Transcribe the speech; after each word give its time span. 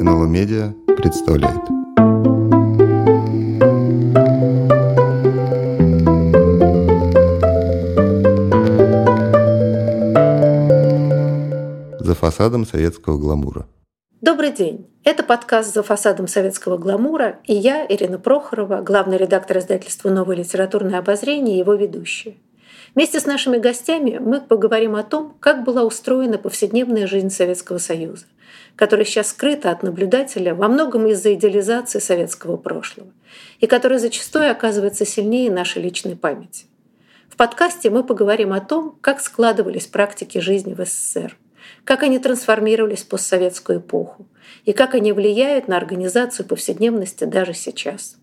НЛО 0.00 0.24
Медиа 0.24 0.72
представляет. 0.96 1.60
За 12.00 12.14
фасадом 12.14 12.64
советского 12.64 13.18
гламура. 13.18 13.66
Добрый 14.22 14.52
день. 14.52 14.86
Это 15.04 15.22
подкаст 15.22 15.74
«За 15.74 15.82
фасадом 15.82 16.28
советского 16.28 16.78
гламура» 16.78 17.40
и 17.44 17.52
я, 17.52 17.84
Ирина 17.86 18.18
Прохорова, 18.18 18.80
главный 18.80 19.18
редактор 19.18 19.58
издательства 19.58 20.08
«Новое 20.08 20.36
литературное 20.36 20.98
обозрение» 20.98 21.56
и 21.56 21.58
его 21.58 21.74
ведущая. 21.74 22.36
Вместе 22.94 23.20
с 23.20 23.26
нашими 23.26 23.58
гостями 23.58 24.18
мы 24.18 24.40
поговорим 24.40 24.96
о 24.96 25.02
том, 25.02 25.36
как 25.40 25.64
была 25.64 25.84
устроена 25.84 26.38
повседневная 26.38 27.06
жизнь 27.06 27.30
Советского 27.30 27.78
Союза, 27.78 28.24
которая 28.80 29.04
сейчас 29.04 29.28
скрыта 29.28 29.70
от 29.70 29.82
наблюдателя 29.82 30.54
во 30.54 30.66
многом 30.66 31.06
из-за 31.08 31.34
идеализации 31.34 31.98
советского 31.98 32.56
прошлого 32.56 33.10
и 33.58 33.66
которая 33.66 33.98
зачастую 33.98 34.50
оказывается 34.50 35.04
сильнее 35.04 35.50
нашей 35.50 35.82
личной 35.82 36.16
памяти. 36.16 36.64
В 37.28 37.36
подкасте 37.36 37.90
мы 37.90 38.02
поговорим 38.04 38.54
о 38.54 38.60
том, 38.60 38.96
как 39.02 39.20
складывались 39.20 39.86
практики 39.86 40.38
жизни 40.38 40.72
в 40.72 40.82
СССР, 40.82 41.36
как 41.84 42.02
они 42.02 42.18
трансформировались 42.18 43.02
в 43.02 43.08
постсоветскую 43.08 43.80
эпоху 43.80 44.26
и 44.64 44.72
как 44.72 44.94
они 44.94 45.12
влияют 45.12 45.68
на 45.68 45.76
организацию 45.76 46.46
повседневности 46.46 47.24
даже 47.24 47.52
сейчас. 47.52 48.16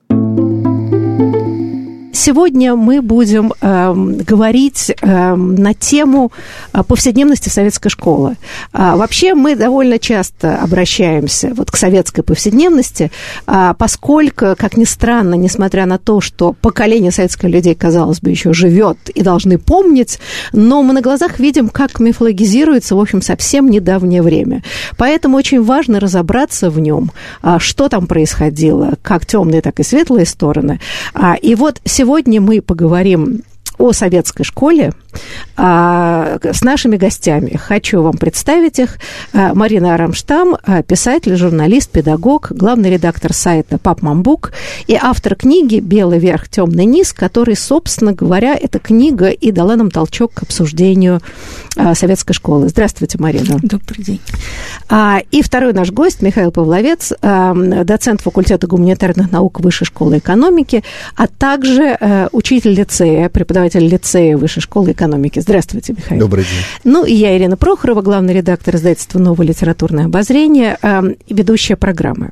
Сегодня 2.20 2.76
мы 2.76 3.04
будем 3.04 3.54
э, 3.62 3.94
говорить 3.94 4.90
э, 4.90 5.36
на 5.36 5.76
тему 5.76 6.32
э, 6.74 6.82
повседневности 6.82 7.50
советской 7.50 7.90
школы. 7.90 8.38
А, 8.74 8.96
вообще 8.96 9.36
мы 9.36 9.56
довольно 9.56 10.00
часто 10.00 10.58
обращаемся 10.58 11.54
вот 11.56 11.70
к 11.70 11.78
советской 11.78 12.24
повседневности, 12.24 13.12
а, 13.46 13.76
поскольку, 13.76 14.56
как 14.58 14.78
ни 14.78 14.84
странно, 14.86 15.36
несмотря 15.36 15.86
на 15.86 16.00
то, 16.00 16.20
что 16.20 16.54
поколение 16.54 17.12
советских 17.12 17.50
людей, 17.50 17.76
казалось 17.76 18.20
бы, 18.20 18.32
еще 18.32 18.52
живет 18.52 18.98
и 19.10 19.22
должны 19.22 19.60
помнить, 19.60 20.18
но 20.54 20.82
мы 20.82 20.94
на 20.94 21.02
глазах 21.02 21.38
видим, 21.38 21.70
как 21.70 22.00
мифологизируется, 22.00 22.96
в 22.96 23.00
общем, 23.00 23.22
совсем 23.22 23.70
недавнее 23.70 24.24
время. 24.24 24.64
Поэтому 24.98 25.38
очень 25.38 25.64
важно 25.64 26.00
разобраться 26.00 26.72
в 26.72 26.80
нем, 26.80 27.12
а, 27.44 27.60
что 27.60 27.90
там 27.90 28.08
происходило, 28.08 28.96
как 29.04 29.28
темные, 29.28 29.62
так 29.62 29.80
и 29.80 29.84
светлые 29.84 30.26
стороны. 30.26 30.80
А, 31.14 31.36
и 31.36 31.54
вот 31.54 31.80
сегодня 31.86 32.07
Сегодня 32.08 32.40
мы 32.40 32.62
поговорим 32.62 33.42
о 33.78 33.92
советской 33.92 34.46
школе 34.46 34.94
с 35.56 36.62
нашими 36.62 36.98
гостями. 36.98 37.58
Хочу 37.58 38.02
вам 38.02 38.18
представить 38.18 38.80
их. 38.80 39.00
А, 39.34 39.54
Марина 39.56 39.96
Арамштам, 39.96 40.58
а, 40.64 40.84
писатель, 40.84 41.36
журналист, 41.36 41.90
педагог, 41.90 42.52
главный 42.52 42.92
редактор 42.92 43.34
сайта 43.34 43.78
Пап 43.78 44.02
Мамбук 44.04 44.52
и 44.86 44.96
автор 44.96 45.36
книги 45.36 45.80
«Белый 45.80 46.20
верх, 46.20 46.48
темный 46.48 46.86
низ», 46.86 47.12
который, 47.14 47.56
собственно 47.56 48.14
говоря, 48.14 48.56
эта 48.56 48.78
книга 48.80 49.30
и 49.30 49.52
дала 49.52 49.76
нам 49.76 49.90
толчок 49.90 50.34
к 50.36 50.44
обсуждению 50.44 51.22
советской 51.94 52.34
школы. 52.34 52.70
Здравствуйте, 52.70 53.18
Марина. 53.20 53.58
Добрый 53.62 54.04
день. 54.04 54.22
И 55.32 55.42
второй 55.42 55.74
наш 55.74 55.92
гость 55.92 56.22
Михаил 56.22 56.52
Павловец, 56.52 57.14
доцент 57.22 58.22
факультета 58.22 58.68
гуманитарных 58.68 59.32
наук 59.32 59.60
Высшей 59.60 59.86
школы 59.86 60.18
экономики, 60.18 60.84
а 61.16 61.28
также 61.28 61.98
учитель 62.32 62.74
лицея, 62.74 63.30
преподаватель 63.30 63.88
лицея 63.88 64.38
Высшей 64.38 64.62
школы 64.62 64.92
экономики 64.92 65.07
экономики. 65.08 65.40
Здравствуйте, 65.40 65.94
Михаил. 65.94 66.22
Добрый 66.22 66.44
день. 66.44 66.64
Ну, 66.84 67.06
и 67.06 67.14
я, 67.14 67.36
Ирина 67.38 67.58
Прохорова, 67.58 68.02
главный 68.02 68.34
редактор 68.34 68.76
издательства 68.76 69.20
«Новое 69.20 69.48
литературное 69.48 70.06
обозрение», 70.06 70.78
э, 70.82 71.02
ведущая 71.30 71.76
программы. 71.76 72.32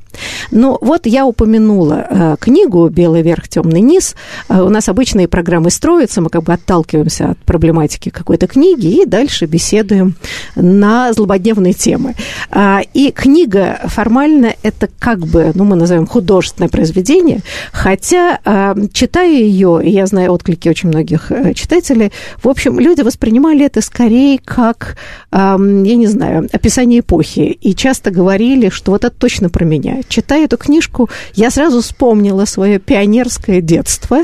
Ну, 0.51 0.77
вот 0.81 1.05
я 1.05 1.25
упомянула 1.25 2.07
э, 2.09 2.35
книгу 2.39 2.87
«Белый 2.89 3.21
верх, 3.21 3.47
темный 3.47 3.81
низ». 3.81 4.15
Э, 4.49 4.61
у 4.61 4.69
нас 4.69 4.89
обычные 4.89 5.27
программы 5.27 5.71
строятся, 5.71 6.21
мы 6.21 6.29
как 6.29 6.43
бы 6.43 6.53
отталкиваемся 6.53 7.31
от 7.31 7.37
проблематики 7.39 8.09
какой-то 8.09 8.47
книги 8.47 9.01
и 9.01 9.05
дальше 9.05 9.45
беседуем 9.45 10.15
на 10.55 11.13
злободневные 11.13 11.73
темы. 11.73 12.15
Э, 12.51 12.79
и 12.93 13.11
книга 13.11 13.79
формально 13.85 14.53
это 14.63 14.89
как 14.99 15.19
бы, 15.19 15.51
ну, 15.55 15.63
мы 15.63 15.75
назовем 15.75 16.07
художественное 16.07 16.69
произведение, 16.69 17.39
хотя, 17.71 18.39
э, 18.43 18.75
читая 18.93 19.31
ее, 19.31 19.79
и 19.83 19.89
я 19.89 20.05
знаю 20.05 20.33
отклики 20.33 20.67
очень 20.69 20.89
многих 20.89 21.31
читателей, 21.55 22.11
в 22.37 22.47
общем, 22.55 22.79
люди 22.79 23.01
воспринимали 23.01 23.65
это 23.65 23.81
скорее 23.81 24.39
как, 24.39 24.97
я 25.31 25.57
не 25.57 26.07
знаю, 26.07 26.49
описание 26.51 27.01
эпохи. 27.01 27.57
И 27.61 27.75
часто 27.75 28.11
говорили, 28.11 28.69
что 28.69 28.91
вот 28.91 29.03
это 29.03 29.15
точно 29.15 29.49
про 29.49 29.65
меня. 29.65 30.01
Читая 30.07 30.45
эту 30.45 30.57
книжку, 30.57 31.09
я 31.33 31.51
сразу 31.51 31.81
вспомнила 31.81 32.45
свое 32.45 32.79
пионерское 32.79 33.61
детство 33.61 34.19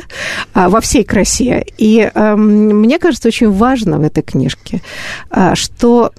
а, 0.53 0.69
во 0.69 0.81
всей 0.81 1.03
красе. 1.03 1.65
И 1.77 2.09
мне 2.15 2.99
кажется, 2.99 3.27
очень 3.27 3.51
важно 3.51 3.99
в 3.99 4.03
этой 4.03 4.23
книжке, 4.23 4.81
а, 5.29 5.55
что 5.55 6.11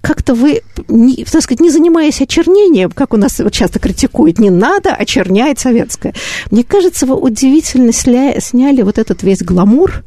как-то 0.00 0.34
вы, 0.34 0.62
не, 0.88 1.24
так 1.24 1.42
сказать, 1.42 1.60
не 1.60 1.70
занимаясь 1.70 2.20
очернением, 2.20 2.90
как 2.90 3.12
у 3.12 3.16
нас 3.16 3.40
часто 3.50 3.78
критикуют, 3.78 4.38
не 4.38 4.50
надо 4.50 4.94
очернять 4.94 5.58
советское. 5.58 6.14
Мне 6.50 6.64
кажется, 6.64 7.06
вы 7.06 7.16
удивительно 7.16 7.92
сля, 7.92 8.40
сняли 8.40 8.82
вот 8.82 8.98
этот 8.98 9.22
весь 9.22 9.42
гламур 9.42 10.02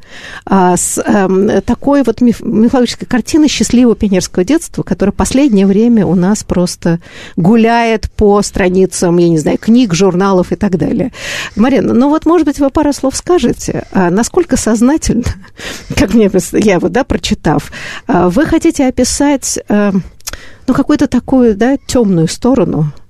а, 0.45 0.75
с 0.77 0.97
а, 0.97 1.61
такой 1.61 2.03
вот 2.03 2.21
миф, 2.21 2.41
мифологической 2.41 3.07
картины 3.07 3.47
счастливого 3.47 3.95
пионерского 3.95 4.43
детства, 4.43 4.83
которое 4.83 5.11
последнее 5.11 5.67
время 5.67 6.05
у 6.05 6.15
нас 6.15 6.43
просто 6.43 6.99
гуляет 7.35 8.09
по 8.11 8.41
страницам, 8.41 9.17
я 9.17 9.29
не 9.29 9.37
знаю, 9.37 9.57
книг, 9.59 9.93
журналов 9.93 10.51
и 10.51 10.55
так 10.55 10.77
далее. 10.77 11.11
Марина, 11.55 11.93
ну 11.93 12.09
вот, 12.09 12.25
может 12.25 12.47
быть, 12.47 12.59
вы 12.59 12.69
пару 12.71 12.93
слов 12.93 13.15
скажете, 13.15 13.85
а 13.91 14.09
насколько 14.09 14.57
сознательно, 14.57 15.23
как 15.95 16.13
мне, 16.15 16.31
я 16.53 16.79
вот, 16.79 16.91
да, 16.91 17.03
прочитав, 17.03 17.71
а, 18.07 18.29
вы 18.29 18.45
хотите 18.45 18.87
описать 18.87 19.59
а, 19.69 19.82
ну, 19.91 20.73
какую-то 20.73 21.07
такую, 21.07 21.55
да, 21.55 21.77
темную 21.77 22.27
сторону. 22.27 22.91
Э, 22.97 23.02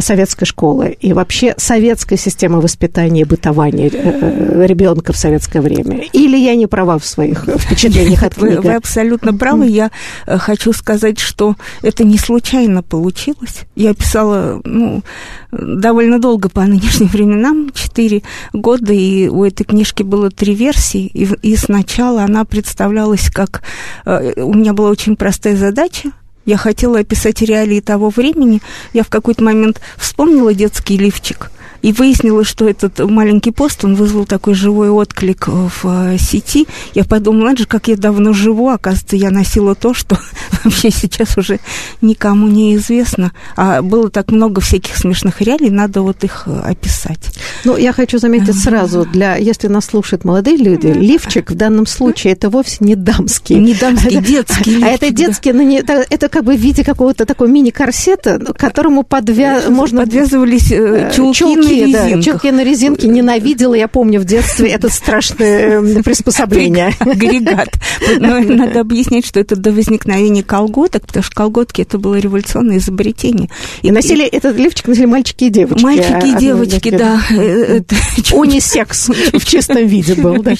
советской 0.00 0.44
школы 0.44 0.96
и 1.00 1.12
вообще 1.12 1.54
советской 1.56 2.16
системы 2.16 2.60
воспитания 2.60 3.22
и 3.22 3.24
бытования 3.24 3.90
э, 3.92 4.66
ребенка 4.66 5.12
в 5.12 5.16
советское 5.16 5.60
время? 5.60 6.04
Или 6.12 6.36
я 6.36 6.54
не 6.54 6.66
права 6.66 6.98
в 6.98 7.04
своих 7.04 7.44
впечатлениях 7.44 8.22
от 8.22 8.34
книги? 8.36 8.54
Вы, 8.56 8.60
вы 8.60 8.74
абсолютно 8.74 9.34
правы. 9.34 9.66
Я 9.66 9.90
э, 10.26 10.38
хочу 10.38 10.72
сказать, 10.72 11.18
что 11.18 11.56
это 11.82 12.04
не 12.04 12.16
случайно 12.16 12.82
получилось. 12.82 13.62
Я 13.74 13.94
писала 13.94 14.60
ну, 14.64 15.02
довольно 15.50 16.20
долго 16.20 16.48
по 16.48 16.62
нынешним 16.62 17.08
временам, 17.08 17.70
четыре 17.74 18.22
года, 18.52 18.92
и 18.92 19.28
у 19.28 19.44
этой 19.44 19.64
книжки 19.64 20.04
было 20.04 20.30
три 20.30 20.54
версии, 20.54 21.06
и, 21.06 21.28
и 21.42 21.56
сначала 21.56 22.22
она 22.22 22.44
представлялась 22.44 23.30
как... 23.30 23.62
У 24.04 24.54
меня 24.54 24.72
была 24.72 24.90
очень 24.90 25.16
простая 25.16 25.56
задача, 25.56 26.12
я 26.44 26.56
хотела 26.56 27.00
описать 27.00 27.42
реалии 27.42 27.80
того 27.80 28.10
времени. 28.10 28.62
Я 28.92 29.04
в 29.04 29.08
какой-то 29.08 29.44
момент 29.44 29.80
вспомнила 29.96 30.54
детский 30.54 30.96
лифчик– 30.96 31.50
и 31.82 31.92
выяснилось, 31.92 32.46
что 32.46 32.68
этот 32.68 32.98
маленький 33.00 33.50
пост, 33.50 33.84
он 33.84 33.96
вызвал 33.96 34.24
такой 34.24 34.54
живой 34.54 34.88
отклик 34.88 35.48
в 35.48 35.84
э, 35.84 36.16
сети. 36.18 36.66
Я 36.94 37.04
подумала, 37.04 37.46
надо 37.46 37.58
же, 37.58 37.66
как 37.66 37.88
я 37.88 37.96
давно 37.96 38.32
живу. 38.32 38.68
Оказывается, 38.68 39.16
я 39.16 39.30
носила 39.30 39.74
то, 39.74 39.92
что 39.92 40.18
вообще 40.64 40.90
сейчас 40.90 41.36
уже 41.36 41.58
никому 42.00 42.46
не 42.46 42.76
известно. 42.76 43.32
А 43.56 43.82
было 43.82 44.10
так 44.10 44.30
много 44.30 44.60
всяких 44.60 44.96
смешных 44.96 45.40
реалий, 45.40 45.70
надо 45.70 46.02
вот 46.02 46.22
их 46.24 46.44
э, 46.46 46.60
описать. 46.60 47.32
Ну, 47.64 47.76
я 47.76 47.92
хочу 47.92 48.18
заметить 48.18 48.58
сразу, 48.58 49.04
для, 49.04 49.36
если 49.36 49.66
нас 49.66 49.86
слушают 49.86 50.24
молодые 50.24 50.56
люди, 50.56 50.86
лифчик 50.86 51.50
в 51.50 51.54
данном 51.54 51.86
случае 51.86 52.34
это 52.34 52.48
вовсе 52.48 52.78
не 52.80 52.94
дамский. 52.94 53.56
Не 53.56 53.74
дамский, 53.74 54.20
детский 54.20 54.70
лифчик. 54.70 54.82
А 54.92 54.94
это 54.94 55.10
детский, 55.10 55.52
но 55.52 55.62
не, 55.62 55.78
это, 55.78 56.04
это 56.08 56.28
как 56.28 56.44
бы 56.44 56.54
в 56.54 56.60
виде 56.60 56.84
какого-то 56.84 57.24
такого 57.24 57.48
мини-корсета, 57.48 58.38
к 58.38 58.56
которому 58.56 59.02
подвя... 59.02 59.62
можно... 59.68 60.00
подвязывались 60.00 60.70
э, 60.70 61.10
чулки, 61.14 61.71
чулки, 61.80 61.92
да, 61.92 62.22
чулки 62.22 62.50
на 62.50 62.64
резинке. 62.64 63.08
Ненавидела, 63.08 63.74
я 63.74 63.88
помню, 63.88 64.20
в 64.20 64.24
детстве 64.24 64.70
это 64.70 64.88
страшное 64.88 66.02
приспособление. 66.02 66.92
Агрегат. 67.00 67.70
Но 68.18 68.40
надо 68.40 68.80
объяснять, 68.80 69.26
что 69.26 69.40
это 69.40 69.56
до 69.56 69.72
возникновения 69.72 70.42
колготок, 70.42 71.06
потому 71.06 71.22
что 71.22 71.34
колготки 71.34 71.82
это 71.82 71.98
было 71.98 72.18
революционное 72.18 72.78
изобретение. 72.78 73.48
И 73.82 73.90
носили 73.90 74.24
этот 74.24 74.56
лифчик 74.56 74.88
носили 74.88 75.06
мальчики 75.06 75.44
и 75.44 75.50
девочки. 75.50 75.82
Мальчики 75.82 76.36
и 76.36 76.38
девочки, 76.38 76.90
да. 76.90 77.20
Э, 77.30 77.80
Унисекс 78.32 79.08
в 79.32 79.44
чистом 79.44 79.86
виде 79.86 80.14
был, 80.14 80.42
да. 80.42 80.54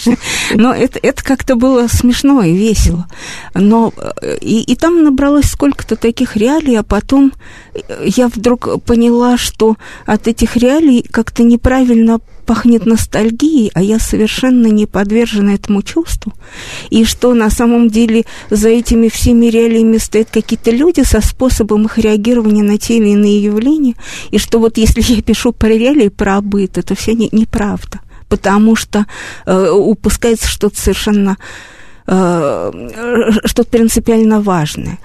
Но 0.55 0.75
это, 0.75 0.99
это 1.03 1.23
как-то 1.23 1.57
было 1.57 1.87
смешно 1.89 2.43
и 2.43 2.55
весело. 2.55 3.07
Но 3.55 3.93
э, 3.97 4.39
и, 4.41 4.63
и 4.63 4.77
там 4.77 5.03
набралось 5.03 5.47
сколько-то 5.47 5.97
таких 5.97 6.37
реалий, 6.37 6.79
а 6.79 6.83
потом 6.83 7.33
я 8.05 8.29
вдруг 8.29 8.83
поняла, 8.85 9.37
что 9.37 9.77
от 10.07 10.29
этих 10.29 10.57
реалий 10.57 11.02
как-то 11.11 11.43
неправильно 11.43 12.21
пахнет 12.47 12.87
ностальгией, 12.87 13.71
а 13.75 13.83
я 13.83 13.99
совершенно 13.99 14.67
не 14.67 14.87
подвержена 14.87 15.55
этому 15.55 15.83
чувству, 15.83 16.33
и 16.91 17.05
что 17.05 17.35
на 17.35 17.51
самом 17.51 17.89
деле 17.89 18.25
за 18.51 18.69
этими 18.69 19.09
всеми 19.09 19.47
реалиями 19.47 19.99
стоят 19.99 20.31
какие-то 20.31 20.71
люди 20.71 21.03
со 21.03 21.21
способом 21.21 21.87
их 21.87 21.99
реагирования 21.99 22.63
на 22.63 22.79
те 22.79 22.99
или 22.99 23.11
иные 23.11 23.43
явления, 23.43 23.95
и 24.31 24.39
что 24.39 24.59
вот 24.59 24.77
если 24.77 25.03
я 25.03 25.23
пишу 25.23 25.53
про 25.53 25.69
реалии, 25.69 26.09
про 26.09 26.41
быт, 26.41 26.79
это 26.79 26.95
все 26.95 27.15
не, 27.15 27.29
неправда, 27.33 28.01
потому 28.29 28.77
что 28.77 29.07
э, 29.47 29.71
упускается 29.71 30.49
что-то 30.49 30.81
совершенно 30.81 31.37
что-то 32.05 33.65
принципиально 33.71 34.41
важное. 34.41 34.99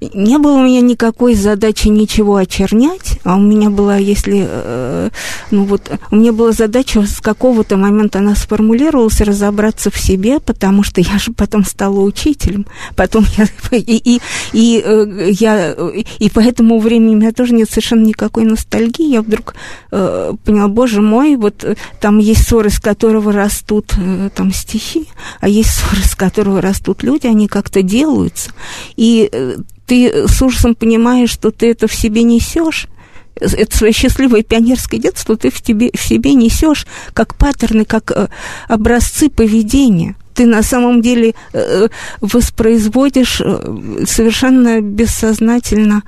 Не 0.00 0.38
было 0.38 0.58
у 0.58 0.64
меня 0.64 0.80
никакой 0.80 1.34
задачи 1.34 1.88
ничего 1.88 2.36
очернять, 2.36 3.18
а 3.24 3.36
у 3.36 3.40
меня 3.40 3.70
была, 3.70 3.96
если, 3.96 4.46
э, 4.48 5.10
ну 5.50 5.64
вот, 5.64 5.90
у 6.10 6.16
меня 6.16 6.32
была 6.32 6.52
задача 6.52 7.02
с 7.06 7.20
какого-то 7.20 7.76
момента 7.76 8.18
она 8.18 8.34
сформулировалась, 8.34 9.20
разобраться 9.20 9.90
в 9.90 9.98
себе, 9.98 10.40
потому 10.40 10.82
что 10.82 11.00
я 11.00 11.18
же 11.18 11.32
потом 11.32 11.64
стала 11.64 12.00
учителем, 12.00 12.66
потом 12.96 13.24
я, 13.36 13.46
и, 13.78 14.16
и, 14.16 14.20
и, 14.52 14.82
э, 14.84 15.30
я, 15.30 15.74
и 16.18 16.30
по 16.30 16.40
этому 16.40 16.78
времени 16.78 17.14
у 17.14 17.18
меня 17.18 17.32
тоже 17.32 17.54
нет 17.54 17.70
совершенно 17.70 18.04
никакой 18.04 18.44
ностальгии, 18.44 19.10
я 19.10 19.22
вдруг 19.22 19.54
поняла, 19.90 20.68
боже 20.68 21.00
мой, 21.00 21.36
вот 21.36 21.64
там 22.00 22.18
есть 22.18 22.46
ссоры, 22.46 22.70
с 22.70 22.80
которого 22.80 23.32
растут 23.32 23.94
там 24.34 24.52
стихи, 24.52 25.08
а 25.40 25.48
есть 25.48 25.70
ссоры, 25.70 26.02
с 26.02 26.14
которого 26.14 26.41
которого 26.42 26.60
растут 26.60 27.04
люди, 27.04 27.28
они 27.28 27.46
как-то 27.46 27.82
делаются, 27.82 28.50
и 28.96 29.28
э, 29.30 29.58
ты 29.86 30.26
с 30.26 30.42
ужасом 30.42 30.74
понимаешь, 30.74 31.30
что 31.30 31.52
ты 31.52 31.70
это 31.70 31.86
в 31.86 31.94
себе 31.94 32.24
несешь, 32.24 32.88
это 33.36 33.76
свое 33.76 33.92
счастливое 33.92 34.42
пионерское 34.42 35.00
детство 35.00 35.36
ты 35.36 35.50
в, 35.50 35.62
тебе, 35.62 35.90
в 35.94 36.02
себе 36.02 36.34
несешь 36.34 36.86
как 37.14 37.36
паттерны, 37.36 37.84
как 37.84 38.10
э, 38.10 38.26
образцы 38.68 39.30
поведения. 39.30 40.16
Ты 40.34 40.46
на 40.46 40.64
самом 40.64 41.00
деле 41.00 41.34
э, 41.52 41.88
воспроизводишь 42.20 43.36
совершенно 43.36 44.80
бессознательно 44.80 46.02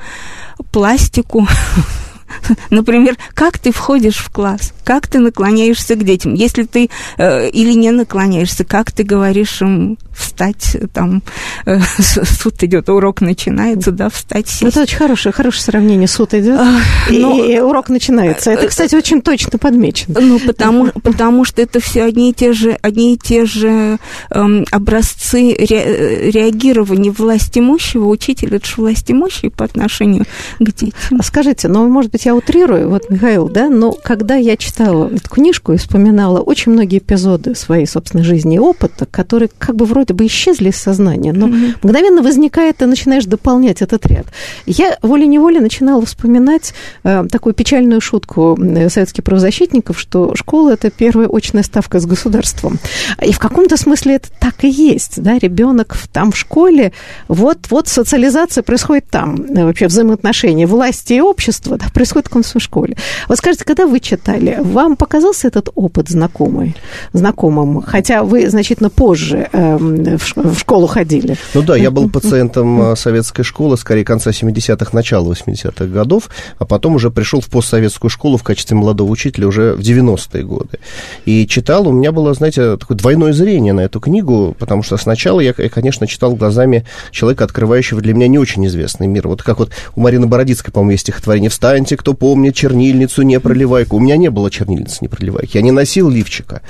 пластику 0.72 1.46
Например, 2.70 3.16
как 3.34 3.58
ты 3.58 3.72
входишь 3.72 4.16
в 4.16 4.31
класс, 4.31 4.72
как 4.84 5.08
ты 5.08 5.19
наклоняешься 5.19 5.94
к 5.94 6.04
детям. 6.04 6.34
Если 6.34 6.64
ты 6.64 6.90
э, 7.19 7.48
или 7.48 7.72
не 7.72 7.90
наклоняешься, 7.90 8.64
как 8.64 8.92
ты 8.92 9.02
говоришь 9.02 9.62
им 9.62 9.98
встать, 10.14 10.76
там, 10.92 11.22
э, 11.66 11.81
суд 12.00 12.62
идет, 12.62 12.88
урок 12.88 13.20
начинается, 13.20 13.90
да, 13.90 14.08
встать, 14.08 14.48
сесть. 14.48 14.62
Это 14.62 14.82
очень 14.82 14.96
хорошее, 14.96 15.32
хорошее 15.32 15.62
сравнение. 15.62 16.08
Суд 16.08 16.34
идет, 16.34 16.58
а, 16.60 16.81
и, 17.10 17.19
но, 17.19 17.44
и 17.44 17.58
урок 17.58 17.88
начинается. 17.88 18.50
Это, 18.50 18.69
кстати, 18.69 18.94
очень 18.94 19.22
точно 19.22 19.58
подмечено. 19.58 20.20
Ну, 20.20 20.38
потому, 20.38 20.87
потому 21.02 21.44
что 21.44 21.62
это 21.62 21.80
все 21.80 22.04
одни 22.04 22.30
и 22.30 22.32
те 22.32 22.52
же, 22.52 22.78
одни 22.82 23.14
и 23.14 23.19
те 23.19 23.44
же 23.44 23.98
эм, 24.30 24.64
образцы 24.70 25.54
ре, 25.58 26.30
реагирования 26.30 27.10
власть 27.10 27.56
имущего. 27.58 28.06
Учитель– 28.06 28.54
это 28.56 28.66
же 28.66 28.75
власть 28.76 29.10
имущий 29.10 29.48
по 29.48 29.64
отношению 29.64 30.25
к 30.58 30.64
детям. 30.64 30.92
А 31.19 31.22
скажите, 31.22 31.69
ну, 31.69 31.88
может 31.88 32.10
быть, 32.10 32.24
я 32.25 32.35
утрирую, 32.35 32.88
вот, 32.88 33.11
Михаил, 33.11 33.49
да, 33.49 33.69
но 33.69 33.93
когда 33.93 34.35
я 34.35 34.56
читала 34.56 35.09
эту 35.09 35.29
книжку 35.29 35.73
и 35.73 35.76
вспоминала 35.76 36.41
очень 36.41 36.73
многие 36.73 36.99
эпизоды 36.99 37.55
своей 37.55 37.87
собственной 37.87 38.25
жизни 38.25 38.56
и 38.56 38.59
опыта, 38.59 39.06
которые 39.06 39.49
как 39.59 39.76
бы 39.76 39.85
вроде 39.85 40.15
бы 40.15 40.26
исчезли 40.26 40.71
из 40.71 40.76
сознания, 40.76 41.32
но 41.32 41.47
mm-hmm. 41.47 41.76
мгновенно 41.82 42.23
возникает, 42.23 42.82
и 42.82 42.87
начинаешь 42.87 43.25
дополнять 43.25 43.82
этот 43.82 44.06
ряд. 44.06 44.26
Я 44.67 44.99
волей-неволей 45.03 45.61
начинала 45.61 46.05
вспоминать 46.05 46.75
э, 47.03 47.26
такую 47.31 47.55
печальную 47.55 48.00
шутку 48.00 48.59
советских 48.88 49.25
правозащитников, 49.25 49.99
что 50.00 50.35
школа– 50.35 50.71
это 50.73 50.91
первая 50.91 51.29
очная 51.29 51.62
ставка 51.62 52.00
с 52.00 52.06
государством. 52.06 52.79
И 53.23 53.32
в 53.32 53.38
каком-то 53.38 53.76
смысле 53.76 54.17
это 54.17 54.29
так 54.41 54.65
и 54.65 54.69
есть, 54.69 55.23
да, 55.23 55.38
ребенок 55.38 55.97
там 56.12 56.32
в 56.32 56.37
школе, 56.37 56.93
вот, 57.29 57.59
вот 57.71 57.88
социализация 57.88 58.62
происходит 58.62 59.09
там, 59.11 59.37
э, 59.37 59.65
вообще 59.65 59.87
взаимоотношения 59.87 60.67
власти 60.67 61.15
и 61.15 61.21
общества, 61.21 61.76
да, 61.76 61.87
происходит 61.93 62.13
в 62.22 62.31
конце 62.31 62.58
школе. 62.58 62.96
Вот 63.28 63.38
скажите, 63.38 63.64
когда 63.64 63.87
вы 63.87 64.00
читали, 64.00 64.58
вам 64.61 64.96
показался 64.96 65.49
этот 65.49 65.69
опыт 65.75 66.08
знакомый, 66.08 66.76
знакомым, 67.12 67.82
хотя 67.82 68.22
вы 68.22 68.49
значительно 68.49 68.90
позже 68.90 69.49
э, 69.52 69.76
в 69.76 70.58
школу 70.58 70.87
ходили? 70.87 71.37
Ну 71.55 71.62
да, 71.62 71.76
я 71.76 71.90
был 71.90 72.08
пациентом 72.11 72.93
э, 72.93 72.96
советской 72.96 73.43
школы, 73.43 73.76
скорее, 73.76 74.05
конца 74.05 74.31
70-х, 74.31 74.90
начала 74.93 75.32
80-х 75.32 75.87
годов, 75.87 76.31
а 76.58 76.64
потом 76.64 76.96
уже 76.96 77.11
пришел 77.11 77.40
в 77.40 77.46
постсоветскую 77.46 78.11
школу 78.11 78.37
в 78.37 78.43
качестве 78.43 78.76
молодого 78.76 79.11
учителя 79.11 79.49
уже 79.49 79.75
в 79.75 79.81
90-е 79.81 80.44
годы. 80.44 80.78
И 81.25 81.46
читал, 81.46 81.88
у 81.88 81.93
меня 81.93 82.12
было, 82.12 82.34
знаете, 82.34 82.76
такое 82.76 82.96
двойное 82.96 83.32
зрение 83.32 83.72
на 83.72 83.81
эту 83.81 84.00
книгу, 84.00 84.56
потому 84.58 84.82
что 84.82 84.96
сначала 84.96 85.40
я, 85.40 85.52
конечно, 85.52 86.06
читал 86.06 86.34
глазами 86.34 86.84
человека, 87.11 87.44
открывающего 87.44 88.00
для 88.00 88.14
меня 88.14 88.28
не 88.28 88.38
очень 88.38 88.66
известный 88.66 89.06
мир. 89.06 89.28
Вот 89.28 89.43
как 89.43 89.58
вот 89.58 89.70
у 89.94 90.00
Марины 90.00 90.26
Бородицкой, 90.26 90.72
по-моему, 90.72 90.93
есть 90.93 91.02
стихотворение 91.02 91.50
«Встань, 91.50 91.87
Встаньте, 91.94 91.96
кто 91.96 92.14
помнит, 92.14 92.55
чернильницу 92.55 93.23
не 93.23 93.41
проливайку. 93.41 93.96
У 93.96 94.00
меня 94.00 94.17
не 94.17 94.31
было 94.31 94.50
чернильницы 94.50 94.99
не 95.00 95.08
проливайки. 95.08 95.56
Я 95.56 95.62
не 95.62 95.70
носил 95.70 96.11
лифчика. 96.11 96.61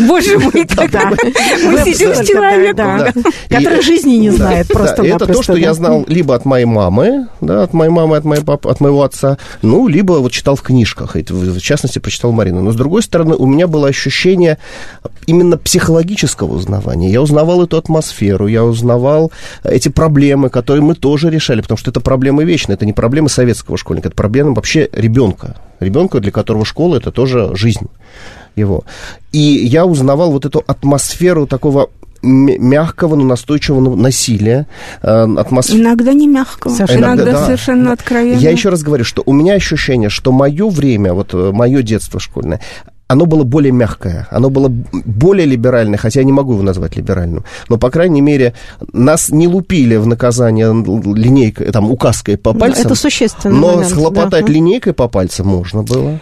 Боже 0.00 0.38
мой, 0.38 0.52
мы 0.52 1.84
сидим 1.84 2.14
с 2.14 2.26
человеком, 2.26 3.22
который 3.48 3.82
жизни 3.82 4.16
не 4.16 4.30
знает 4.30 4.68
просто 4.68 5.02
Это 5.02 5.26
то, 5.26 5.42
что 5.42 5.56
я 5.56 5.74
знал 5.74 6.04
либо 6.08 6.34
от 6.34 6.44
моей 6.44 6.66
мамы, 6.66 7.28
да, 7.40 7.62
от 7.64 7.72
моей 7.72 7.90
мамы, 7.90 8.16
от 8.16 8.26
от 8.66 8.80
моего 8.80 9.02
отца, 9.02 9.38
ну, 9.62 9.88
либо 9.88 10.12
вот 10.14 10.32
читал 10.32 10.56
в 10.56 10.62
книжках, 10.62 11.14
в 11.14 11.60
частности, 11.60 11.98
прочитал 11.98 12.32
Марину. 12.32 12.62
Но, 12.62 12.72
с 12.72 12.76
другой 12.76 13.02
стороны, 13.02 13.34
у 13.34 13.46
меня 13.46 13.66
было 13.66 13.88
ощущение 13.88 14.58
именно 15.26 15.56
психологического 15.56 16.54
узнавания. 16.54 17.10
Я 17.10 17.22
узнавал 17.22 17.62
эту 17.62 17.76
атмосферу, 17.76 18.46
я 18.46 18.64
узнавал 18.64 19.32
эти 19.64 19.88
проблемы, 19.88 20.50
которые 20.50 20.82
мы 20.82 20.94
тоже 20.94 21.30
решали, 21.30 21.60
потому 21.60 21.78
что 21.78 21.90
это 21.90 22.00
проблемы 22.00 22.44
вечные, 22.44 22.74
это 22.74 22.86
не 22.86 22.92
проблема 23.00 23.30
советского 23.30 23.78
школьника, 23.78 24.08
это 24.08 24.14
проблема 24.14 24.52
вообще 24.52 24.90
ребенка. 24.92 25.56
Ребенка, 25.80 26.20
для 26.20 26.30
которого 26.30 26.66
школа 26.66 26.96
это 26.96 27.10
тоже 27.10 27.50
жизнь 27.54 27.86
его. 28.56 28.84
И 29.32 29.38
я 29.38 29.86
узнавал 29.86 30.32
вот 30.32 30.44
эту 30.44 30.62
атмосферу 30.66 31.46
такого 31.46 31.88
мягкого, 32.20 33.16
но 33.16 33.24
настойчивого 33.24 33.96
насилия. 33.96 34.66
Э, 35.00 35.26
атмосф... 35.38 35.74
Иногда 35.74 36.12
не 36.12 36.28
мягкого, 36.28 36.74
совершенно, 36.74 37.06
иногда 37.06 37.32
да. 37.32 37.44
совершенно 37.46 37.92
откровенно. 37.92 38.38
Я 38.38 38.50
еще 38.50 38.68
раз 38.68 38.82
говорю, 38.82 39.04
что 39.04 39.22
у 39.24 39.32
меня 39.32 39.54
ощущение, 39.54 40.10
что 40.10 40.30
мое 40.30 40.68
время, 40.68 41.14
вот 41.14 41.32
э, 41.32 41.52
мое 41.54 41.80
детство 41.80 42.20
школьное, 42.20 42.60
оно 43.10 43.26
было 43.26 43.42
более 43.42 43.72
мягкое, 43.72 44.28
оно 44.30 44.50
было 44.50 44.68
более 44.68 45.44
либеральное, 45.44 45.98
хотя 45.98 46.20
я 46.20 46.24
не 46.24 46.30
могу 46.30 46.52
его 46.52 46.62
назвать 46.62 46.94
либеральным, 46.94 47.44
но, 47.68 47.76
по 47.76 47.90
крайней 47.90 48.20
мере, 48.20 48.54
нас 48.92 49.30
не 49.30 49.48
лупили 49.48 49.96
в 49.96 50.06
наказание 50.06 50.68
линейкой, 50.68 51.72
там, 51.72 51.90
указкой 51.90 52.36
по 52.36 52.52
ну, 52.52 52.60
пальцам. 52.60 52.86
Это 52.86 52.94
существенно. 52.94 53.56
Но 53.56 53.72
момент, 53.72 53.88
схлопотать 53.88 54.46
да. 54.46 54.52
линейкой 54.52 54.92
по 54.92 55.08
пальцам 55.08 55.48
можно 55.48 55.82
было. 55.82 56.20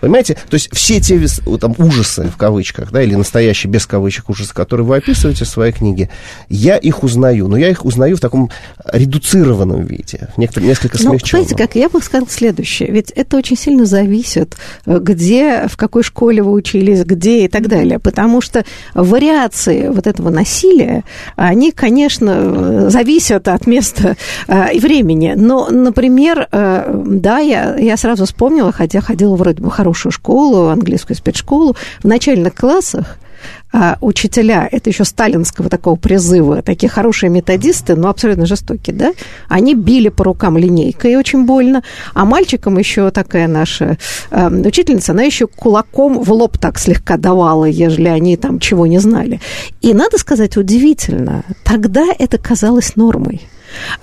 Понимаете? 0.00 0.34
То 0.48 0.54
есть 0.54 0.74
все 0.74 1.00
те 1.00 1.20
там, 1.60 1.74
ужасы, 1.78 2.24
в 2.24 2.36
кавычках, 2.36 2.90
да, 2.90 3.02
или 3.02 3.14
настоящие, 3.14 3.70
без 3.70 3.86
кавычек, 3.86 4.28
ужасы, 4.30 4.54
которые 4.54 4.86
вы 4.86 4.96
описываете 4.96 5.44
в 5.44 5.48
своей 5.48 5.72
книге, 5.72 6.10
я 6.48 6.76
их 6.76 7.02
узнаю, 7.02 7.48
но 7.48 7.56
я 7.56 7.68
их 7.68 7.84
узнаю 7.84 8.16
в 8.16 8.20
таком 8.20 8.50
редуцированном 8.92 9.84
виде, 9.84 10.28
некотор, 10.36 10.62
несколько 10.62 10.98
смягченном. 10.98 11.42
Ну, 11.42 11.48
знаете, 11.48 11.56
как 11.56 11.74
я 11.76 11.88
бы 11.88 12.00
сказала 12.00 12.28
следующее, 12.28 12.90
ведь 12.90 13.10
это 13.10 13.36
очень 13.36 13.56
сильно 13.56 13.84
зависит, 13.84 14.56
э, 14.86 14.98
где, 15.00 15.68
в 15.68 15.76
какой 15.76 16.02
школе 16.02 16.42
вы 16.42 16.52
учились, 16.52 17.04
где 17.04 17.44
и 17.44 17.48
так 17.48 17.68
далее, 17.68 17.98
потому 17.98 18.40
что 18.40 18.64
вариации 18.94 19.88
вот 19.88 20.06
этого 20.06 20.30
насилия, 20.30 21.04
они, 21.36 21.72
конечно, 21.72 22.90
зависят 22.90 23.48
от 23.48 23.66
места 23.66 24.16
э, 24.48 24.74
и 24.74 24.80
времени, 24.80 25.34
но, 25.36 25.68
например, 25.68 26.48
э, 26.50 27.02
да, 27.06 27.38
я, 27.38 27.76
я 27.76 27.96
сразу 27.96 28.24
вспомнила, 28.24 28.72
хотя 28.72 29.00
ходила 29.00 29.36
вроде 29.36 29.62
бы 29.62 29.70
хорошо 29.70 29.89
хорошую 29.90 30.12
школу, 30.12 30.68
английскую 30.68 31.16
спецшколу, 31.16 31.76
в 32.02 32.04
начальных 32.04 32.54
классах 32.54 33.18
а 33.72 33.96
учителя, 34.02 34.68
это 34.70 34.90
еще 34.90 35.04
сталинского 35.04 35.70
такого 35.70 35.96
призыва, 35.96 36.60
такие 36.60 36.90
хорошие 36.90 37.30
методисты, 37.30 37.96
но 37.96 38.10
абсолютно 38.10 38.44
жестокие, 38.44 38.94
да, 38.94 39.12
они 39.48 39.74
били 39.74 40.10
по 40.10 40.24
рукам 40.24 40.58
линейкой 40.58 41.16
очень 41.16 41.46
больно, 41.46 41.82
а 42.12 42.26
мальчикам 42.26 42.76
еще 42.78 43.10
такая 43.10 43.48
наша 43.48 43.96
э, 44.30 44.48
учительница, 44.66 45.12
она 45.12 45.22
еще 45.22 45.46
кулаком 45.46 46.20
в 46.20 46.30
лоб 46.32 46.58
так 46.58 46.78
слегка 46.78 47.16
давала, 47.16 47.64
ежели 47.64 48.08
они 48.08 48.36
там 48.36 48.58
чего 48.58 48.86
не 48.86 48.98
знали. 48.98 49.40
И 49.80 49.94
надо 49.94 50.18
сказать, 50.18 50.58
удивительно, 50.58 51.44
тогда 51.64 52.04
это 52.18 52.36
казалось 52.36 52.96
нормой. 52.96 53.40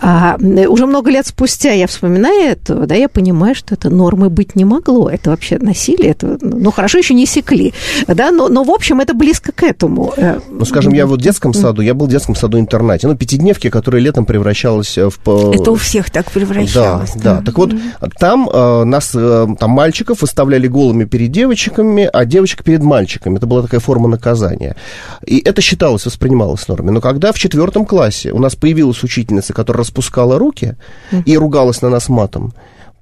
А, 0.02 0.38
уже 0.38 0.86
много 0.86 1.12
лет 1.12 1.28
спустя 1.28 1.72
я 1.72 1.88
вспоминаю 1.88 2.52
это, 2.52 2.86
да, 2.86 2.96
я 2.96 3.10
понимаю, 3.10 3.56
что 3.56 3.76
это 3.76 3.90
нормы 3.90 4.30
быть 4.30 4.56
не 4.56 4.66
могло. 4.66 5.10
Это 5.10 5.32
вообще 5.32 5.58
насилие, 5.60 6.12
это, 6.12 6.38
ну, 6.42 6.72
хорошо, 6.72 6.98
еще 6.98 7.14
не 7.14 7.26
секли, 7.26 7.74
да, 8.08 8.32
но, 8.32 8.48
но 8.50 8.64
в 8.64 8.72
общем, 8.72 9.00
это 9.00 9.14
близко 9.14 9.52
к 9.52 9.64
этому. 9.64 10.14
Э, 10.18 10.40
ну, 10.50 10.66
скажем, 10.66 10.94
я 10.94 11.06
вот 11.06 11.20
в 11.20 11.24
детском 11.24 11.54
саду, 11.54 11.82
я 11.82 11.94
был 11.94 12.08
в 12.08 12.10
детском 12.10 12.36
саду-интернате, 12.36 13.08
ну, 13.08 13.16
пятидневки, 13.16 13.70
которые 13.70 14.02
летом 14.04 14.26
превращалась 14.26 14.98
в... 14.98 15.52
Это 15.54 15.72
у 15.72 15.76
всех 15.76 16.10
так 16.10 16.32
превращалось. 16.32 17.14
Да, 17.16 17.36
да. 17.36 17.42
Так 17.42 17.58
вот, 17.58 17.72
там 18.20 18.50
э, 18.52 18.84
нас, 18.84 19.12
э, 19.16 19.48
там 19.60 19.72
мальчиков 19.72 20.22
выставляли 20.22 20.68
голыми 20.68 21.06
перед 21.06 21.32
девочками, 21.32 22.10
а 22.12 22.26
девочек 22.26 22.64
перед 22.64 22.84
мальчиками. 22.84 23.38
Это 23.38 23.48
была 23.48 23.62
такая 23.62 23.80
форма 23.80 24.08
наказания. 24.08 24.76
И 25.26 25.40
это 25.40 25.62
считалось, 25.62 26.06
воспринималось 26.06 26.68
нормой. 26.68 26.94
Но 26.94 27.02
когда 27.02 27.32
в 27.32 27.40
четвертом 27.40 27.86
классе 27.86 28.32
у 28.32 28.40
нас 28.40 28.56
появилась 28.56 29.04
учительница, 29.04 29.54
которая 29.58 29.80
распускала 29.80 30.38
руки 30.38 30.76
и 31.26 31.36
ругалась 31.36 31.82
на 31.82 31.90
нас 31.90 32.10
матом, 32.10 32.54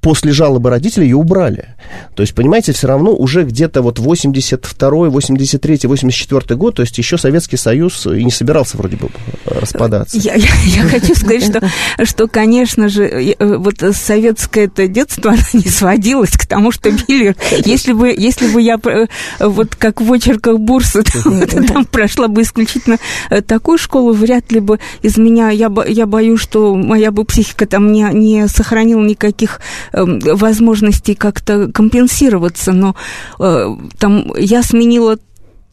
после 0.05 0.33
жалобы 0.33 0.69
родителей 0.69 1.07
ее 1.07 1.15
убрали. 1.15 1.69
То 2.13 2.21
есть, 2.21 2.35
понимаете, 2.35 2.73
все 2.73 2.85
равно 2.85 3.11
уже 3.15 3.43
где-то 3.43 3.81
вот 3.81 3.97
82 3.97 5.09
83 5.09 5.79
84 5.81 6.55
год, 6.55 6.75
то 6.75 6.83
есть 6.83 6.95
еще 6.99 7.17
Советский 7.17 7.57
Союз 7.57 8.05
и 8.05 8.23
не 8.23 8.29
собирался 8.29 8.77
вроде 8.77 8.97
бы 8.97 9.09
распадаться. 9.45 10.15
Я, 10.19 10.35
я, 10.35 10.47
я 10.63 10.83
хочу 10.83 11.15
сказать, 11.15 11.43
что, 11.45 11.71
что, 12.05 12.27
конечно 12.27 12.87
же, 12.87 13.03
э, 13.03 13.57
вот 13.57 13.77
советское 13.93 14.65
это 14.65 14.87
детство, 14.87 15.31
оно 15.31 15.41
не 15.53 15.71
сводилось 15.71 16.37
к 16.37 16.45
тому, 16.45 16.71
что 16.71 16.91
били. 16.91 17.35
Если 17.65 17.93
бы, 17.93 18.13
если 18.15 18.47
бы 18.47 18.61
я 18.61 18.79
э, 18.85 19.07
вот 19.39 19.75
как 19.75 20.01
в 20.01 20.13
очерках 20.13 20.59
Бурса 20.59 21.01
там, 21.01 21.47
там 21.65 21.85
прошла 21.85 22.27
бы 22.27 22.43
исключительно 22.43 22.97
э, 23.31 23.41
такую 23.41 23.79
школу, 23.79 24.13
вряд 24.13 24.51
ли 24.51 24.59
бы 24.59 24.79
из 25.01 25.17
меня, 25.17 25.49
я, 25.49 25.71
я 25.87 26.05
боюсь, 26.05 26.41
что 26.41 26.75
моя 26.75 27.09
бы 27.09 27.25
психика 27.25 27.65
там 27.65 27.91
не, 27.91 28.07
не 28.13 28.47
сохранила 28.47 29.01
никаких 29.01 29.61
возможностей 29.95 31.15
как-то 31.15 31.71
компенсироваться, 31.71 32.71
но 32.71 32.95
э, 33.39 33.75
там 33.97 34.31
я 34.37 34.63
сменила 34.63 35.17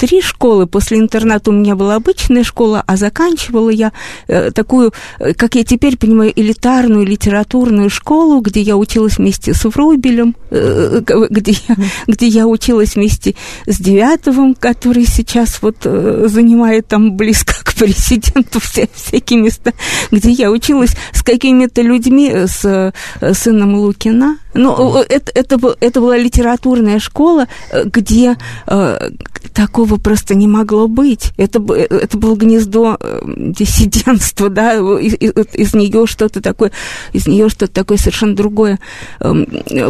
три 0.02 0.20
школы. 0.20 0.66
После 0.66 0.98
интерната 0.98 1.50
у 1.50 1.52
меня 1.52 1.76
была 1.76 1.94
обычная 1.94 2.42
школа, 2.42 2.82
а 2.88 2.96
заканчивала 2.96 3.70
я 3.70 3.92
э, 4.26 4.50
такую, 4.50 4.92
э, 5.20 5.32
как 5.32 5.54
я 5.54 5.62
теперь 5.62 5.96
понимаю, 5.96 6.32
элитарную 6.34 7.06
литературную 7.06 7.88
школу, 7.88 8.40
где 8.40 8.62
я 8.62 8.76
училась 8.76 9.18
вместе 9.18 9.54
с 9.54 9.64
Врубелем, 9.64 10.34
э, 10.50 11.02
где, 11.30 11.54
я, 11.68 11.76
где 12.08 12.26
я 12.26 12.48
училась 12.48 12.96
вместе 12.96 13.36
с 13.68 13.78
Девятовым, 13.78 14.56
который 14.56 15.06
сейчас 15.06 15.62
вот 15.62 15.76
занимает 15.84 16.88
там 16.88 17.16
близко 17.16 17.54
к 17.62 17.72
президенту 17.74 18.58
вся, 18.58 18.88
всякие 18.92 19.38
места, 19.38 19.72
где 20.10 20.30
я 20.30 20.50
училась 20.50 20.96
с 21.12 21.22
какими-то 21.22 21.80
людьми, 21.80 22.28
с 22.46 22.92
сыном 23.34 23.76
Лукина. 23.76 24.38
Ну, 24.54 24.98
это, 24.98 25.32
это, 25.34 25.76
это 25.80 26.00
была 26.00 26.16
литературная 26.16 26.98
школа, 26.98 27.48
где 27.84 28.36
э, 28.66 29.10
такого 29.54 29.96
просто 29.96 30.34
не 30.34 30.46
могло 30.46 30.88
быть. 30.88 31.32
Это, 31.36 31.62
это 31.74 32.16
было 32.18 32.36
гнездо 32.36 32.96
э, 33.00 33.20
диссидентства, 33.24 34.48
да, 34.48 34.74
из, 34.98 35.14
из, 35.14 35.74
нее 35.74 36.06
что-то 36.06 36.40
такое, 36.40 36.72
из 37.12 37.26
нее 37.26 37.48
что-то 37.48 37.72
такое 37.72 37.98
совершенно 37.98 38.34
другое 38.34 38.78
эм, 39.20 39.46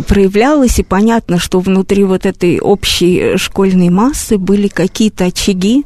проявлялось, 0.07 0.79
и 0.79 0.83
понятно, 0.83 1.39
что 1.39 1.61
внутри 1.61 2.05
вот 2.05 2.27
этой 2.27 2.61
общей 2.61 3.37
школьной 3.37 3.91
массы 3.91 4.39
были 4.39 4.69
какие-то 4.69 5.27
очаги, 5.27 5.85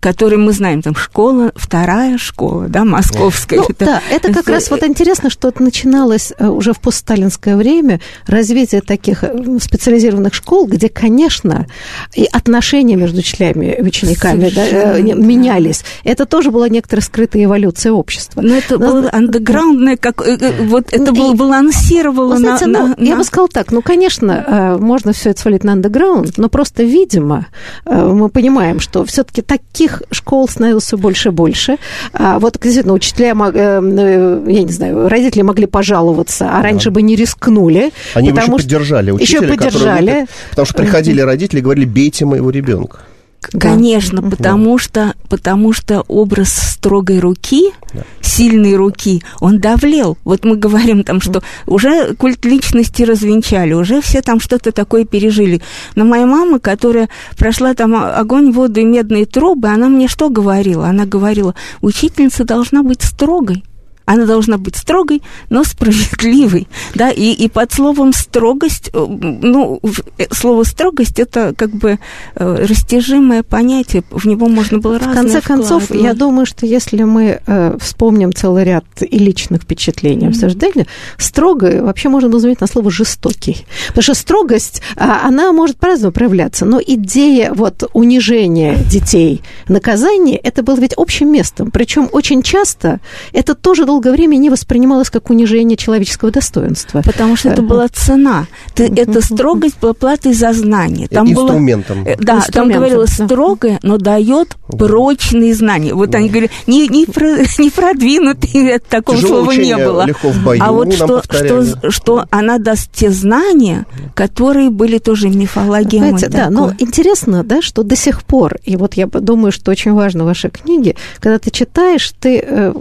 который 0.00 0.38
мы 0.38 0.52
знаем, 0.52 0.80
там 0.80 0.94
школа, 0.96 1.52
вторая 1.54 2.16
школа, 2.16 2.68
да, 2.68 2.84
московская. 2.84 3.56
Ну, 3.56 3.66
это, 3.68 3.84
да, 3.84 4.02
это 4.10 4.32
как 4.32 4.48
раз 4.48 4.70
вот 4.70 4.82
интересно, 4.82 5.28
что 5.28 5.48
это 5.48 5.62
начиналось 5.62 6.32
э, 6.38 6.48
уже 6.48 6.72
в 6.72 6.80
постсталинское 6.80 7.54
время, 7.54 8.00
развитие 8.26 8.80
таких 8.80 9.22
э, 9.22 9.58
специализированных 9.60 10.32
школ, 10.32 10.66
где, 10.66 10.88
конечно, 10.88 11.66
и 12.14 12.24
отношения 12.24 12.96
между 12.96 13.20
членами, 13.20 13.76
учениками 13.80 14.48
да, 14.48 14.66
э, 14.66 15.02
менялись. 15.02 15.84
Это 16.02 16.24
тоже 16.24 16.50
была 16.50 16.70
некоторая 16.70 17.04
скрытая 17.04 17.44
эволюция 17.44 17.92
общества. 17.92 18.40
Но 18.40 18.54
это 18.54 18.78
Но, 18.78 18.92
было 18.92 19.10
андеграундное, 19.12 19.98
как 19.98 20.22
вот 20.60 20.92
это 20.92 21.12
было 21.12 21.34
балансировало 21.34 22.38
знаете, 22.38 22.66
на, 22.66 22.86
ну, 22.86 22.94
на... 22.96 23.04
Я 23.04 23.16
бы 23.16 23.24
сказала 23.24 23.48
так, 23.48 23.70
ну, 23.70 23.82
конечно, 23.82 24.78
можно 24.80 25.12
все 25.12 25.30
это 25.30 25.42
свалить 25.42 25.64
на 25.64 25.72
андеграунд, 25.72 26.38
но 26.38 26.48
просто, 26.48 26.84
видимо, 26.84 27.48
мы 27.84 28.30
понимаем, 28.30 28.80
что 28.80 29.04
все-таки 29.04 29.42
таких 29.42 29.89
таких 29.90 30.02
школ 30.10 30.48
становилось 30.48 30.84
все 30.84 30.96
больше 30.96 31.28
и 31.28 31.32
больше. 31.32 31.76
А 32.12 32.38
вот, 32.38 32.58
действительно, 32.60 32.94
учителя, 32.94 33.30
э, 33.30 33.52
э, 33.54 34.44
я 34.46 34.62
не 34.62 34.72
знаю, 34.72 35.08
родители 35.08 35.42
могли 35.42 35.66
пожаловаться, 35.66 36.50
а 36.52 36.62
раньше 36.62 36.90
да. 36.90 36.94
бы 36.94 37.02
не 37.02 37.16
рискнули. 37.16 37.92
Они 38.14 38.32
бы 38.32 38.40
еще 38.40 38.52
поддержали 38.52 39.10
учителя, 39.10 39.38
еще 39.38 39.48
поддержали. 39.48 40.06
Которые, 40.06 40.26
потому 40.50 40.66
что 40.66 40.74
приходили 40.74 41.20
родители 41.20 41.60
и 41.60 41.62
говорили, 41.62 41.84
бейте 41.84 42.24
моего 42.24 42.50
ребенка. 42.50 43.00
Конечно, 43.40 44.20
да. 44.20 44.30
потому 44.30 44.78
что 44.78 45.14
потому 45.28 45.72
что 45.72 46.04
образ 46.08 46.52
строгой 46.52 47.20
руки, 47.20 47.70
да. 47.94 48.02
сильной 48.20 48.76
руки, 48.76 49.22
он 49.40 49.60
давлел. 49.60 50.18
Вот 50.24 50.44
мы 50.44 50.56
говорим 50.56 51.04
там, 51.04 51.20
что 51.20 51.42
уже 51.66 52.14
культ 52.14 52.44
личности 52.44 53.02
развенчали, 53.02 53.72
уже 53.72 54.02
все 54.02 54.20
там 54.20 54.40
что-то 54.40 54.72
такое 54.72 55.04
пережили. 55.04 55.62
Но 55.94 56.04
моя 56.04 56.26
мама, 56.26 56.58
которая 56.58 57.08
прошла 57.38 57.74
там 57.74 57.94
огонь, 57.94 58.52
воду 58.52 58.80
и 58.80 58.84
медные 58.84 59.24
трубы, 59.24 59.68
она 59.68 59.88
мне 59.88 60.06
что 60.06 60.28
говорила? 60.28 60.86
Она 60.86 61.06
говорила, 61.06 61.54
учительница 61.80 62.44
должна 62.44 62.82
быть 62.82 63.02
строгой. 63.02 63.64
Она 64.10 64.26
должна 64.26 64.58
быть 64.58 64.74
строгой, 64.74 65.22
но 65.50 65.62
справедливой. 65.62 66.66
Да? 66.96 67.10
И, 67.10 67.30
и 67.30 67.48
под 67.48 67.72
словом 67.72 68.12
строгость, 68.12 68.90
э, 68.92 69.06
ну, 69.08 69.80
э, 70.18 70.24
слово 70.32 70.64
строгость 70.64 71.20
это 71.20 71.54
как 71.56 71.70
бы 71.70 72.00
э, 72.34 72.66
растяжимое 72.66 73.44
понятие, 73.44 74.02
в 74.10 74.26
него 74.26 74.48
можно 74.48 74.78
было 74.78 74.98
В 74.98 75.12
конце 75.12 75.40
концов, 75.40 75.94
я 75.94 76.14
думаю, 76.14 76.44
что 76.44 76.66
если 76.66 77.04
мы 77.04 77.40
э, 77.46 77.76
вспомним 77.78 78.32
целый 78.32 78.64
ряд 78.64 78.84
и 79.00 79.16
личных 79.16 79.62
впечатлений 79.62 80.26
mm-hmm. 80.26 80.30
обсуждения, 80.30 80.86
строго 81.16 81.80
вообще 81.84 82.08
можно 82.08 82.36
заменить 82.40 82.60
на 82.60 82.66
слово 82.66 82.90
жестокий. 82.90 83.64
Потому 83.88 84.02
что 84.02 84.14
строгость, 84.14 84.82
а, 84.96 85.28
она 85.28 85.52
может 85.52 85.76
по-разному 85.76 86.12
проявляться, 86.12 86.64
но 86.64 86.80
идея 86.84 87.52
вот 87.54 87.84
унижения 87.92 88.74
детей, 88.90 89.42
наказания, 89.68 90.36
это 90.36 90.64
было 90.64 90.80
ведь 90.80 90.94
общим 90.96 91.30
местом. 91.30 91.70
Причем 91.70 92.08
очень 92.10 92.42
часто 92.42 92.98
это 93.32 93.54
тоже 93.54 93.84
долго 93.84 93.99
долгое 94.00 94.12
время 94.12 94.36
не 94.36 94.48
воспринималось 94.48 95.10
как 95.10 95.28
унижение 95.28 95.76
человеческого 95.76 96.30
достоинства. 96.30 97.02
Потому 97.04 97.36
что 97.36 97.50
это 97.50 97.62
была 97.62 97.88
цена. 97.88 98.46
Ты, 98.74 98.84
эта 98.84 99.20
строгость 99.20 99.78
была 99.80 99.92
платой 99.92 100.32
за 100.32 100.52
знание. 100.52 101.06
Там 101.08 101.30
Инструментом. 101.30 102.04
Было, 102.04 102.16
да, 102.18 102.36
Инструментом, 102.36 102.52
там 102.52 102.68
говорилось 102.70 103.18
да. 103.18 103.26
строгое, 103.26 103.78
но 103.82 103.98
дает 103.98 104.56
да. 104.68 104.78
прочные 104.78 105.54
знания. 105.54 105.92
Вот 105.92 106.10
да. 106.10 106.18
они 106.18 106.30
говорили, 106.30 106.50
не, 106.66 106.88
не, 106.88 107.04
про, 107.04 107.38
не 107.58 107.70
продвинутый, 107.70 108.78
такого 108.88 109.18
Тяжелое 109.18 109.44
слова 109.44 109.52
не 109.52 109.76
было. 109.76 110.06
Легко 110.06 110.28
в 110.30 110.42
бою, 110.42 110.62
а 110.62 110.72
вот 110.72 110.94
что, 110.94 111.22
что, 111.22 111.90
что 111.90 112.24
она 112.30 112.58
даст 112.58 112.90
те 112.92 113.10
знания, 113.10 113.84
которые 114.14 114.70
были 114.70 114.98
тоже 114.98 115.28
мифологемой. 115.28 116.10
Знаете, 116.10 116.28
да, 116.28 116.48
но 116.48 116.72
интересно, 116.78 117.44
да, 117.44 117.60
что 117.60 117.82
до 117.82 117.96
сих 117.96 118.22
пор, 118.24 118.56
и 118.64 118.76
вот 118.76 118.94
я 118.94 119.06
думаю, 119.06 119.52
что 119.52 119.70
очень 119.70 119.92
важно 119.92 120.24
в 120.24 120.26
вашей 120.26 120.50
книге, 120.50 120.96
когда 121.18 121.38
ты 121.38 121.50
читаешь, 121.50 122.12
ты 122.18 122.42
э, 122.42 122.72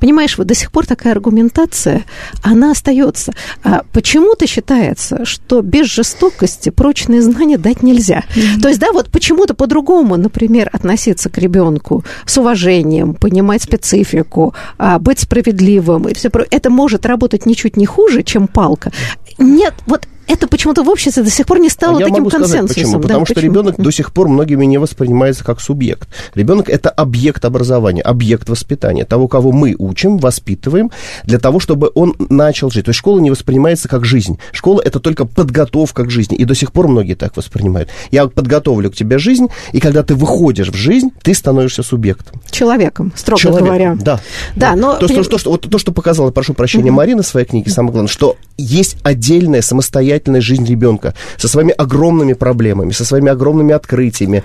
понимаешь, 0.00 0.38
вот 0.38 0.45
до 0.46 0.54
сих 0.54 0.70
пор 0.70 0.86
такая 0.86 1.12
аргументация, 1.12 2.04
она 2.42 2.70
остается. 2.70 3.32
А 3.62 3.82
почему-то 3.92 4.46
считается, 4.46 5.24
что 5.24 5.62
без 5.62 5.86
жестокости 5.86 6.70
прочные 6.70 7.22
знания 7.22 7.58
дать 7.58 7.82
нельзя. 7.82 8.24
Mm-hmm. 8.34 8.60
То 8.62 8.68
есть, 8.68 8.80
да, 8.80 8.92
вот 8.92 9.10
почему-то 9.10 9.54
по-другому, 9.54 10.16
например, 10.16 10.70
относиться 10.72 11.28
к 11.28 11.38
ребенку 11.38 12.04
с 12.24 12.38
уважением, 12.38 13.14
понимать 13.14 13.62
специфику, 13.62 14.54
а, 14.78 14.98
быть 14.98 15.20
справедливым 15.20 16.08
и 16.08 16.14
все 16.14 16.30
это 16.50 16.70
может 16.70 17.06
работать 17.06 17.46
ничуть 17.46 17.76
не 17.76 17.86
хуже, 17.86 18.22
чем 18.22 18.46
палка. 18.46 18.92
Нет, 19.38 19.74
вот 19.86 20.06
это 20.26 20.48
почему-то 20.48 20.82
в 20.82 20.88
обществе 20.88 21.22
до 21.22 21.30
сих 21.30 21.46
пор 21.46 21.58
не 21.58 21.68
стало 21.68 21.96
а 21.96 22.00
таким 22.00 22.14
я 22.14 22.20
могу 22.20 22.30
консенсусом. 22.30 22.68
Сказать, 22.68 22.84
почему? 22.84 23.02
Потому 23.02 23.20
да, 23.20 23.26
что 23.26 23.34
почему? 23.34 23.52
ребенок 23.52 23.76
до 23.76 23.90
сих 23.90 24.12
пор 24.12 24.28
многими 24.28 24.64
не 24.64 24.78
воспринимается 24.78 25.44
как 25.44 25.60
субъект. 25.60 26.08
Ребенок 26.34 26.68
это 26.68 26.90
объект 26.90 27.44
образования, 27.44 28.02
объект 28.02 28.48
воспитания, 28.48 29.04
того, 29.04 29.28
кого 29.28 29.52
мы 29.52 29.76
учим, 29.78 30.18
воспитываем, 30.18 30.90
для 31.24 31.38
того, 31.38 31.60
чтобы 31.60 31.90
он 31.94 32.14
начал 32.18 32.70
жить. 32.70 32.86
То 32.86 32.90
есть 32.90 32.98
школа 32.98 33.20
не 33.20 33.30
воспринимается 33.30 33.88
как 33.88 34.04
жизнь. 34.04 34.38
Школа 34.52 34.82
это 34.84 35.00
только 35.00 35.24
подготовка 35.24 36.04
к 36.04 36.10
жизни. 36.10 36.36
И 36.36 36.44
до 36.44 36.54
сих 36.54 36.72
пор 36.72 36.88
многие 36.88 37.14
так 37.14 37.36
воспринимают. 37.36 37.88
Я 38.10 38.26
подготовлю 38.26 38.90
к 38.90 38.94
тебе 38.94 39.18
жизнь, 39.18 39.48
и 39.72 39.80
когда 39.80 40.02
ты 40.02 40.14
выходишь 40.14 40.68
в 40.68 40.74
жизнь, 40.74 41.10
ты 41.22 41.34
становишься 41.34 41.82
субъектом. 41.82 42.40
Человеком, 42.50 43.12
строго 43.16 43.40
Человеком, 43.40 43.66
говоря. 43.66 43.94
Да. 43.96 44.20
Да, 44.54 44.72
да. 44.72 44.76
но... 44.76 44.96
То, 44.96 45.06
то, 45.06 45.24
то, 45.24 45.38
что, 45.38 45.50
вот, 45.50 45.70
то, 45.70 45.78
что 45.78 45.92
показала, 45.92 46.30
прошу 46.30 46.54
прощения, 46.54 46.90
угу. 46.90 46.96
Марина 46.96 47.22
в 47.22 47.26
своей 47.26 47.46
книге, 47.46 47.70
самое 47.70 47.92
главное, 47.92 48.10
что 48.10 48.36
есть 48.56 48.96
отдельная 49.02 49.62
самостоятельная 49.62 50.15
самостоятельная 50.16 50.40
жизнь 50.40 50.66
ребенка 50.66 51.14
со 51.36 51.48
своими 51.48 51.72
огромными 51.72 52.32
проблемами, 52.32 52.92
со 52.92 53.04
своими 53.04 53.30
огромными 53.30 53.74
открытиями, 53.74 54.42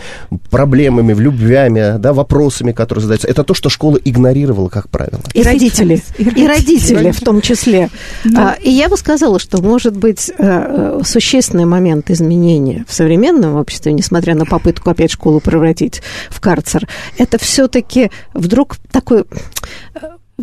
проблемами, 0.49 1.13
влюбвями, 1.13 1.97
да, 1.97 2.13
вопросами, 2.13 2.71
которые 2.71 3.01
задаются. 3.01 3.27
Это 3.27 3.43
то, 3.43 3.53
что 3.53 3.69
школа 3.69 3.97
игнорировала, 4.03 4.69
как 4.69 4.89
правило. 4.89 5.21
И, 5.33 5.43
родители, 5.43 6.01
и 6.17 6.23
родители, 6.23 6.39
и 6.39 6.47
родители 6.47 7.11
в 7.11 7.21
том 7.21 7.41
числе. 7.41 7.89
Да. 8.23 8.51
А, 8.51 8.61
и 8.61 8.69
я 8.69 8.89
бы 8.89 8.97
сказала, 8.97 9.39
что, 9.39 9.61
может 9.61 9.95
быть, 9.95 10.31
э, 10.37 11.01
существенный 11.05 11.65
момент 11.65 12.09
изменения 12.11 12.85
в 12.87 12.93
современном 12.93 13.55
обществе, 13.55 13.93
несмотря 13.93 14.35
на 14.35 14.45
попытку 14.45 14.89
опять 14.89 15.11
школу 15.11 15.39
превратить 15.39 16.01
в 16.29 16.39
карцер, 16.39 16.87
это 17.17 17.37
все-таки 17.37 18.11
вдруг 18.33 18.77
такой 18.91 19.21
э, 19.21 19.99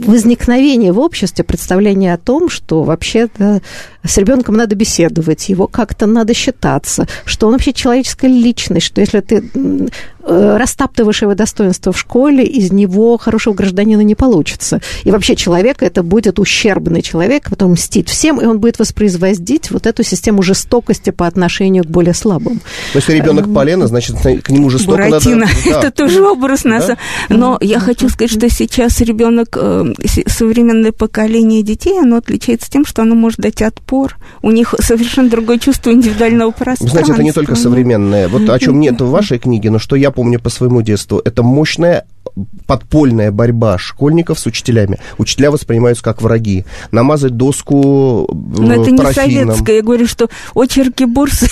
возникновение 0.06 0.92
в 0.92 0.98
обществе 0.98 1.44
представления 1.44 2.14
о 2.14 2.18
том, 2.18 2.48
что 2.48 2.82
вообще-то 2.82 3.60
с 4.04 4.16
ребенком 4.16 4.56
надо 4.56 4.74
беседовать, 4.74 5.48
его 5.48 5.66
как-то 5.66 6.06
надо 6.06 6.34
считаться, 6.34 7.06
что 7.24 7.46
он 7.46 7.52
вообще 7.52 7.72
человеческая 7.72 8.28
личность, 8.28 8.86
что 8.86 9.00
если 9.00 9.20
ты 9.20 9.44
э, 10.22 10.56
растаптываешь 10.56 11.22
его 11.22 11.34
достоинство 11.34 11.92
в 11.92 11.98
школе, 11.98 12.44
из 12.44 12.72
него 12.72 13.18
хорошего 13.18 13.54
гражданина 13.54 14.00
не 14.00 14.14
получится. 14.14 14.80
И 15.04 15.10
вообще 15.10 15.36
человек 15.36 15.82
это 15.82 16.02
будет 16.02 16.38
ущербный 16.38 17.02
человек, 17.02 17.50
потом 17.50 17.72
мстит 17.72 18.08
всем, 18.08 18.40
и 18.40 18.46
он 18.46 18.60
будет 18.60 18.78
воспроизводить 18.78 19.70
вот 19.70 19.86
эту 19.86 20.02
систему 20.02 20.42
жестокости 20.42 21.10
по 21.10 21.26
отношению 21.26 21.84
к 21.84 21.88
более 21.88 22.14
слабым. 22.14 22.60
То 22.92 22.98
есть 22.98 23.08
ребенок 23.08 23.46
эм, 23.46 23.54
полена, 23.54 23.86
значит, 23.86 24.16
к 24.16 24.48
нему 24.50 24.70
жестоко 24.70 24.96
Буратино. 24.96 25.46
надо... 25.46 25.52
Да. 25.68 25.80
Это 25.80 25.90
тоже 25.90 26.22
образ 26.22 26.64
нас. 26.64 26.86
Да? 26.86 26.96
Но 27.28 27.58
я 27.60 27.78
хочу 27.78 28.08
сказать, 28.08 28.30
что 28.30 28.48
сейчас 28.48 29.00
ребенок, 29.00 29.56
э, 29.60 29.87
современное 30.26 30.92
поколение 30.92 31.62
детей, 31.62 32.00
оно 32.00 32.16
отличается 32.16 32.70
тем, 32.70 32.86
что 32.86 33.02
оно 33.02 33.14
может 33.14 33.40
дать 33.40 33.62
отпор 33.62 33.88
пор. 33.88 34.18
У 34.42 34.50
них 34.50 34.74
совершенно 34.78 35.28
другое 35.28 35.58
чувство 35.58 35.90
индивидуального 35.90 36.50
пространства. 36.50 36.88
Знаете, 36.88 37.12
это 37.12 37.22
не 37.22 37.32
только 37.32 37.56
современное. 37.56 38.28
Вот 38.28 38.48
о 38.48 38.58
чем 38.58 38.78
нет 38.78 39.00
в 39.00 39.10
вашей 39.10 39.38
книге, 39.38 39.70
но 39.70 39.78
что 39.78 39.96
я 39.96 40.10
помню 40.10 40.38
по 40.38 40.50
своему 40.50 40.82
детству, 40.82 41.20
это 41.24 41.42
мощная 41.42 42.06
подпольная 42.66 43.30
борьба 43.30 43.78
школьников 43.78 44.38
с 44.38 44.46
учителями. 44.46 44.98
Учителя 45.18 45.50
воспринимаются 45.50 46.02
как 46.02 46.22
враги. 46.22 46.64
Намазать 46.90 47.36
доску 47.36 48.28
Но 48.56 48.72
это 48.72 48.90
не 48.90 49.12
советское. 49.12 49.76
Я 49.76 49.82
говорю, 49.82 50.06
что 50.06 50.28
очерки 50.54 51.04
бурсы... 51.04 51.48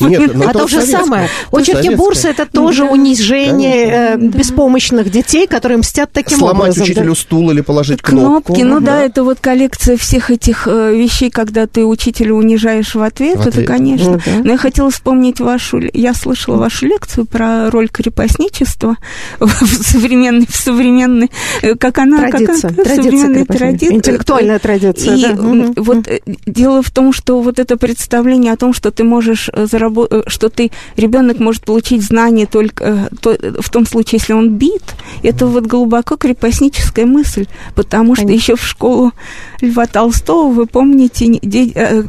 Нет, 0.00 0.32
а 0.46 0.52
то 0.52 0.66
же 0.66 0.82
самое. 0.82 1.28
Очерки 1.52 1.94
бурсы– 1.94 2.28
это 2.28 2.46
тоже 2.46 2.84
унижение 2.84 4.14
э, 4.14 4.16
беспомощных 4.16 5.10
детей, 5.10 5.46
которые 5.46 5.78
мстят 5.78 6.10
таким 6.12 6.42
образом. 6.42 6.72
Сломать 6.72 6.78
учителю 6.78 7.14
стул 7.14 7.50
или 7.50 7.60
положить 7.60 8.02
кнопку. 8.02 8.54
Кнопки, 8.54 8.62
ну 8.62 8.80
да, 8.80 9.02
это 9.02 9.24
вот 9.24 9.38
коллекция 9.40 9.96
всех 9.96 10.30
этих 10.30 10.66
э, 10.66 10.94
вещей, 10.94 11.30
когда 11.30 11.66
ты 11.66 11.84
учителя 11.84 12.34
унижаешь 12.34 12.94
в 12.94 13.02
ответ, 13.02 13.46
это, 13.46 13.62
конечно. 13.62 14.20
Ну 14.26 14.44
Но 14.44 14.52
я 14.52 14.56
хотела 14.58 14.90
вспомнить 14.90 15.40
вашу... 15.40 15.80
Я 15.92 16.14
слышала 16.14 16.56
вашу 16.56 16.86
лекцию 16.86 17.26
про 17.26 17.70
роль 17.70 17.88
крепостничества 17.88 18.96
в 19.40 19.82
современной, 20.14 20.46
в 20.46 20.56
современной, 20.56 21.30
э, 21.62 21.74
как 21.74 21.98
она, 21.98 22.28
традиция, 22.28 22.70
как 22.70 22.86
она, 22.86 22.96
современная 22.96 23.44
традиция, 23.44 23.94
интеллектуальная 23.94 24.58
традиция. 24.58 25.16
И 25.16 25.22
да. 25.22 25.34
вот 25.76 26.08
угу. 26.08 26.36
дело 26.46 26.82
в 26.82 26.90
том, 26.90 27.12
что 27.12 27.40
вот 27.40 27.58
это 27.58 27.76
представление 27.76 28.52
о 28.52 28.56
том, 28.56 28.72
что 28.72 28.90
ты 28.90 29.04
можешь 29.04 29.50
э, 29.52 29.66
заработать, 29.66 30.24
что 30.28 30.48
ты 30.48 30.70
ребенок 30.96 31.38
может 31.38 31.64
получить 31.64 32.02
знания 32.02 32.46
только 32.46 33.08
то, 33.20 33.36
в 33.60 33.70
том 33.70 33.86
случае, 33.86 34.18
если 34.20 34.32
он 34.32 34.50
бит, 34.56 34.82
это 35.22 35.46
вот 35.46 35.66
глубоко 35.66 36.16
крепостническая 36.16 37.06
мысль, 37.06 37.46
потому 37.74 38.14
что 38.14 38.28
еще 38.28 38.56
в 38.56 38.62
школу 38.62 39.12
Льва 39.60 39.86
Толстого, 39.86 40.52
вы 40.52 40.66
помните, 40.66 41.26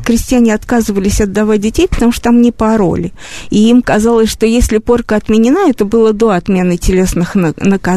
крестьяне 0.06 0.54
отказывались 0.54 1.22
отдавать 1.22 1.62
детей, 1.62 1.88
потому 1.88 2.12
что 2.12 2.26
там 2.26 2.42
не 2.42 2.52
пароли. 2.52 3.14
И 3.50 3.70
им 3.70 3.82
казалось, 3.82 4.30
что 4.30 4.46
если 4.46 4.78
порка 4.78 5.16
отменена, 5.16 5.70
это 5.70 5.86
было 5.86 6.14
до 6.14 6.32
отмены 6.32 6.78
телесных 6.78 7.36
наказаний 7.36 7.95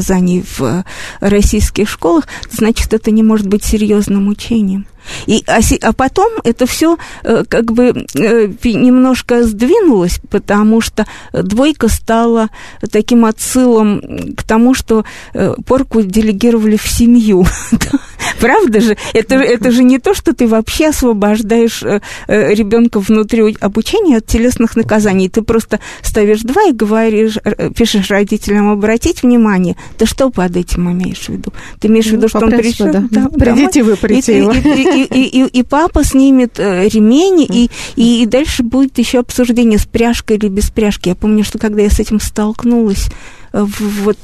в 0.58 0.84
российских 1.20 1.88
школах, 1.88 2.26
значит, 2.50 2.92
это 2.92 3.10
не 3.10 3.22
может 3.22 3.46
быть 3.46 3.64
серьезным 3.64 4.28
учением. 4.28 4.86
И, 5.26 5.42
а, 5.46 5.60
а 5.82 5.92
потом 5.92 6.32
это 6.44 6.66
все 6.66 6.98
э, 7.24 7.44
как 7.48 7.72
бы 7.72 8.06
э, 8.14 8.46
немножко 8.64 9.42
сдвинулось, 9.42 10.20
потому 10.30 10.80
что 10.80 11.06
двойка 11.32 11.88
стала 11.88 12.50
таким 12.90 13.24
отсылом 13.24 14.34
к 14.36 14.42
тому, 14.42 14.74
что 14.74 15.04
э, 15.34 15.54
порку 15.66 16.02
делегировали 16.02 16.76
в 16.76 16.86
семью. 16.86 17.46
Правда 18.40 18.80
же? 18.80 18.96
Это, 19.12 19.36
это 19.36 19.70
же 19.70 19.82
не 19.82 19.98
то, 19.98 20.14
что 20.14 20.34
ты 20.34 20.46
вообще 20.46 20.88
освобождаешь 20.88 21.82
ребенка 22.26 23.00
внутри 23.00 23.56
обучения 23.60 24.18
от 24.18 24.26
телесных 24.26 24.76
наказаний. 24.76 25.28
Ты 25.28 25.42
просто 25.42 25.80
ставишь 26.02 26.42
два 26.42 26.64
и 26.64 26.72
говоришь, 26.72 27.38
пишешь 27.76 28.10
родителям 28.10 28.70
обратить 28.70 29.22
внимание. 29.22 29.76
Ты 29.96 30.06
что 30.06 30.30
под 30.30 30.56
этим 30.56 30.90
имеешь 30.92 31.26
в 31.26 31.28
виду? 31.30 31.52
Ты 31.80 31.88
имеешь 31.88 32.06
в 32.06 32.12
виду, 32.12 32.22
ну, 32.22 32.28
что 32.28 32.38
он 32.38 32.50
пришел... 32.50 32.86
Да. 33.10 33.28
Придите 33.28 33.82
вы, 33.82 33.96
придите 33.96 34.38
его 34.38 34.52
и, 34.52 35.22
и, 35.22 35.44
и 35.44 35.62
папа 35.62 36.04
снимет 36.04 36.58
э, 36.58 36.88
ремень, 36.88 37.42
и, 37.42 37.70
и, 37.96 38.22
и 38.22 38.26
дальше 38.26 38.62
будет 38.62 38.98
еще 38.98 39.18
обсуждение 39.18 39.78
с 39.78 39.86
пряжкой 39.86 40.36
или 40.36 40.48
без 40.48 40.70
пряжки. 40.70 41.10
Я 41.10 41.14
помню, 41.14 41.44
что 41.44 41.58
когда 41.58 41.82
я 41.82 41.90
с 41.90 41.98
этим 41.98 42.20
столкнулась, 42.20 43.06
вот 43.52 44.18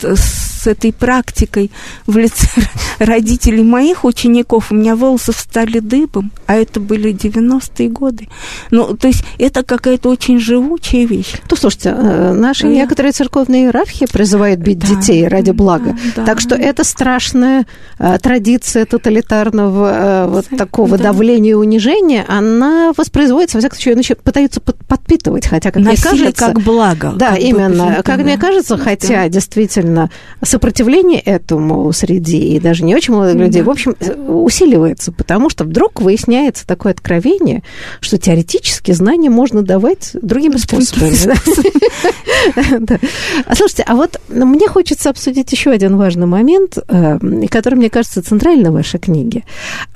с 0.64 0.66
этой 0.66 0.92
практикой 0.92 1.70
в 2.06 2.16
лице 2.16 2.48
родителей 2.98 3.62
моих 3.62 4.04
учеников, 4.04 4.70
у 4.70 4.74
меня 4.74 4.96
волосы 4.96 5.32
встали 5.32 5.78
дыбом, 5.78 6.32
а 6.46 6.54
это 6.54 6.80
были 6.80 7.12
90-е 7.12 7.88
годы. 7.88 8.28
Ну, 8.70 8.96
то 8.96 9.08
есть 9.08 9.24
это 9.38 9.62
какая-то 9.62 10.08
очень 10.08 10.38
живучая 10.38 11.06
вещь. 11.06 11.34
То, 11.48 11.56
слушайте, 11.56 11.94
э, 11.96 12.32
наши 12.32 12.66
Я... 12.66 12.74
некоторые 12.74 13.12
церковные 13.12 13.64
иерархии 13.64 14.06
призывают 14.10 14.60
бить 14.60 14.78
да. 14.78 14.88
детей 14.88 15.26
ради 15.28 15.50
блага. 15.50 15.96
Да, 16.16 16.24
так 16.24 16.40
что 16.40 16.54
это 16.54 16.84
страшная 16.84 17.66
э, 17.98 18.18
традиция 18.22 18.86
тоталитарного 18.86 19.92
э, 19.92 20.26
вот 20.28 20.46
такого 20.56 20.96
да. 20.96 21.04
давления 21.04 21.52
и 21.52 21.54
унижения, 21.54 22.24
она 22.28 22.92
воспроизводится, 22.96 23.56
во 23.56 23.60
всяком 23.60 23.78
случае, 23.78 24.16
пытаются 24.16 24.60
подпитывать, 24.60 25.46
хотя, 25.46 25.70
как 25.70 25.82
Насилие 25.82 26.12
мне 26.12 26.32
кажется... 26.32 26.46
как 26.46 26.60
благо. 26.60 27.12
Да, 27.16 27.30
как 27.30 27.40
именно. 27.40 27.96
Бы, 27.96 28.02
как 28.02 28.18
да. 28.18 28.24
мне 28.24 28.38
кажется, 28.38 28.76
хотя 28.78 29.13
хотя 29.14 29.28
действительно 29.28 30.10
сопротивление 30.42 31.20
этому 31.20 31.92
среди 31.92 32.56
и 32.56 32.60
даже 32.60 32.84
не 32.84 32.94
очень 32.94 33.14
молодых 33.14 33.36
людей, 33.36 33.62
да. 33.62 33.66
в 33.66 33.70
общем, 33.70 33.94
усиливается, 34.28 35.12
потому 35.12 35.50
что 35.50 35.64
вдруг 35.64 36.00
выясняется 36.00 36.66
такое 36.66 36.92
откровение, 36.92 37.62
что 38.00 38.18
теоретически 38.18 38.92
знания 38.92 39.30
можно 39.30 39.62
давать 39.62 40.10
другими 40.14 40.56
способами. 40.56 41.14
А 43.46 43.54
слушайте, 43.54 43.84
а 43.86 43.94
вот 43.94 44.20
мне 44.28 44.68
хочется 44.68 45.10
обсудить 45.10 45.50
еще 45.52 45.70
один 45.70 45.96
важный 45.96 46.26
момент, 46.26 46.78
э, 46.88 47.18
который, 47.48 47.74
мне 47.76 47.90
кажется, 47.90 48.22
центральный 48.22 48.70
в 48.70 48.74
вашей 48.74 49.00
книге. 49.00 49.44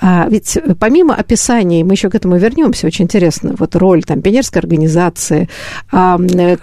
А 0.01 0.27
ведь 0.29 0.59
помимо 0.79 1.15
описаний, 1.15 1.83
мы 1.83 1.95
еще 1.95 2.11
к 2.11 2.15
этому 2.15 2.37
вернемся, 2.37 2.87
очень 2.87 3.05
интересно, 3.05 3.55
вот 3.59 3.77
роль 3.77 4.03
там 4.05 4.23
пионерской 4.23 4.61
организации, 4.61 5.49
э, 5.93 6.57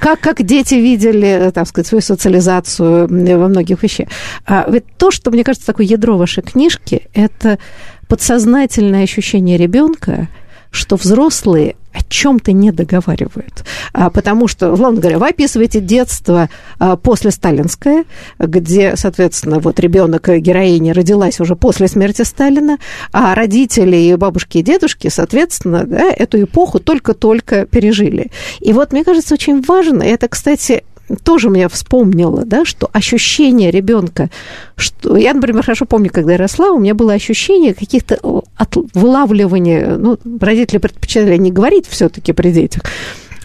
как, 0.00 0.20
как 0.20 0.42
дети 0.42 0.74
видели 0.74 1.50
так 1.58 1.68
сказать, 1.68 1.86
свою 1.88 2.02
социализацию 2.02 3.08
во 3.08 3.48
многих 3.48 3.82
вещах. 3.82 4.08
А 4.46 4.64
ведь 4.70 4.84
то, 4.96 5.10
что, 5.10 5.30
мне 5.30 5.42
кажется, 5.42 5.66
такое 5.66 5.86
ядро 5.86 6.16
вашей 6.16 6.42
книжки, 6.42 7.08
это 7.14 7.58
подсознательное 8.06 9.02
ощущение 9.02 9.56
ребенка, 9.56 10.28
что 10.70 10.96
взрослые 10.96 11.76
о 11.92 12.02
чем-то 12.08 12.52
не 12.52 12.70
договаривают. 12.70 13.64
А, 13.92 14.10
потому 14.10 14.46
что, 14.46 14.70
условно 14.70 15.00
говоря, 15.00 15.18
вы 15.18 15.28
описываете 15.28 15.80
детство 15.80 16.48
а, 16.78 16.96
после 16.96 17.30
сталинское, 17.30 18.04
где, 18.38 18.94
соответственно, 18.96 19.58
вот 19.58 19.80
ребенок 19.80 20.28
героини 20.28 20.90
родилась 20.90 21.40
уже 21.40 21.56
после 21.56 21.88
смерти 21.88 22.22
Сталина, 22.22 22.78
а 23.12 23.34
родители 23.34 23.96
и 23.96 24.14
бабушки 24.16 24.58
и 24.58 24.62
дедушки, 24.62 25.08
соответственно, 25.08 25.84
да, 25.84 26.10
эту 26.10 26.42
эпоху 26.42 26.78
только-только 26.78 27.64
пережили. 27.66 28.30
И 28.60 28.72
вот, 28.72 28.92
мне 28.92 29.02
кажется, 29.02 29.34
очень 29.34 29.62
важно, 29.62 30.02
это, 30.02 30.28
кстати, 30.28 30.84
тоже 31.22 31.50
мне 31.50 31.68
вспомнила, 31.68 32.44
да, 32.44 32.64
что 32.64 32.88
ощущение 32.92 33.70
ребенка, 33.70 34.30
что 34.76 35.16
я, 35.16 35.34
например, 35.34 35.62
хорошо 35.62 35.84
помню, 35.86 36.10
когда 36.12 36.32
я 36.32 36.38
росла, 36.38 36.70
у 36.70 36.78
меня 36.78 36.94
было 36.94 37.12
ощущение 37.12 37.74
каких-то 37.74 38.18
от 38.56 38.76
вылавливания, 38.94 39.96
ну, 39.96 40.18
родители 40.40 40.78
предпочитали 40.78 41.36
не 41.36 41.50
говорить 41.50 41.86
все-таки 41.88 42.32
при 42.32 42.50
детях, 42.50 42.82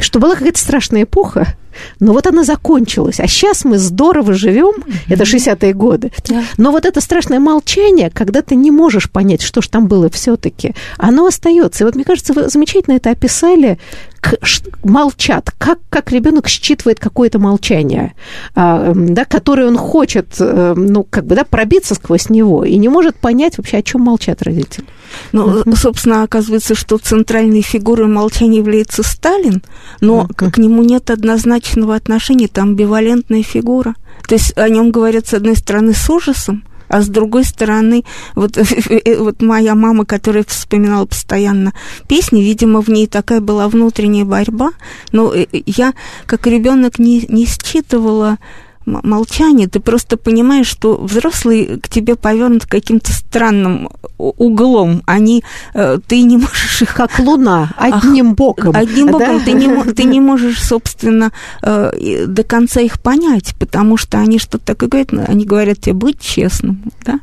что 0.04 0.20
была 0.20 0.36
какая-то 0.36 0.60
страшная 0.60 1.04
эпоха, 1.04 1.56
но 2.00 2.14
вот 2.14 2.28
она 2.28 2.44
закончилась. 2.44 3.20
А 3.20 3.28
сейчас 3.28 3.66
мы 3.66 3.78
здорово 3.78 4.34
живем, 4.34 4.76
mm-hmm. 4.76 4.94
это 5.10 5.24
60-е 5.24 5.74
годы. 5.74 6.12
Yeah. 6.26 6.44
Но 6.58 6.72
вот 6.72 6.86
это 6.86 7.02
страшное 7.02 7.40
молчание, 7.40 8.10
когда 8.10 8.42
ты 8.42 8.56
не 8.56 8.72
можешь 8.72 9.10
понять, 9.10 9.42
что 9.42 9.62
же 9.62 9.70
там 9.70 9.88
было 9.88 10.10
все-таки, 10.10 10.76
оно 10.98 11.26
остается. 11.28 11.84
И 11.84 11.86
вот 11.86 11.96
мне 11.96 12.04
кажется, 12.04 12.34
вы 12.34 12.50
замечательно 12.50 12.96
это 12.96 13.10
описали, 13.10 13.80
к, 14.22 14.38
молчат, 14.84 15.52
как, 15.58 15.80
как 15.90 16.12
ребенок 16.12 16.48
считывает 16.48 17.00
какое-то 17.00 17.40
молчание, 17.40 18.14
а, 18.56 18.94
да, 18.96 19.26
которое 19.26 19.68
он 19.68 19.78
хочет, 19.78 20.36
э, 20.40 20.74
ну, 20.78 21.04
как 21.04 21.26
бы, 21.26 21.36
да, 21.36 21.44
пробиться 21.44 21.94
сквозь 21.96 22.30
него 22.30 22.64
и 22.64 22.78
не 22.78 22.88
может 22.88 23.18
понять 23.18 23.58
вообще, 23.58 23.78
о 23.78 23.84
чем 23.84 24.02
молчат 24.02 24.42
родители. 24.42 24.86
Ну, 25.32 25.62
uh-huh. 25.62 25.76
собственно, 25.76 26.24
оказывается, 26.24 26.76
что 26.76 26.98
центральной 26.98 27.62
фигурой 27.62 28.08
молчания 28.08 28.58
является 28.58 29.04
Сталин, 29.04 29.64
но 30.02 30.28
uh-huh. 30.28 30.52
к 30.52 30.58
нему 30.58 30.84
нет 30.84 31.10
однозначного 31.10 31.96
отношения, 31.96 32.48
там 32.48 32.70
амбивалентная 32.70 33.44
фигура. 33.44 33.96
То 34.28 34.36
есть 34.36 34.58
о 34.58 34.70
нем 34.70 34.92
говорят, 34.92 35.28
с 35.28 35.34
одной 35.34 35.56
стороны, 35.56 35.94
с 35.94 36.10
ужасом, 36.10 36.64
а 36.88 37.02
с 37.02 37.08
другой 37.08 37.44
стороны, 37.44 38.04
вот, 38.36 38.58
э, 38.58 39.18
вот 39.18 39.42
моя 39.42 39.76
мама, 39.76 40.06
которая 40.06 40.44
вспоминала 40.44 41.06
постоянно 41.06 41.74
песни, 42.08 42.42
видимо, 42.42 42.82
в 42.82 42.90
ней 42.90 43.08
такая 43.08 43.42
была 43.42 43.68
внутренняя 43.68 44.26
борьба, 44.26 44.72
но 45.12 45.34
э, 45.34 45.48
я 45.66 45.94
как 46.26 46.46
ребенок 46.48 47.00
не, 47.00 47.26
не 47.28 47.46
считывала 47.46 48.38
молчание, 48.86 49.68
ты 49.68 49.80
просто 49.80 50.18
понимаешь, 50.18 50.68
что 50.68 50.98
взрослый 50.98 51.80
к 51.80 51.90
тебе 51.90 52.16
повернут 52.16 52.66
каким-то 52.66 53.12
странным 53.12 53.90
углом. 54.18 55.02
Они, 55.06 55.44
э, 55.74 56.00
ты 56.06 56.22
не 56.22 56.38
можешь 56.38 56.82
их... 56.82 56.94
Как 56.94 57.20
луна, 57.20 57.74
одним 57.78 58.32
Ах, 58.32 58.36
боком. 58.36 58.76
Одним 58.76 59.08
боком. 59.08 59.40
Да? 59.40 59.46
Ты, 59.46 59.54
не, 59.54 59.84
ты 59.94 60.04
не 60.04 60.20
можешь, 60.20 60.62
собственно, 60.62 61.32
э, 61.62 62.26
до 62.28 62.44
конца 62.44 62.82
их 62.82 63.02
понять, 63.02 63.56
потому 63.60 63.98
что 63.98 64.20
они 64.20 64.40
что-то 64.40 64.66
такое 64.66 64.90
говорят, 64.90 65.30
они 65.30 65.46
говорят 65.46 65.80
тебе 65.80 65.94
быть 65.94 66.20
честным, 66.20 66.84
да? 67.06 67.20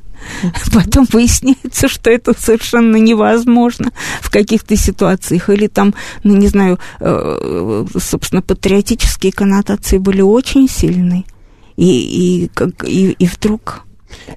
Потом 0.74 1.06
выясняется, 1.12 1.88
что 1.88 2.10
это 2.10 2.34
совершенно 2.38 2.96
невозможно 2.96 3.92
в 4.20 4.30
каких-то 4.30 4.76
ситуациях. 4.76 5.48
Или 5.50 5.66
там, 5.66 5.94
ну, 6.24 6.36
не 6.36 6.48
знаю, 6.48 6.78
э, 7.00 7.84
собственно, 7.98 8.42
патриотические 8.42 9.32
коннотации 9.32 9.98
были 9.98 10.20
очень 10.20 10.68
сильные 10.68 11.24
и, 11.80 12.44
и, 12.44 12.48
как, 12.48 12.84
и, 12.84 13.12
и 13.12 13.26
вдруг 13.26 13.86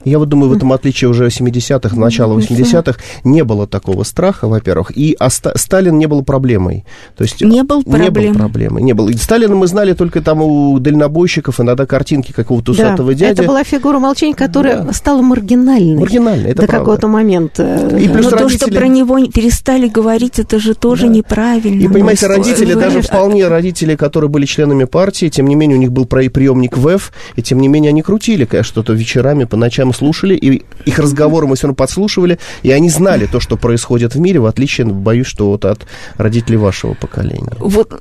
я 0.04 0.20
вот 0.20 0.30
думаю, 0.30 0.50
в 0.50 0.54
этом 0.54 0.72
отличие 0.74 1.10
уже 1.10 1.28
70-х, 1.28 1.96
начала 1.96 2.38
80-х 2.38 3.00
не 3.24 3.44
было 3.44 3.68
такого 3.68 4.04
страха, 4.04 4.48
во-первых, 4.48 4.96
и 4.96 5.16
а 5.20 5.30
Сталин 5.30 5.98
не 5.98 6.08
был 6.08 6.24
проблемой. 6.24 6.86
То 7.18 7.24
есть 7.24 7.42
не 7.42 7.64
был 7.64 7.84
проблемой. 7.84 8.24
Не 8.24 8.30
был 8.30 8.40
проблемой, 8.40 8.84
не 8.84 8.94
был. 8.94 9.10
Сталина 9.18 9.56
мы 9.56 9.68
знали 9.68 9.94
только 9.94 10.22
там 10.22 10.42
у 10.42 10.80
дальнобойщиков, 10.80 11.60
иногда 11.60 11.86
картинки 11.86 12.32
какого-то 12.32 12.72
усатого 12.72 13.12
да, 13.14 13.20
дяди. 13.20 13.40
это 13.40 13.44
была 13.44 13.64
фигура 13.64 14.00
молчания, 14.00 14.36
которая 14.36 14.82
да. 14.82 14.94
стала 14.94 15.22
маргинальной. 15.22 16.00
Маргинальной, 16.00 16.52
это 16.52 16.64
До 16.64 16.68
какого-то 16.68 17.08
момента. 17.08 17.90
И 17.98 18.08
плюс 18.08 18.26
Но 18.26 18.38
родители... 18.38 18.58
то, 18.60 18.66
что 18.68 18.76
про 18.76 18.88
него 18.88 19.26
перестали 19.28 19.88
говорить, 19.88 20.40
это 20.40 20.60
же 20.60 20.74
тоже 20.74 21.08
да. 21.08 21.14
неправильно. 21.14 21.82
И, 21.82 21.88
понимаете, 21.88 22.28
родители, 22.28 22.74
даже 22.74 23.02
вполне 23.02 23.48
родители, 23.48 23.96
которые 23.96 24.30
были 24.30 24.46
членами 24.46 24.86
партии, 24.86 25.30
тем 25.30 25.48
не 25.48 25.56
менее, 25.56 25.78
у 25.78 25.80
них 25.80 25.92
был 25.92 26.06
приемник 26.06 26.78
ВЭФ, 26.78 27.12
и 27.36 27.42
тем 27.42 27.60
не 27.60 27.68
менее 27.68 27.90
они 27.90 28.02
крутили 28.02 28.48
что-то 28.62 28.94
вечерами 28.94 29.46
по 29.46 29.58
ночам 29.64 29.94
слушали, 29.94 30.36
и 30.36 30.64
их 30.86 31.00
разговоры 31.00 31.48
мы 31.48 31.56
все 31.56 31.68
равно 31.68 31.76
подслушивали, 31.76 32.40
и 32.62 32.72
они 32.72 32.90
знали 32.90 33.26
то, 33.26 33.40
что 33.40 33.58
происходит 33.58 34.16
в 34.16 34.20
мире, 34.20 34.40
в 34.40 34.46
отличие, 34.46 34.88
боюсь, 34.88 35.28
что 35.28 35.50
вот 35.50 35.66
от 35.66 35.82
родителей 36.18 36.58
вашего 36.58 36.94
поколения. 36.94 37.54
Вот, 37.60 37.94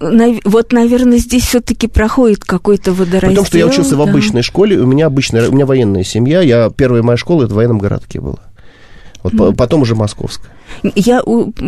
вот 0.44 0.72
наверное, 0.72 1.18
здесь 1.18 1.44
все-таки 1.44 1.87
проходит 1.87 2.44
какой-то 2.44 2.92
водораздел. 2.92 3.31
Потому 3.31 3.46
что 3.46 3.59
я 3.59 3.66
учился 3.66 3.92
да. 3.92 3.96
в 3.96 4.03
обычной 4.03 4.42
школе, 4.42 4.79
у 4.79 4.87
меня 4.87 5.07
обычная, 5.07 5.48
у 5.48 5.53
меня 5.53 5.66
военная 5.66 6.05
семья, 6.05 6.40
я, 6.40 6.70
первая 6.70 7.03
моя 7.03 7.16
школа, 7.16 7.44
это 7.44 7.53
в 7.53 7.57
военном 7.57 7.79
городке 7.79 8.20
была. 8.20 8.40
Вот 9.22 9.35
mm. 9.35 9.55
потом 9.55 9.83
уже 9.83 9.94
московская. 9.94 10.51
Я, 10.82 11.22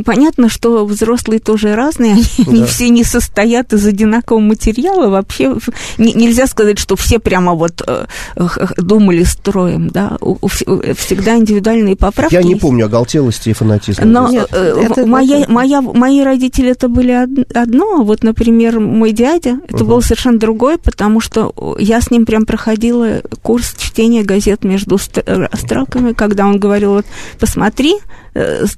понятно, 0.04 0.48
что 0.48 0.84
взрослые 0.84 1.40
тоже 1.40 1.74
разные, 1.74 2.12
они 2.12 2.24
да. 2.38 2.52
не 2.52 2.64
все 2.64 2.88
не 2.88 3.04
состоят 3.04 3.72
из 3.72 3.86
одинакового 3.86 4.40
материала. 4.40 5.08
Вообще 5.08 5.56
не, 5.98 6.12
нельзя 6.12 6.46
сказать, 6.46 6.78
что 6.78 6.96
все 6.96 7.18
прямо 7.18 7.54
вот 7.54 7.82
э, 7.86 8.06
думали 8.76 9.24
строем, 9.24 9.88
да. 9.88 10.16
У, 10.20 10.38
у, 10.40 10.48
всегда 10.48 11.36
индивидуальные 11.36 11.96
поправки. 11.96 12.34
Я 12.34 12.42
не 12.42 12.56
помню 12.56 12.86
оголтелости 12.86 13.50
и 13.50 13.52
фанатизма. 13.52 14.04
Но 14.04 14.28
Нет, 14.28 14.48
э, 14.52 14.86
это, 14.90 15.06
моя, 15.06 15.40
это... 15.40 15.52
Моя, 15.52 15.80
мои 15.80 16.22
родители 16.22 16.70
это 16.70 16.88
были 16.88 17.12
одно, 17.56 18.00
а 18.00 18.02
вот, 18.02 18.22
например, 18.22 18.80
мой 18.80 19.12
дядя, 19.12 19.58
это 19.68 19.84
угу. 19.84 19.86
было 19.86 20.00
совершенно 20.00 20.38
другое, 20.38 20.78
потому 20.78 21.20
что 21.20 21.54
я 21.78 22.00
с 22.00 22.10
ним 22.10 22.26
прям 22.26 22.46
проходила 22.46 23.22
курс 23.42 23.74
чтения 23.76 24.22
газет 24.22 24.64
между 24.64 24.98
строками, 24.98 26.12
когда 26.12 26.46
он 26.46 26.58
говорил, 26.58 26.94
вот, 26.94 27.06
посмотри, 27.38 27.94
Э, 27.94 28.23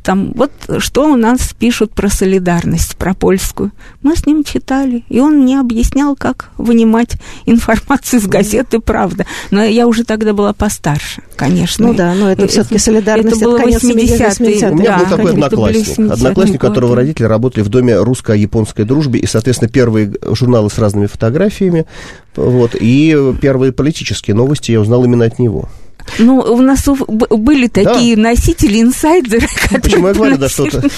там, 0.02 0.32
вот 0.34 0.50
что 0.78 1.10
у 1.10 1.16
нас 1.16 1.54
пишут 1.58 1.92
про 1.92 2.10
солидарность, 2.10 2.96
про 2.96 3.14
польскую. 3.14 3.72
Мы 4.02 4.14
с 4.14 4.26
ним 4.26 4.44
читали, 4.44 5.04
и 5.08 5.18
он 5.18 5.40
мне 5.40 5.58
объяснял, 5.58 6.14
как 6.14 6.50
вынимать 6.58 7.16
информацию 7.46 8.20
из 8.20 8.26
газеты 8.26 8.80
«Правда». 8.80 9.24
Но 9.50 9.62
я 9.64 9.86
уже 9.86 10.04
тогда 10.04 10.34
была 10.34 10.52
постарше, 10.52 11.22
конечно. 11.36 11.88
Ну 11.88 11.94
да, 11.94 12.14
но 12.14 12.30
это 12.30 12.46
все-таки 12.48 12.78
солидарность, 12.78 13.38
это, 13.38 13.46
было 13.46 13.58
80-е. 13.58 14.70
У 14.70 14.74
меня 14.74 14.98
да, 14.98 14.98
был 14.98 15.16
такой 15.16 15.32
одноклассник, 15.32 16.10
одноклассник, 16.10 16.56
у 16.56 16.66
которого 16.66 16.94
родители 16.94 17.24
работали 17.24 17.64
в 17.64 17.68
Доме 17.68 17.96
русско-японской 17.96 18.84
дружбы, 18.84 19.18
и, 19.18 19.26
соответственно, 19.26 19.70
первые 19.70 20.12
журналы 20.32 20.68
с 20.68 20.78
разными 20.78 21.06
фотографиями, 21.06 21.86
вот, 22.34 22.76
и 22.78 23.34
первые 23.40 23.72
политические 23.72 24.36
новости 24.36 24.72
я 24.72 24.80
узнал 24.80 25.04
именно 25.04 25.24
от 25.24 25.38
него. 25.38 25.70
Ну, 26.18 26.38
у 26.38 26.60
нас 26.60 26.84
были 26.86 27.68
такие 27.68 28.16
да. 28.16 28.22
носители, 28.22 28.80
инсайдеры, 28.80 29.46
которые... 29.46 29.82
Почему 29.82 30.08
я 30.08 30.14
говорю, 30.14 30.38
да, 30.38 30.48
что-то... 30.48 30.80
Да, 30.80 30.88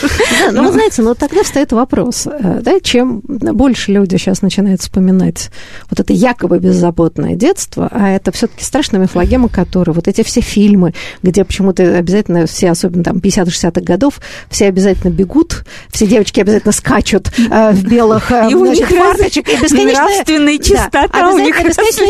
ну, 0.52 0.64
вы 0.64 0.72
знаете, 0.72 1.02
ну, 1.02 1.14
тогда 1.14 1.42
встает 1.42 1.72
вопрос, 1.72 2.26
э, 2.26 2.60
да, 2.62 2.80
чем 2.80 3.22
больше 3.24 3.92
люди 3.92 4.16
сейчас 4.16 4.42
начинают 4.42 4.80
вспоминать 4.80 5.50
вот 5.90 6.00
это 6.00 6.12
якобы 6.12 6.58
беззаботное 6.58 7.34
детство, 7.34 7.88
а 7.90 8.10
это 8.10 8.32
все 8.32 8.46
таки 8.46 8.64
страшная 8.64 9.00
мифологема, 9.00 9.48
которая... 9.48 9.94
Вот 9.94 10.08
эти 10.08 10.22
все 10.22 10.40
фильмы, 10.40 10.94
где 11.22 11.44
почему-то 11.44 11.82
обязательно 11.96 12.46
все, 12.46 12.70
особенно 12.70 13.04
там 13.04 13.18
50-60-х 13.18 13.80
годов, 13.80 14.20
все 14.50 14.66
обязательно 14.66 15.10
бегут, 15.10 15.64
все 15.90 16.06
девочки 16.06 16.40
обязательно 16.40 16.72
скачут 16.72 17.30
э, 17.38 17.72
в 17.72 17.84
белых 17.84 18.30
э, 18.30 18.48
и 18.50 18.54
у 18.54 18.66
них 18.66 18.88
фарточек. 18.88 19.48
И 19.48 19.56
бесконечная 19.56 20.58
чистота 20.58 21.08
да, 21.12 21.30
у 21.30 21.38
них. 21.38 21.56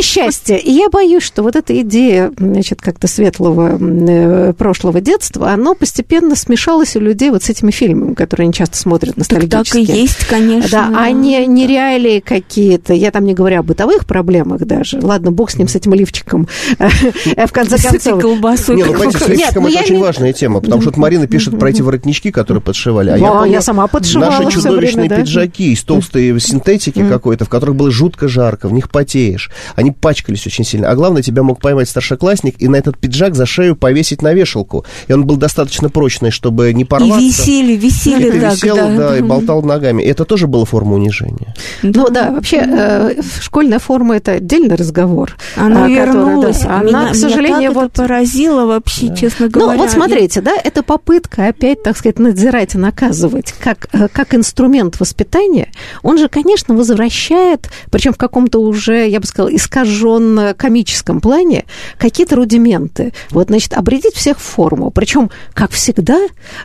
счастье. 0.03 0.59
И 0.59 0.71
я 0.71 0.89
боюсь, 0.89 1.23
что 1.23 1.43
вот 1.43 1.57
эта 1.57 1.79
идея, 1.81 2.33
значит, 2.37 2.81
как-то 2.89 3.07
светлого 3.07 3.79
э, 3.79 4.55
прошлого 4.55 5.03
детства, 5.03 5.51
оно 5.51 5.75
постепенно 5.75 6.35
смешалось 6.35 6.97
у 6.97 7.01
людей 7.01 7.29
вот 7.29 7.43
с 7.43 7.51
этими 7.51 7.71
фильмами, 7.71 8.15
которые 8.15 8.47
они 8.47 8.55
часто 8.55 8.79
смотрят 8.79 9.19
ностальгически. 9.19 9.51
Так, 9.51 9.87
так 9.87 9.97
и 9.97 10.01
есть, 10.01 10.25
конечно. 10.27 10.89
Да, 10.91 10.99
а 10.99 11.11
не, 11.11 11.47
не 11.47 11.67
реалии 11.67 12.21
какие-то. 12.21 12.95
Я 12.95 13.11
там 13.11 13.27
не 13.27 13.35
говорю 13.35 13.61
о 13.61 13.63
бытовых 13.63 14.07
проблемах 14.07 14.65
даже. 14.65 15.01
Ладно, 15.03 15.33
бог 15.33 15.51
с 15.51 15.59
ним, 15.59 15.69
с 15.69 15.77
этим 15.77 15.93
лифчиком. 15.93 16.49
В 16.79 17.53
конце 17.53 17.77
концов. 17.77 18.01
С 18.01 18.07
этой 18.07 18.21
колбасой. 18.21 18.77
Не, 18.77 18.85
ну, 18.85 18.93
понимаете, 18.93 19.19
с 19.19 19.29
лифчиком 19.29 19.67
это 19.67 19.81
очень 19.81 19.99
важная 19.99 20.33
тема, 20.33 20.61
потому 20.61 20.81
что 20.81 20.99
Марина 20.99 21.27
пишет 21.27 21.59
про 21.59 21.69
эти 21.69 21.83
воротнички, 21.83 22.31
которые 22.31 22.63
подшивали. 22.63 23.11
А 23.11 23.45
я 23.45 23.61
сама 23.61 23.87
подшивала 23.87 24.43
Наши 24.43 24.63
чудовищные 24.63 25.11
пиджаки 25.11 25.73
из 25.73 25.83
толстой 25.83 26.41
синтетики 26.41 27.07
какой-то, 27.07 27.45
в 27.45 27.51
которых 27.51 27.77
было 27.77 27.91
жутко 27.91 28.29
жарко, 28.29 28.69
в 28.69 28.73
них 28.73 28.89
потеешь. 28.89 29.51
Они 29.77 29.91
пачкались 29.91 30.47
очень 30.47 30.65
сильно. 30.65 30.91
А 30.91 30.95
главное, 30.95 31.21
тебя 31.21 31.43
мог 31.43 31.61
поймать 31.61 31.89
старшеклассник 31.89 32.55
и 32.59 32.69
на 32.69 32.77
этот 32.79 32.99
пиджак 32.99 33.35
за 33.35 33.47
шею 33.47 33.77
повесить 33.77 34.23
на 34.23 34.33
вешалку. 34.33 34.85
И 35.09 35.13
он 35.13 35.27
был 35.27 35.37
достаточно 35.37 35.89
прочный, 35.91 36.31
чтобы 36.31 36.73
не 36.73 36.85
порваться. 36.85 37.21
И 37.21 37.29
висели, 37.29 37.77
висели 37.77 38.37
и 38.37 38.41
так, 38.41 38.53
висел, 38.55 38.77
да. 38.77 38.97
да, 38.97 39.19
и 39.19 39.23
болтал 39.23 39.63
ногами. 39.63 40.03
Это 40.03 40.25
тоже 40.25 40.47
было 40.47 40.65
форма 40.65 40.95
унижения. 40.95 41.55
Ну 41.83 42.09
да, 42.09 42.31
вообще 42.31 42.57
э, 42.59 43.23
школьная 43.41 43.79
форма 43.79 44.17
это 44.17 44.33
отдельный 44.33 44.77
разговор. 44.77 45.37
Она 45.57 45.85
а, 45.85 45.89
вернулась. 45.89 46.59
Которая, 46.59 46.81
да, 46.83 46.89
она, 46.89 47.03
меня, 47.03 47.13
к 47.13 47.17
сожалению, 47.17 47.59
меня 47.59 47.73
вот 47.73 47.93
поразила 47.93 48.67
вообще, 48.67 49.09
да. 49.09 49.17
честно 49.17 49.49
говоря. 49.49 49.73
Ну 49.73 49.79
вот 49.79 49.91
смотрите, 49.91 50.41
да, 50.41 50.53
это 50.63 50.83
попытка 50.83 51.49
опять, 51.49 51.83
так 51.83 51.97
сказать, 51.97 52.19
надзирать 52.19 52.75
и 52.75 52.79
наказывать 52.79 53.55
как, 53.61 53.89
э, 53.93 54.09
как 54.13 54.35
инструмент 54.35 55.01
воспитания. 55.01 55.73
Он 56.03 56.19
же, 56.19 56.29
конечно, 56.29 56.75
возвращает, 56.75 57.69
причем 57.91 58.13
в 58.13 58.19
каком-то 58.19 58.61
уже, 58.61 59.09
я 59.09 59.21
бы 59.21 59.27
сказала, 59.27 59.55
искаженно 59.55 60.55
комическом 60.55 61.21
плане, 61.21 61.65
какие-то 61.99 62.37
рудименты 62.37 62.68
аргументы. 62.69 63.13
Вот, 63.31 63.49
значит, 63.49 63.73
обредить 63.73 64.15
всех 64.15 64.39
в 64.39 64.43
форму. 64.43 64.91
Причем, 64.91 65.31
как 65.55 65.71
всегда, 65.71 66.19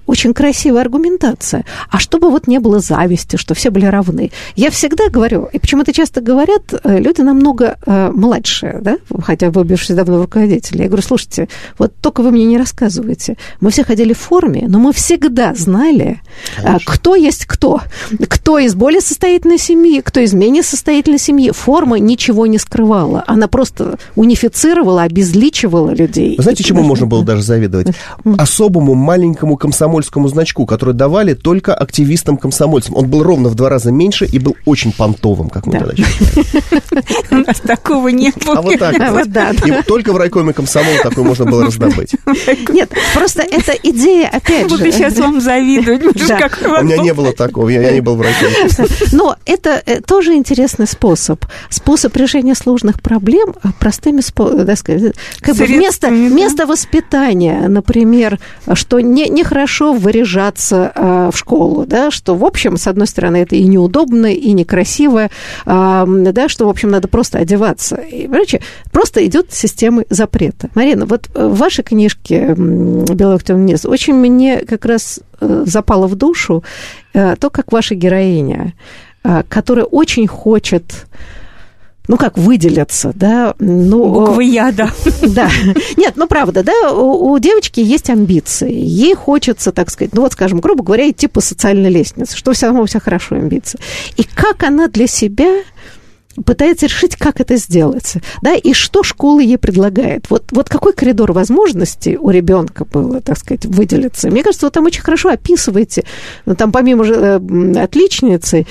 очень 0.06 0.34
красивая 0.34 0.82
аргументация. 0.82 1.66
А 1.90 2.00
чтобы 2.00 2.30
вот 2.30 2.48
не 2.48 2.60
было 2.60 2.80
зависти, 2.80 3.38
что 3.38 3.54
все 3.54 3.70
были 3.70 3.86
равны. 3.86 4.32
Я 4.56 4.70
всегда 4.70 5.10
говорю, 5.10 5.50
и 5.52 5.60
почему-то 5.60 5.94
часто 5.94 6.22
говорят, 6.22 6.74
э, 6.84 7.00
люди 7.00 7.22
намного 7.22 7.78
э, 7.86 8.12
младше, 8.12 8.80
да, 8.82 8.98
хотя 9.22 9.50
вы 9.50 9.64
бывшие 9.64 9.96
давно 9.96 10.22
руководители. 10.22 10.84
Я 10.84 10.88
говорю, 10.88 11.04
слушайте, 11.04 11.48
вот 11.78 11.94
только 12.02 12.22
вы 12.22 12.32
мне 12.32 12.46
не 12.46 12.58
рассказываете. 12.58 13.38
Мы 13.62 13.72
все 13.72 13.84
ходили 13.84 14.14
в 14.14 14.20
форме, 14.20 14.66
но 14.68 14.80
мы 14.80 14.94
всегда 14.94 15.54
знали, 15.56 16.22
э, 16.58 16.64
Конечно. 16.64 16.94
кто 16.94 17.16
есть 17.16 17.46
кто. 17.46 17.82
Кто 18.28 18.60
из 18.60 18.76
более 18.76 19.02
состоятельной 19.02 19.58
семьи, 19.58 20.02
кто 20.02 20.20
из 20.20 20.34
менее 20.34 20.64
состоятельной 20.64 21.20
семьи. 21.20 21.52
Форма 21.52 22.00
ничего 22.00 22.48
не 22.48 22.58
скрывала. 22.58 23.24
Она 23.28 23.48
просто 23.48 23.98
унифицировала, 24.16 25.04
обезличивала 25.04 25.83
было 25.84 25.94
людей. 25.94 26.36
Вы 26.38 26.44
знаете, 26.44 26.64
чему 26.64 26.84
можно 26.84 27.06
было 27.06 27.24
даже 27.24 27.42
завидовать? 27.42 27.88
Особому 28.38 28.94
маленькому 28.96 29.58
комсомольскому 29.58 30.28
значку, 30.28 30.66
который 30.66 30.94
давали 30.94 31.34
только 31.34 31.74
активистам-комсомольцам. 31.74 32.96
Он 32.96 33.08
был 33.08 33.24
ровно 33.24 33.50
в 33.50 33.56
два 33.56 33.70
раза 33.70 33.92
меньше 33.92 34.26
и 34.26 34.40
был 34.40 34.56
очень 34.66 34.92
понтовым, 34.92 35.50
как 35.50 35.66
мы 35.66 35.74
Да. 35.74 35.80
тогда 35.80 35.96
считали. 35.96 37.04
У 37.32 37.36
нас 37.48 37.60
такого 37.60 38.08
не 38.10 38.32
было. 38.46 38.58
А 38.58 38.62
вот 38.62 38.80
так 38.80 39.00
А, 39.00 39.12
вот. 39.12 39.20
вот 39.26 39.32
да. 39.32 39.52
И 39.52 39.84
только 39.84 40.14
в 40.14 40.18
райкоме 40.18 40.54
комсомола 40.54 40.98
такой 41.02 41.24
можно 41.24 41.46
было 41.46 41.66
раздобыть. 41.66 42.12
Нет, 42.70 42.92
просто 43.14 43.42
эта 43.42 43.74
идея, 43.84 44.30
опять 44.30 44.68
Буду 44.68 44.78
же... 44.86 44.92
сейчас 44.92 45.18
вам 45.18 45.42
завидовать. 45.42 46.04
У 46.04 46.84
меня 46.84 46.98
не 46.98 47.14
было 47.14 47.34
такого, 47.34 47.70
я 47.70 47.92
не 47.92 48.02
был 48.02 48.16
в 48.16 48.22
райкоме. 48.22 48.54
Но 49.12 49.36
это 49.46 49.82
э, 49.86 50.02
тоже 50.02 50.34
интересный 50.34 50.88
способ. 50.88 51.44
Способ 51.70 52.16
решения 52.16 52.56
сложных 52.56 53.02
проблем 53.02 53.54
э, 53.64 53.70
простыми 53.80 54.22
способами, 54.22 54.66
так 54.66 54.78
сказать, 54.78 55.14
как 55.42 55.56
бы 55.56 55.66
да. 56.10 56.16
вместо 56.16 56.66
воспитания, 56.66 57.68
например, 57.68 58.40
что 58.74 59.00
не, 59.00 59.30
нехорошо 59.30 59.94
выряжаться 59.94 60.92
э, 60.94 61.30
в 61.32 61.38
школу, 61.38 61.86
да, 61.86 62.12
что, 62.12 62.36
в 62.36 62.46
общем, 62.46 62.78
с 62.78 62.88
одной 62.88 63.08
стороны, 63.08 63.38
это 63.38 63.56
и 63.56 63.64
неудобно, 63.66 64.28
и 64.34 64.52
некрасиво, 64.52 65.30
а, 65.66 66.06
да, 66.08 66.50
что, 66.50 66.66
в 66.66 66.70
общем, 66.70 66.90
надо 66.90 67.08
просто 67.08 67.40
одеваться. 67.40 67.96
И, 67.96 68.28
короче, 68.28 68.62
просто 68.92 69.26
идет 69.26 69.52
система 69.52 70.04
запрета. 70.10 70.70
Марина, 70.76 71.06
вот 71.06 71.30
э, 71.34 71.48
в 71.48 71.58
вашей 71.58 71.84
книжке 71.84 72.56
м, 72.58 73.06
«Белый 73.06 73.40
темный 73.40 73.74
низ» 73.74 73.86
очень 73.86 74.14
мне 74.14 74.60
как 74.60 74.86
раз 74.86 75.20
э, 75.40 75.64
запало 75.66 76.08
в 76.08 76.16
душу 76.16 76.64
э, 77.14 77.36
то, 77.36 77.50
как 77.50 77.72
ваша 77.72 77.96
героиня, 77.96 78.74
э, 79.24 79.44
которая 79.50 79.86
очень 79.86 80.28
хочет 80.28 80.84
ну 82.08 82.18
как 82.18 82.38
выделиться, 82.38 83.14
да, 83.16 83.56
ну 83.60 84.12
Буквы 84.12 84.44
Я, 84.46 84.72
да. 84.72 84.92
да. 85.22 85.50
Нет, 85.96 86.14
ну 86.16 86.28
правда, 86.28 86.64
да, 86.64 86.92
у, 86.92 87.32
у 87.32 87.40
девочки 87.40 87.80
есть 87.80 88.10
амбиции. 88.10 88.74
Ей 88.74 89.16
хочется, 89.16 89.72
так 89.72 89.90
сказать, 89.90 90.14
ну 90.14 90.22
вот, 90.22 90.34
скажем, 90.34 90.60
грубо 90.60 90.84
говоря, 90.84 91.10
идти 91.10 91.28
по 91.28 91.42
социальной 91.42 91.90
лестнице, 91.90 92.36
что 92.36 92.54
все 92.54 92.68
равно 92.68 92.82
у 92.82 92.86
всех 92.86 93.04
хорошо 93.04 93.36
амбиции. 93.36 93.80
И 94.18 94.24
как 94.24 94.64
она 94.64 94.88
для 94.88 95.08
себя 95.08 95.64
пытается 96.46 96.88
решить, 96.88 97.16
как 97.16 97.40
это 97.40 97.58
сделать, 97.58 98.16
да, 98.42 98.56
и 98.56 98.74
что 98.74 99.04
школа 99.04 99.40
ей 99.40 99.58
предлагает. 99.58 100.30
Вот, 100.30 100.46
вот 100.52 100.70
какой 100.70 100.94
коридор 100.94 101.32
возможностей 101.32 102.18
у 102.18 102.30
ребенка 102.30 102.86
было, 102.86 103.22
так 103.22 103.38
сказать, 103.38 103.66
выделиться. 103.66 104.30
Мне 104.30 104.44
кажется, 104.44 104.66
вы 104.66 104.72
там 104.72 104.86
очень 104.86 105.04
хорошо 105.04 105.30
описываете, 105.30 106.06
ну, 106.46 106.56
там 106.56 106.72
помимо 106.72 107.04
же 107.04 107.14
э, 107.14 107.80
отличницы, 107.80 108.66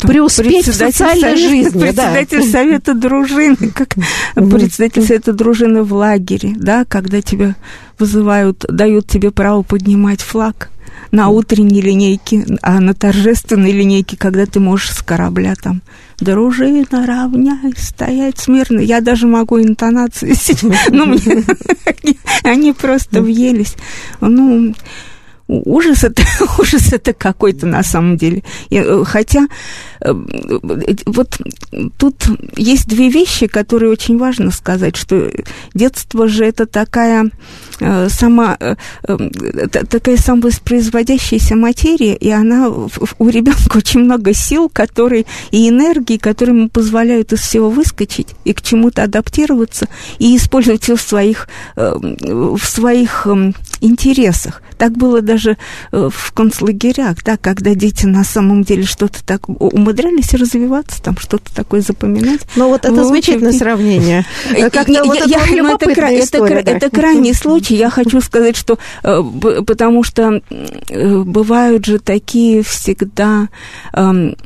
преуспеть 0.00 0.68
в 0.68 0.74
социальной 0.74 1.20
совета- 1.20 1.36
жизни. 1.36 1.90
да. 1.90 2.12
Председатель 2.12 2.50
совета 2.50 2.94
дружины, 2.94 3.56
как 3.74 3.94
председатель 4.34 5.02
совета 5.02 5.32
дружины 5.32 5.82
в 5.82 5.92
лагере, 5.92 6.52
да, 6.56 6.84
когда 6.84 7.22
тебя 7.22 7.54
вызывают, 7.98 8.64
дают 8.68 9.06
тебе 9.06 9.30
право 9.30 9.62
поднимать 9.62 10.20
флаг 10.20 10.70
на 11.10 11.28
утренней 11.28 11.80
линейке, 11.80 12.44
а 12.60 12.80
на 12.80 12.92
торжественной 12.92 13.72
линейке, 13.72 14.16
когда 14.16 14.46
ты 14.46 14.58
можешь 14.58 14.90
с 14.90 15.02
корабля 15.02 15.54
там 15.60 15.80
дружина, 16.18 16.84
равняй, 16.90 17.72
стоять 17.76 18.38
смирно. 18.38 18.80
Я 18.80 19.00
даже 19.00 19.26
могу 19.26 19.60
интонации, 19.60 20.34
ну, 20.90 21.06
мне, 21.06 21.44
они 22.42 22.72
просто 22.72 23.22
въелись. 23.22 23.74
Ну, 24.20 24.74
ужас 25.48 26.04
это, 26.04 26.22
ужас 26.58 26.92
это 26.92 27.12
какой-то 27.12 27.66
на 27.66 27.82
самом 27.82 28.16
деле. 28.16 28.42
Э, 28.70 29.02
хотя 29.04 29.46
вот 30.04 31.38
тут 31.96 32.14
есть 32.56 32.86
две 32.88 33.08
вещи, 33.08 33.46
которые 33.46 33.90
очень 33.90 34.18
важно 34.18 34.50
сказать, 34.50 34.96
что 34.96 35.30
детство 35.72 36.28
же 36.28 36.44
это 36.44 36.66
такая 36.66 37.30
э, 37.80 38.08
сама 38.10 38.56
э, 38.60 38.76
э, 39.08 39.16
т- 39.70 39.84
такая 39.86 40.16
самовоспроизводящаяся 40.16 41.56
материя, 41.56 42.14
и 42.14 42.30
она 42.30 42.68
у 42.68 43.28
ребенка 43.28 43.76
очень 43.78 44.00
много 44.00 44.34
сил, 44.34 44.68
которые 44.68 45.24
и 45.50 45.68
энергии, 45.68 46.16
которые 46.18 46.56
ему 46.58 46.68
позволяют 46.68 47.32
из 47.32 47.40
всего 47.40 47.70
выскочить 47.70 48.28
и 48.44 48.52
к 48.52 48.62
чему-то 48.62 49.02
адаптироваться 49.04 49.88
и 50.18 50.36
использовать 50.36 50.82
все 50.82 50.96
в 50.96 51.00
своих 51.00 51.48
э, 51.76 51.94
в 51.94 52.64
своих 52.64 53.26
эм, 53.26 53.54
интересах. 53.80 54.62
Так 54.78 54.92
было 54.92 55.22
даже 55.22 55.56
э, 55.92 56.08
в 56.12 56.32
концлагерях, 56.32 57.22
да, 57.24 57.36
когда 57.36 57.74
дети 57.74 58.06
на 58.06 58.24
самом 58.24 58.64
деле 58.64 58.84
что-то 58.84 59.24
так 59.24 59.48
у- 59.48 59.70
умудрялись 59.94 60.34
развиваться, 60.34 61.02
там 61.02 61.16
что-то 61.18 61.54
такое 61.54 61.80
запоминать. 61.80 62.40
Ну 62.56 62.68
вот 62.68 62.84
это 62.84 62.92
Вы 62.92 63.04
замечательное 63.04 63.50
учите. 63.50 63.64
сравнение. 63.64 64.26
Как-то 64.70 64.92
я- 64.92 65.04
вот 65.04 65.16
я- 65.16 65.24
это 65.24 65.28
я- 65.30 65.62
ну, 65.62 65.78
да. 66.90 67.00
Крайний 67.00 67.34
случай. 67.34 67.76
Я 67.76 67.90
хочу 67.90 68.20
сказать, 68.20 68.56
что 68.56 68.78
э, 69.02 69.22
потому 69.66 70.02
что 70.04 70.40
э, 70.90 71.18
бывают 71.22 71.86
же 71.86 71.98
такие 71.98 72.62
всегда 72.62 73.48
эм, 73.92 74.36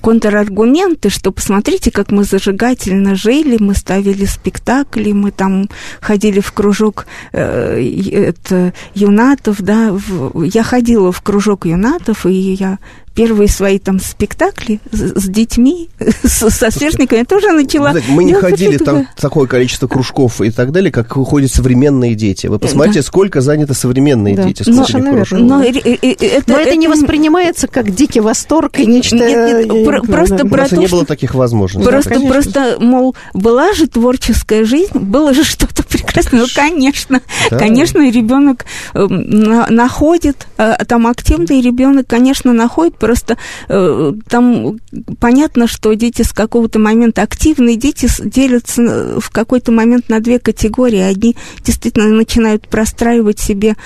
контраргументы, 0.00 1.10
что 1.10 1.30
посмотрите, 1.32 1.90
как 1.90 2.10
мы 2.10 2.24
зажигательно 2.24 3.14
жили, 3.14 3.56
мы 3.60 3.74
ставили 3.74 4.24
спектакли, 4.24 5.12
мы 5.12 5.30
там 5.30 5.68
ходили 6.00 6.40
в 6.40 6.52
кружок 6.52 7.06
э, 7.32 7.80
это, 8.12 8.72
юнатов, 8.94 9.60
да, 9.62 9.92
в- 9.92 10.42
я 10.42 10.62
ходила 10.62 11.12
в 11.12 11.20
кружок 11.22 11.66
юнатов, 11.66 12.26
и 12.26 12.32
я 12.32 12.78
первые 13.14 13.48
свои 13.48 13.78
там 13.78 13.98
спектакли 14.00 14.80
с, 14.92 15.20
с 15.22 15.28
детьми, 15.28 15.88
с- 15.98 16.48
со 16.50 16.70
сверстниками 16.70 17.24
тоже 17.24 17.52
начала. 17.52 17.90
Знаете, 17.90 18.10
мы 18.12 18.24
не 18.24 18.34
ходили 18.34 18.76
это- 18.76 18.84
там 18.84 19.08
такое 19.16 19.46
количество 19.46 19.86
кружков 19.88 20.40
и 20.40 20.50
так 20.50 20.72
далее, 20.72 20.90
как 20.92 21.12
ходят 21.12 21.52
современные 21.52 22.14
дети. 22.14 22.46
Вы 22.46 22.58
посмотрите, 22.58 23.02
сколько 23.02 23.40
заняты 23.40 23.74
современные 23.74 24.36
Да, 24.36 24.44
дети. 24.44 24.64
Но, 24.66 25.62
э, 25.62 25.70
э, 25.72 26.12
это, 26.12 26.50
Но 26.50 26.58
это 26.58 26.76
не 26.76 26.86
это- 26.86 26.96
воспринимается 26.96 27.68
как 27.68 27.94
дикий 27.94 28.20
восторг 28.20 28.78
и 28.78 28.86
нечто... 28.86 29.16
Нет, 29.16 29.28
нет, 29.28 29.66
я 29.66 29.72
не 29.74 29.84
про- 29.84 30.02
просто 30.02 30.36
да. 30.38 30.44
про 30.44 30.48
Просто 30.60 30.76
то, 30.76 30.80
не 30.82 30.86
было 30.88 31.04
таких 31.06 31.34
возможностей. 31.34 31.90
Просто, 31.90 32.10
конечно. 32.10 32.32
просто, 32.32 32.76
мол, 32.80 33.14
была 33.34 33.72
же 33.72 33.86
творческая 33.86 34.64
жизнь, 34.64 34.98
было 34.98 35.34
же 35.34 35.44
что-то 35.44 35.82
прекрасное. 35.90 36.40
Ну, 36.40 36.46
конечно, 36.54 37.20
Да. 37.50 37.58
конечно, 37.58 38.08
ребенок 38.10 38.64
э, 38.94 39.06
на- 39.06 39.66
находит, 39.68 40.46
э, 40.58 40.84
там 40.86 41.06
активный 41.06 41.60
ребенок, 41.60 42.06
конечно, 42.06 42.52
находит, 42.52 42.96
просто 42.96 43.36
э, 43.68 44.12
там 44.28 44.78
понятно, 45.18 45.66
что 45.66 45.92
дети 45.94 46.22
с 46.22 46.32
какого-то 46.32 46.78
момента, 46.78 47.22
активные 47.22 47.76
дети 47.76 48.08
делятся 48.24 48.82
э, 48.82 49.18
в 49.20 49.30
какой-то 49.30 49.72
момент 49.72 50.08
на 50.08 50.20
две 50.20 50.38
категории. 50.38 51.00
Одни 51.00 51.36
действительно 51.64 52.06
начинают 52.08 52.68
простраивать 52.68 53.38
себе 53.40 53.76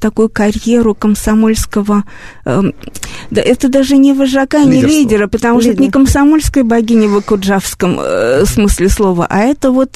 такую 0.00 0.28
карьеру 0.28 0.94
комсомольского, 0.94 2.04
э, 2.44 2.62
да, 3.30 3.40
это 3.40 3.68
даже 3.68 3.96
не 3.96 4.12
вожака, 4.12 4.62
не 4.64 4.76
Лидерство. 4.82 4.88
лидера, 4.98 5.26
потому 5.28 5.60
что 5.60 5.70
это 5.70 5.80
не 5.80 5.86
Лидер. 5.86 5.92
комсомольская 6.00 6.64
богиня 6.64 7.08
в 7.08 7.16
акуджавском 7.16 7.98
смысле 8.44 8.88
слова, 8.88 9.26
а 9.28 9.40
это 9.40 9.70
вот 9.70 9.92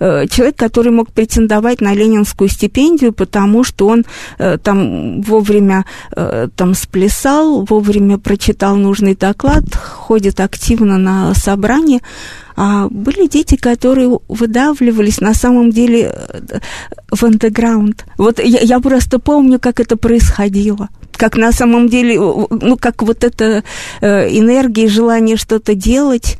человек, 0.00 0.56
который 0.64 0.92
мог 0.92 1.12
претендовать 1.12 1.82
на 1.82 1.94
ленинскую 1.94 2.48
стипендию, 2.48 3.12
потому 3.12 3.64
что 3.64 3.86
он 3.86 4.04
э, 4.38 4.56
там 4.56 5.20
вовремя 5.20 5.84
э, 6.16 6.48
там 6.56 6.74
сплясал, 6.74 7.66
вовремя 7.68 8.16
прочитал 8.16 8.76
нужный 8.76 9.14
доклад, 9.14 9.64
ходит 9.74 10.40
активно 10.40 10.96
на 10.98 11.34
собрания. 11.34 12.00
А 12.56 12.88
были 12.88 13.28
дети, 13.28 13.56
которые 13.56 14.18
выдавливались 14.28 15.20
на 15.20 15.34
самом 15.34 15.70
деле 15.70 16.14
э, 16.16 16.60
в 17.10 17.22
андеграунд. 17.24 18.06
Вот 18.16 18.38
я, 18.38 18.60
я 18.60 18.80
просто 18.80 19.18
помню, 19.18 19.58
как 19.58 19.80
это 19.80 19.96
происходило. 19.96 20.88
Как 21.12 21.36
на 21.36 21.52
самом 21.52 21.88
деле, 21.88 22.18
ну, 22.18 22.76
как 22.80 23.02
вот 23.02 23.22
эта 23.22 23.64
э, 24.00 24.28
энергия 24.38 24.84
и 24.84 24.88
желание 24.88 25.36
что-то 25.36 25.74
делать, 25.74 26.38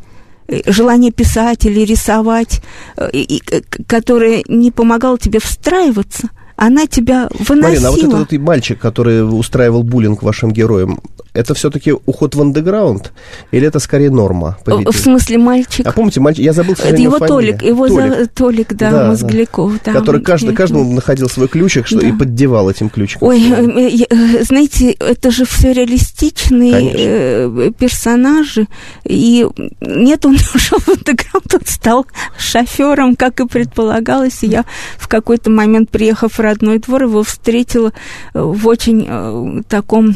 желание 0.66 1.10
писать 1.10 1.64
или 1.66 1.80
рисовать, 1.80 2.62
э, 2.96 3.10
и, 3.12 3.36
и, 3.36 3.40
которое 3.86 4.42
не 4.48 4.70
помогало 4.70 5.18
тебе 5.18 5.38
встраиваться, 5.38 6.28
она 6.56 6.86
тебя 6.86 7.28
выносила. 7.38 7.68
Марина, 7.68 7.88
а 7.88 7.90
вот 7.90 8.02
этот 8.02 8.32
и 8.32 8.38
мальчик, 8.38 8.78
который 8.78 9.22
устраивал 9.22 9.82
буллинг 9.82 10.22
вашим 10.22 10.52
героям, 10.52 11.00
это 11.34 11.52
все-таки 11.54 11.92
уход 11.92 12.36
в 12.36 12.40
андеграунд? 12.40 13.12
Или 13.50 13.66
это 13.66 13.80
скорее 13.80 14.10
норма? 14.10 14.56
В 14.60 14.64
поведения? 14.64 14.92
смысле 14.92 15.38
мальчик? 15.38 15.84
А 15.86 15.90
помните, 15.90 16.20
мальчик, 16.20 16.44
я 16.44 16.52
забыл, 16.52 16.76
сожалению, 16.76 17.10
его. 17.10 17.18
Толик, 17.26 17.62
его 17.62 17.88
Толик, 17.88 18.12
зовут 18.12 18.34
Толик, 18.34 18.74
да, 18.74 18.90
Да. 18.90 19.08
Мозгляков. 19.08 19.72
Да, 19.84 19.92
который 19.92 20.22
каждый, 20.22 20.54
каждому 20.54 20.92
находил 20.92 21.28
свой 21.28 21.48
ключик 21.48 21.88
что, 21.88 21.98
и 21.98 22.12
Да. 22.12 22.18
поддевал 22.18 22.70
этим 22.70 22.88
ключиком. 22.88 23.28
Ой, 23.28 23.42
э, 23.42 24.06
э, 24.08 24.44
знаете, 24.44 24.92
это 24.92 25.32
же 25.32 25.44
все 25.44 25.72
реалистичные 25.72 26.72
Конечно. 26.72 26.96
э, 26.98 27.70
персонажи. 27.78 28.68
И 29.04 29.44
нет, 29.80 30.24
он 30.26 30.34
ушел 30.54 30.78
в 30.78 30.88
андеграунд, 30.88 31.52
он 31.52 31.60
стал 31.66 32.06
шофером, 32.38 33.16
как 33.16 33.40
и 33.40 33.46
предполагалось. 33.48 34.42
И 34.42 34.46
я 34.46 34.64
в 34.98 35.08
какой-то 35.08 35.50
момент, 35.50 35.90
приехав 35.90 36.38
в 36.38 36.40
родной 36.44 36.78
двор, 36.78 37.02
его 37.02 37.22
встретила 37.22 37.92
э, 38.32 38.40
в 38.40 38.66
очень 38.68 39.06
э, 39.08 39.62
таком 39.68 40.14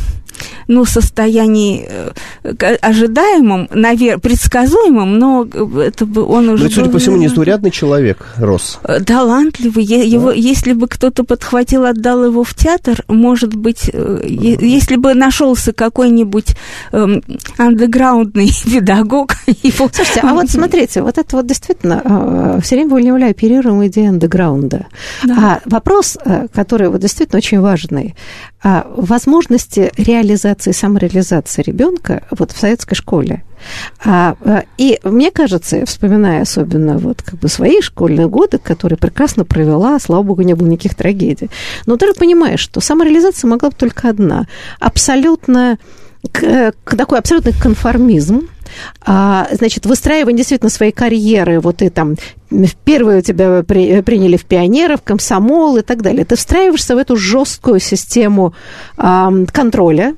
ну, 0.67 0.85
состоянии 0.85 1.89
э, 1.89 2.77
ожидаемом, 2.81 3.69
навер... 3.73 4.19
предсказуемом, 4.19 5.19
но 5.19 5.45
это 5.81 6.07
бы 6.07 6.25
он 6.25 6.49
уже... 6.51 6.65
Ну, 6.65 6.71
судя 6.71 6.91
по 6.91 6.99
всему, 6.99 7.17
незаурядный 7.17 7.71
человек 7.71 8.27
рос. 8.37 8.79
Э, 8.85 9.01
талантливый. 9.01 9.87
Да. 9.87 9.95
Его, 9.95 10.31
если 10.31 10.73
бы 10.73 10.89
кто-то 10.89 11.25
подхватил, 11.25 11.85
отдал 11.85 12.25
его 12.25 12.45
в 12.45 12.55
театр, 12.55 13.03
может 13.09 13.55
быть, 13.55 13.89
uh-huh. 13.89 14.27
если 14.27 14.97
бы 14.97 15.15
нашелся 15.15 15.73
какой-нибудь 15.73 16.57
эм, 16.93 17.23
андеграундный 17.57 18.51
педагог. 18.65 19.35
Его... 19.63 19.91
Слушайте, 19.93 20.21
а 20.23 20.35
вот 20.35 20.51
смотрите, 20.51 21.03
вот 21.03 21.19
это 21.19 21.37
вот 21.37 21.47
действительно 21.47 22.61
все 22.63 22.77
время 22.77 22.91
волей 22.91 23.31
оперируем 23.31 23.87
идеей 23.87 24.09
андеграунда. 24.09 24.87
Да. 25.25 25.61
А 25.65 25.69
вопрос, 25.69 26.19
который 26.55 26.89
вот 26.89 27.01
действительно 27.01 27.39
очень 27.39 27.61
важный, 27.61 28.15
а 28.63 28.87
возможности 28.97 29.93
реализации, 29.97 30.73
самореализации 30.73 31.63
ребенка 31.63 32.25
вот 32.31 32.53
в 32.53 32.59
советской 32.59 32.95
школе. 32.97 33.45
А, 34.05 34.37
а, 34.45 34.65
и 34.77 34.99
мне 35.05 35.31
кажется, 35.31 35.85
вспоминая 35.87 36.43
особенно 36.43 36.99
вот 36.99 37.23
как 37.23 37.39
бы 37.39 37.49
свои 37.49 37.81
школьные 37.81 38.29
годы, 38.29 38.59
которые 38.59 38.99
прекрасно 38.99 39.45
провела, 39.45 39.99
слава 39.99 40.23
богу, 40.23 40.43
не 40.43 40.55
было 40.55 40.67
никаких 40.67 40.95
трагедий, 40.95 41.51
но 41.87 41.97
ты 41.97 42.07
же 42.07 42.15
понимаешь, 42.15 42.61
что 42.61 42.81
самореализация 42.81 43.49
могла 43.49 43.71
бы 43.71 43.77
только 43.77 44.09
одна. 44.09 44.47
Абсолютно 44.81 45.79
такой 46.33 47.19
абсолютный 47.19 47.53
конформизм, 47.53 48.49
а, 49.05 49.49
значит, 49.53 49.87
выстраивание 49.87 50.39
действительно 50.39 50.71
своей 50.71 50.93
карьеры, 50.93 51.61
вот 51.61 51.79
ты 51.79 51.91
там 51.91 52.17
первые 52.85 53.23
тебя 53.23 53.63
при, 53.63 54.01
приняли 54.03 54.37
в 54.37 54.45
пионеров, 54.45 55.03
комсомол 55.03 55.77
и 55.77 55.83
так 55.83 56.03
далее. 56.03 56.25
Ты 56.25 56.37
встраиваешься 56.37 56.95
в 56.95 56.99
эту 56.99 57.17
жесткую 57.17 57.81
систему 57.81 58.55
а, 58.97 59.33
контроля. 59.53 60.15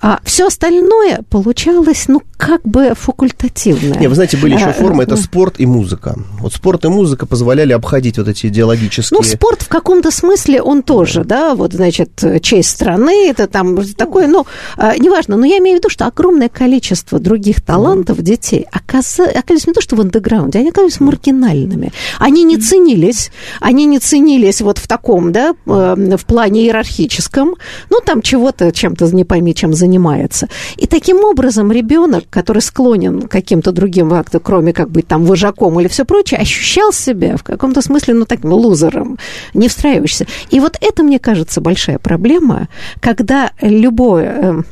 А 0.00 0.20
все 0.24 0.48
остальное 0.48 1.22
получалось, 1.30 2.06
ну, 2.08 2.22
как 2.36 2.62
бы 2.62 2.94
факультативное. 2.94 3.98
Не, 3.98 4.08
вы 4.08 4.14
знаете, 4.14 4.36
были 4.36 4.54
еще 4.54 4.66
а, 4.66 4.72
формы, 4.72 5.02
это 5.04 5.16
спорт 5.16 5.56
и 5.58 5.66
музыка. 5.66 6.16
Вот 6.40 6.52
спорт 6.52 6.84
и 6.84 6.88
музыка 6.88 7.26
позволяли 7.26 7.72
обходить 7.72 8.18
вот 8.18 8.28
эти 8.28 8.46
идеологические... 8.46 9.16
Ну, 9.16 9.22
спорт 9.22 9.62
в 9.62 9.68
каком-то 9.68 10.10
смысле, 10.10 10.62
он 10.62 10.82
тоже, 10.82 11.24
да, 11.24 11.42
да 11.42 11.54
вот, 11.54 11.72
значит, 11.72 12.22
честь 12.40 12.70
страны, 12.70 13.28
это 13.28 13.48
там 13.48 13.84
такое, 13.96 14.28
ну, 14.28 14.46
неважно, 14.78 15.36
но 15.36 15.44
я 15.44 15.58
имею 15.58 15.76
в 15.76 15.80
виду, 15.80 15.88
что 15.88 16.06
огромное 16.06 16.48
количество 16.48 17.18
других 17.18 17.60
талантов 17.60 18.18
mm. 18.18 18.22
детей 18.22 18.66
оказались 18.70 19.66
не 19.66 19.72
то, 19.72 19.80
что 19.80 19.96
в 19.96 20.00
андеграунде, 20.00 20.60
они 20.60 20.68
оказались 20.68 21.00
маргинальными 21.00 21.71
мужчинами. 21.72 21.92
Они 22.18 22.44
не 22.44 22.56
ценились, 22.56 23.30
они 23.60 23.86
не 23.86 23.98
ценились 23.98 24.60
вот 24.60 24.78
в 24.78 24.86
таком, 24.86 25.32
да, 25.32 25.54
э, 25.66 26.16
в 26.16 26.24
плане 26.24 26.62
иерархическом, 26.62 27.54
ну, 27.90 28.00
там 28.04 28.22
чего-то, 28.22 28.72
чем-то, 28.72 29.06
не 29.14 29.24
пойми, 29.24 29.54
чем 29.54 29.74
занимается. 29.74 30.48
И 30.76 30.86
таким 30.86 31.24
образом 31.24 31.72
ребенок, 31.72 32.24
который 32.30 32.62
склонен 32.62 33.22
к 33.22 33.30
каким-то 33.30 33.72
другим 33.72 34.12
актам, 34.12 34.40
кроме 34.44 34.72
как 34.72 34.90
быть 34.90 35.06
там 35.06 35.24
вожаком 35.24 35.80
или 35.80 35.88
все 35.88 36.04
прочее, 36.04 36.40
ощущал 36.40 36.92
себя 36.92 37.36
в 37.36 37.42
каком-то 37.42 37.82
смысле, 37.82 38.14
ну, 38.14 38.24
таким 38.24 38.52
лузером, 38.52 39.18
не 39.54 39.68
встраиваешься. 39.68 40.26
И 40.50 40.60
вот 40.60 40.76
это, 40.80 41.02
мне 41.02 41.18
кажется, 41.18 41.60
большая 41.60 41.98
проблема, 41.98 42.68
когда 43.00 43.50
любое 43.60 44.24
эм, 44.24 44.66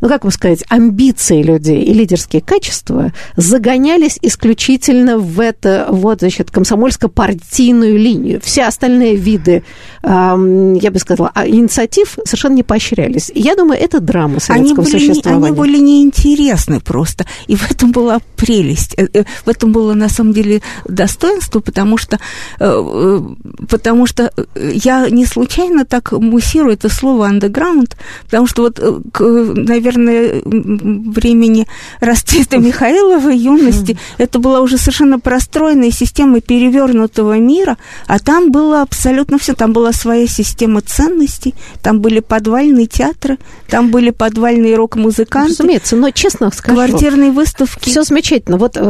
ну, 0.00 0.08
как 0.08 0.24
вам 0.24 0.32
сказать, 0.32 0.64
амбиции 0.68 1.42
людей 1.42 1.82
и 1.82 1.92
лидерские 1.92 2.42
качества 2.42 3.12
загонялись 3.36 4.18
исключительно 4.22 5.18
в 5.18 5.40
это, 5.40 5.88
вот, 5.90 6.20
значит, 6.20 6.50
комсомольско-партийную 6.50 7.96
линию. 7.98 8.40
Все 8.42 8.64
остальные 8.64 9.16
виды, 9.16 9.64
эм, 10.02 10.74
я 10.74 10.90
бы 10.90 10.98
сказала, 10.98 11.30
а, 11.34 11.46
инициатив 11.46 12.18
совершенно 12.24 12.54
не 12.54 12.62
поощрялись. 12.62 13.30
И 13.34 13.40
я 13.40 13.56
думаю, 13.56 13.80
это 13.80 14.00
драма 14.00 14.40
советского 14.40 14.84
они 14.84 14.92
были, 14.92 15.06
существования. 15.06 15.46
Они 15.46 15.56
были 15.56 15.78
неинтересны 15.78 16.80
просто. 16.80 17.26
И 17.46 17.56
в 17.56 17.70
этом 17.70 17.92
была 17.92 18.20
прелесть. 18.36 18.94
Э, 18.96 19.08
э, 19.12 19.24
в 19.44 19.48
этом 19.48 19.72
было, 19.72 19.94
на 19.94 20.08
самом 20.08 20.32
деле, 20.32 20.62
достоинство, 20.86 21.60
потому 21.60 21.98
что, 21.98 22.18
э, 22.60 23.20
потому 23.68 24.06
что 24.06 24.32
я 24.54 25.08
не 25.10 25.26
случайно 25.26 25.84
так 25.84 26.12
муссирую 26.12 26.74
это 26.74 26.88
слово 26.88 27.30
underground, 27.30 27.92
потому 28.24 28.46
что 28.46 28.62
вот, 28.62 28.78
наверное, 29.18 29.87
наверное, 29.96 30.42
времени 30.44 31.66
расцвета 32.00 32.58
Михаиловой 32.58 33.36
юности, 33.36 33.96
это 34.18 34.38
была 34.38 34.60
уже 34.60 34.78
совершенно 34.78 35.18
простроенная 35.18 35.90
система 35.90 36.40
перевернутого 36.40 37.38
мира, 37.38 37.76
а 38.06 38.18
там 38.18 38.50
было 38.50 38.82
абсолютно 38.82 39.38
все. 39.38 39.54
Там 39.54 39.72
была 39.72 39.92
своя 39.92 40.26
система 40.26 40.80
ценностей, 40.80 41.54
там 41.82 42.00
были 42.00 42.20
подвальные 42.20 42.86
театры, 42.86 43.38
там 43.68 43.90
были 43.90 44.10
подвальные 44.10 44.76
рок-музыканты. 44.76 45.52
Разумеется, 45.52 45.96
но 45.96 46.10
честно 46.10 46.50
скажу. 46.50 46.74
Квартирные 46.74 47.30
выставки. 47.30 47.90
Все 47.90 48.02
замечательно. 48.02 48.58
Вот 48.58 48.72
э, 48.76 48.80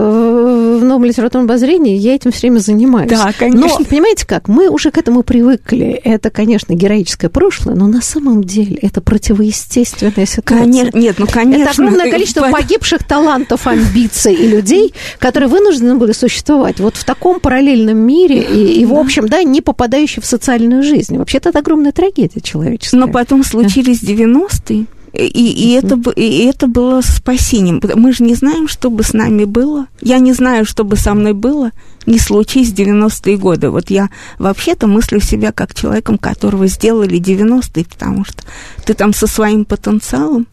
в 0.76 0.84
новом 0.84 1.04
литературном 1.04 1.46
обозрении 1.46 1.96
я 1.96 2.14
этим 2.14 2.32
все 2.32 2.42
время 2.42 2.58
занимаюсь. 2.58 3.10
Да, 3.10 3.32
конечно. 3.36 3.68
Но, 3.78 3.84
понимаете 3.84 4.26
как, 4.26 4.48
мы 4.48 4.68
уже 4.68 4.90
к 4.90 4.98
этому 4.98 5.22
привыкли. 5.22 6.00
Это, 6.04 6.30
конечно, 6.30 6.74
героическое 6.74 7.30
прошлое, 7.30 7.74
но 7.74 7.86
на 7.86 8.02
самом 8.02 8.44
деле 8.44 8.76
это 8.76 9.00
противоестественная 9.00 10.26
ситуация. 10.26 10.42
Конечно, 10.42 10.98
нет, 10.98 11.16
ну, 11.18 11.26
конечно. 11.26 11.62
Это 11.62 11.70
огромное 11.70 12.10
количество 12.10 12.48
погибших 12.50 13.04
талантов, 13.04 13.66
амбиций 13.66 14.34
и 14.34 14.46
людей, 14.46 14.94
которые 15.18 15.48
вынуждены 15.48 15.96
были 15.96 16.12
существовать 16.12 16.80
вот 16.80 16.96
в 16.96 17.04
таком 17.04 17.40
параллельном 17.40 17.98
мире 17.98 18.42
и, 18.42 18.80
и 18.80 18.84
в 18.84 18.94
общем, 18.94 19.28
да, 19.28 19.42
не 19.42 19.60
попадающие 19.60 20.22
в 20.22 20.26
социальную 20.26 20.82
жизнь. 20.82 21.16
Вообще-то 21.16 21.50
это 21.50 21.58
огромная 21.60 21.92
трагедия 21.92 22.40
человеческая. 22.40 22.98
Но 22.98 23.08
потом 23.08 23.44
случились 23.44 24.02
90-е, 24.02 24.86
и, 25.26 25.70
и, 25.70 25.72
это, 25.72 25.98
и 26.12 26.44
это 26.44 26.66
было 26.66 27.00
спасением. 27.00 27.80
Мы 27.94 28.12
же 28.12 28.24
не 28.24 28.34
знаем, 28.34 28.68
что 28.68 28.90
бы 28.90 29.02
с 29.02 29.12
нами 29.12 29.44
было. 29.44 29.86
Я 30.00 30.18
не 30.18 30.32
знаю, 30.32 30.64
что 30.64 30.84
бы 30.84 30.96
со 30.96 31.14
мной 31.14 31.32
было, 31.32 31.70
не 32.06 32.18
случись 32.18 32.72
90-е 32.72 33.36
годы. 33.36 33.70
Вот 33.70 33.90
я 33.90 34.10
вообще-то 34.38 34.86
мыслю 34.86 35.20
себя 35.20 35.52
как 35.52 35.74
человеком, 35.74 36.18
которого 36.18 36.66
сделали 36.66 37.18
90-е, 37.18 37.84
потому 37.84 38.24
что 38.24 38.44
ты 38.84 38.94
там 38.94 39.12
со 39.12 39.26
своим 39.26 39.64
потенциалом 39.64 40.46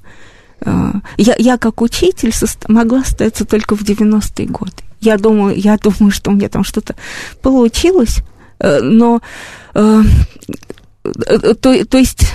Э, 0.61 0.91
я, 1.17 1.35
я 1.37 1.57
как 1.57 1.81
учитель 1.81 2.33
могла 2.67 3.01
остаться 3.01 3.45
только 3.45 3.75
в 3.75 3.81
90-е 3.81 4.47
годы. 4.47 4.73
Я 5.01 5.17
думаю, 5.17 5.55
я 5.55 5.77
думаю, 5.77 6.11
что 6.11 6.31
у 6.31 6.33
меня 6.33 6.49
там 6.49 6.63
что-то 6.63 6.95
получилось, 7.41 8.19
э, 8.59 8.81
но 8.81 9.21
э, 9.73 10.01
то, 11.61 11.85
то 11.85 11.97
есть 11.97 12.31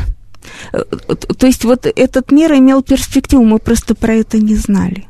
то 0.71 1.47
есть 1.47 1.65
вот 1.65 1.87
этот 1.87 2.33
мир 2.33 2.53
имел 2.55 2.83
перспективу, 2.83 3.45
мы 3.45 3.59
просто 3.59 3.95
про 3.95 4.15
это 4.15 4.39
не 4.39 4.55
знали. 4.55 5.07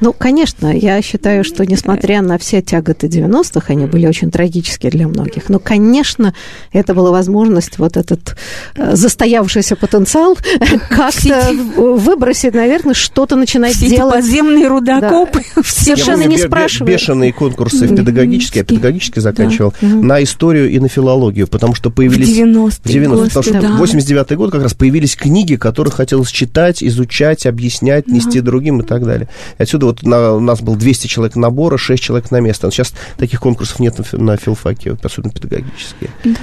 Ну, 0.00 0.12
конечно, 0.12 0.74
я 0.74 1.00
считаю, 1.02 1.44
что 1.44 1.64
несмотря 1.66 2.22
на 2.22 2.38
все 2.38 2.62
тяготы 2.62 3.06
90-х, 3.06 3.72
они 3.72 3.86
были 3.86 4.06
очень 4.06 4.30
трагические 4.30 4.90
для 4.90 5.08
многих. 5.08 5.48
Но, 5.48 5.58
конечно, 5.58 6.34
это 6.72 6.94
была 6.94 7.10
возможность 7.10 7.78
вот 7.78 7.96
этот 7.96 8.36
э, 8.76 8.96
застоявшийся 8.96 9.76
потенциал 9.76 10.38
как-то 10.88 11.52
выбросить, 11.76 12.54
наверное, 12.54 12.94
что-то 12.94 13.36
начинать 13.36 13.74
все 13.74 13.88
делать. 13.88 14.14
Эти 14.14 14.22
подземные 14.22 14.68
рудокопы. 14.68 15.42
Да. 15.54 15.62
Совершенно 15.64 16.24
не 16.24 16.38
спрашивая. 16.38 16.92
Бешеные 16.92 17.32
конкурсы 17.32 17.86
в 17.86 17.94
педагогические, 17.94 18.60
я 18.60 18.64
педагогически 18.64 19.18
заканчивал, 19.18 19.74
да. 19.80 19.88
на 19.88 20.22
историю 20.22 20.70
и 20.70 20.78
на 20.78 20.88
филологию, 20.88 21.46
потому 21.46 21.74
что 21.74 21.90
появились... 21.90 22.28
В 22.28 22.40
90-е 22.40 22.92
90 22.92 23.28
потому 23.28 23.42
что 23.42 23.52
да. 23.52 23.78
89-й 23.78 24.36
год 24.36 24.50
как 24.50 24.62
раз 24.62 24.74
появились 24.74 25.16
книги, 25.16 25.56
которые 25.56 25.92
хотелось 25.92 26.30
читать, 26.30 26.82
изучать, 26.82 27.46
объяснять, 27.46 28.06
нести 28.08 28.40
да. 28.40 28.46
другим 28.46 28.80
и 28.80 28.84
так 28.84 29.04
далее. 29.04 29.28
И 29.58 29.62
отсюда 29.62 29.89
вот 29.90 30.02
на, 30.02 30.34
у 30.34 30.40
нас 30.40 30.60
был 30.60 30.76
200 30.76 31.06
человек 31.06 31.36
набора, 31.36 31.76
6 31.76 32.02
человек 32.02 32.30
на 32.30 32.40
место. 32.40 32.70
Сейчас 32.70 32.92
таких 33.16 33.40
конкурсов 33.40 33.80
нет 33.80 33.98
на, 33.98 34.18
на 34.18 34.36
филфаке, 34.36 34.96
особенно 35.02 35.32
педагогические. 35.32 36.10
Да. 36.24 36.40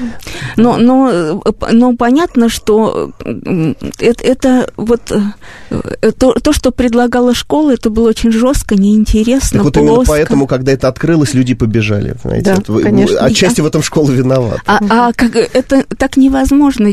Но, 0.55 0.77
но, 0.77 1.41
но 1.71 1.95
понятно, 1.95 2.49
что 2.49 3.11
это, 3.99 4.23
это 4.23 4.71
вот 4.75 5.11
э, 5.69 6.11
то, 6.11 6.33
то, 6.33 6.53
что 6.53 6.71
предлагала 6.71 7.33
школа, 7.33 7.73
это 7.73 7.89
было 7.89 8.09
очень 8.09 8.31
жестко, 8.31 8.75
неинтересно, 8.75 9.59
так 9.59 9.63
вот 9.63 9.73
плоско. 9.73 9.93
именно 9.93 10.05
поэтому, 10.05 10.47
когда 10.47 10.71
это 10.71 10.87
открылось, 10.87 11.33
люди 11.33 11.53
побежали. 11.53 12.15
Да, 12.23 12.55
это, 12.55 12.73
конечно. 12.79 13.19
Отчасти 13.19 13.59
Я... 13.59 13.63
в 13.63 13.67
этом 13.67 13.81
школа 13.81 14.11
виновата. 14.11 14.61
А, 14.65 14.79
а 14.89 15.13
как 15.13 15.35
это 15.35 15.85
так 15.97 16.17
невозможно? 16.17 16.89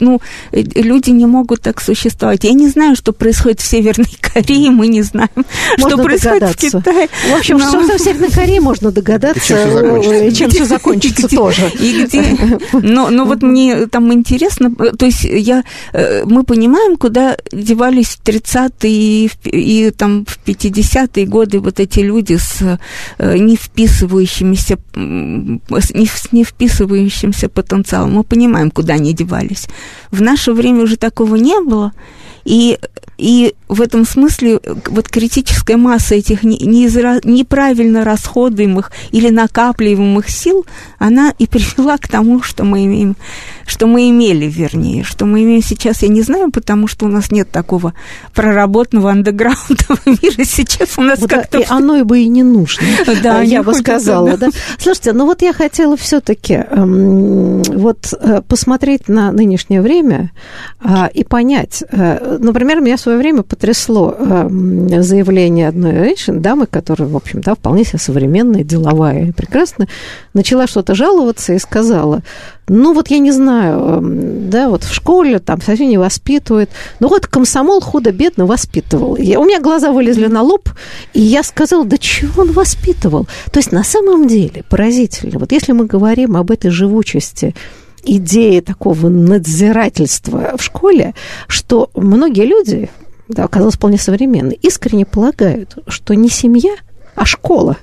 Ну, 0.00 0.20
люди 0.52 1.10
не 1.10 1.26
могут 1.26 1.62
так 1.62 1.80
существовать. 1.80 2.44
Я 2.44 2.52
не 2.52 2.68
знаю, 2.68 2.96
что 2.96 3.12
происходит 3.12 3.60
в 3.60 3.66
Северной 3.66 4.16
Корее, 4.20 4.70
мы 4.70 4.88
не 4.88 5.02
знаем, 5.02 5.30
Можно 5.78 5.89
что 5.90 6.02
происходит 6.02 6.50
в 6.50 6.56
Китае. 6.56 7.08
В 7.30 7.38
общем, 7.38 7.58
но... 7.58 7.68
что 7.68 7.98
в 7.98 8.00
Северной 8.00 8.30
Корее 8.30 8.60
можно 8.60 8.90
догадаться, 8.90 9.40
чем 10.34 10.50
все 10.50 10.64
закончится, 10.64 11.28
тоже. 11.28 11.70
И 11.80 12.04
где? 12.04 12.24
Но, 12.72 13.10
но 13.10 13.24
вот 13.24 13.42
мне 13.42 13.86
там 13.86 14.12
интересно, 14.12 14.74
то 14.74 15.06
есть 15.06 15.24
я, 15.24 15.64
э, 15.92 16.24
мы 16.24 16.44
понимаем, 16.44 16.96
куда 16.96 17.36
девались 17.52 18.08
в 18.08 18.22
30-е 18.22 18.90
и, 18.90 19.30
и 19.44 19.90
там 19.90 20.24
в 20.26 20.38
50-е 20.46 21.26
годы 21.26 21.60
вот 21.60 21.80
эти 21.80 22.00
люди 22.00 22.36
с 22.36 22.78
э, 23.18 23.38
не 23.38 23.56
вписывающимися, 23.56 24.78
с 24.94 26.32
не 26.32 26.44
вписывающимся 26.44 27.48
потенциалом. 27.48 28.14
Мы 28.14 28.24
понимаем, 28.24 28.70
куда 28.70 28.94
они 28.94 29.14
девались. 29.14 29.68
В 30.10 30.22
наше 30.22 30.52
время 30.52 30.82
уже 30.82 30.96
такого 30.96 31.36
не 31.36 31.60
было. 31.60 31.92
И, 32.44 32.78
и 33.18 33.54
в 33.68 33.82
этом 33.82 34.04
смысле 34.04 34.60
вот 34.86 35.08
критическая 35.08 35.76
масса 35.76 36.14
этих 36.16 36.42
не, 36.42 36.58
не, 36.58 36.86
неправильно 37.28 38.04
расходуемых 38.04 38.90
или 39.12 39.30
накапливаемых 39.30 40.28
сил, 40.28 40.66
она 40.98 41.32
и 41.38 41.46
привела 41.46 41.98
к 41.98 42.08
тому, 42.08 42.42
что 42.42 42.64
мы 42.64 42.84
имеем, 42.84 43.16
что 43.66 43.86
мы 43.86 44.10
имели, 44.10 44.46
вернее, 44.46 45.04
что 45.04 45.26
мы 45.26 45.44
имеем 45.44 45.62
сейчас, 45.62 46.02
я 46.02 46.08
не 46.08 46.22
знаю, 46.22 46.50
потому 46.50 46.88
что 46.88 47.06
у 47.06 47.08
нас 47.08 47.30
нет 47.30 47.50
такого 47.50 47.94
проработанного 48.34 49.12
андеграундного 49.12 50.00
мира. 50.06 50.44
Сейчас 50.44 50.98
у 50.98 51.02
нас 51.02 51.20
вот 51.20 51.30
как-то... 51.30 51.58
И 51.58 51.66
оно 51.68 51.96
и 51.96 52.02
бы 52.02 52.20
и 52.20 52.28
не 52.28 52.42
нужно, 52.42 52.84
да, 53.22 53.42
я 53.42 53.62
бы 53.62 53.74
сказала. 53.74 54.36
Да. 54.36 54.48
Слушайте, 54.78 55.12
ну 55.12 55.26
вот 55.26 55.42
я 55.42 55.52
хотела 55.52 55.96
все-таки 55.96 56.54
эм, 56.54 57.62
вот 57.62 58.12
э, 58.18 58.42
посмотреть 58.48 59.08
на 59.08 59.30
нынешнее 59.30 59.82
время 59.82 60.32
э, 60.82 61.08
и 61.14 61.24
понять. 61.24 61.84
Например, 62.38 62.80
меня 62.80 62.96
в 62.96 63.00
свое 63.00 63.18
время 63.18 63.42
потрясло 63.42 64.14
э, 64.18 64.48
заявление 65.00 65.68
одной 65.68 65.94
женщины, 65.94 66.40
дамы, 66.40 66.66
которая, 66.66 67.08
в 67.08 67.16
общем, 67.16 67.40
да, 67.40 67.54
вполне 67.54 67.84
себе 67.84 67.98
современная, 67.98 68.64
деловая, 68.64 69.32
прекрасно, 69.32 69.88
начала 70.34 70.66
что-то 70.66 70.94
жаловаться 70.94 71.52
и 71.52 71.58
сказала, 71.58 72.22
ну 72.72 72.94
вот 72.94 73.08
я 73.08 73.18
не 73.18 73.32
знаю, 73.32 73.80
эм, 73.80 74.48
да, 74.48 74.68
вот 74.68 74.84
в 74.84 74.94
школе 74.94 75.40
там 75.40 75.60
совсем 75.60 75.88
не 75.88 75.98
воспитывают. 75.98 76.70
Ну 77.00 77.08
вот 77.08 77.26
комсомол 77.26 77.80
худо-бедно 77.80 78.46
воспитывал. 78.46 79.16
Я, 79.16 79.40
у 79.40 79.44
меня 79.44 79.60
глаза 79.60 79.90
вылезли 79.90 80.26
на 80.26 80.42
лоб, 80.42 80.68
и 81.12 81.20
я 81.20 81.42
сказала, 81.42 81.84
да 81.84 81.98
чего 81.98 82.42
он 82.42 82.52
воспитывал? 82.52 83.26
То 83.50 83.58
есть 83.58 83.72
на 83.72 83.82
самом 83.82 84.28
деле 84.28 84.64
поразительно, 84.68 85.40
вот 85.40 85.50
если 85.50 85.72
мы 85.72 85.86
говорим 85.86 86.36
об 86.36 86.52
этой 86.52 86.70
живучести 86.70 87.56
идеи 88.02 88.60
такого 88.60 89.08
надзирательства 89.08 90.56
в 90.56 90.62
школе, 90.62 91.14
что 91.46 91.90
многие 91.94 92.46
люди, 92.46 92.90
да, 93.28 93.44
оказалось 93.44 93.76
вполне 93.76 93.98
современные, 93.98 94.56
искренне 94.56 95.06
полагают, 95.06 95.78
что 95.88 96.14
не 96.14 96.28
семья– 96.28 96.74
а 97.14 97.26
школа 97.26 97.76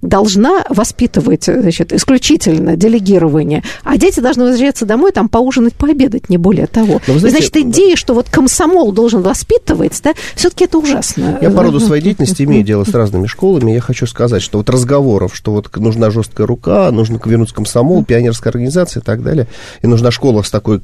должна 0.00 0.64
воспитывать 0.68 1.44
значит, 1.44 1.92
исключительно 1.92 2.76
делегирование, 2.76 3.62
а 3.84 3.96
дети 3.96 4.20
должны 4.20 4.44
возвращаться 4.44 4.84
домой, 4.86 5.12
там 5.12 5.28
поужинать, 5.28 5.74
пообедать, 5.74 6.28
не 6.28 6.38
более 6.38 6.66
того. 6.66 7.00
Но, 7.06 7.18
знаете, 7.18 7.26
И, 7.26 7.30
значит, 7.30 7.56
идея, 7.56 7.96
что 7.96 8.14
вот 8.14 8.28
комсомол 8.28 8.92
должен 8.92 9.22
воспитывать, 9.22 10.00
да, 10.02 10.14
все-таки 10.34 10.64
это 10.64 10.78
ужасно. 10.78 11.38
Я 11.40 11.50
по 11.50 11.62
роду 11.62 11.80
своей 11.80 12.02
деятельности 12.02 12.42
имею 12.42 12.64
дело 12.64 12.84
с 12.84 12.92
разными 12.92 13.26
школами, 13.26 13.72
я 13.72 13.80
хочу 13.80 14.06
сказать, 14.06 14.42
что 14.42 14.58
вот 14.58 14.70
разговоров, 14.70 15.34
что 15.34 15.52
вот 15.52 15.74
нужна 15.76 16.10
жесткая 16.10 16.46
рука, 16.46 16.90
нужно 16.90 17.20
вернуть 17.24 17.52
комсомол, 17.52 18.04
пионерская 18.04 18.50
организация 18.50 19.00
и 19.00 19.04
так 19.04 19.22
далее, 19.22 19.46
и 19.82 19.86
нужна 19.86 20.10
школа 20.10 20.42
с 20.42 20.50
такой 20.50 20.82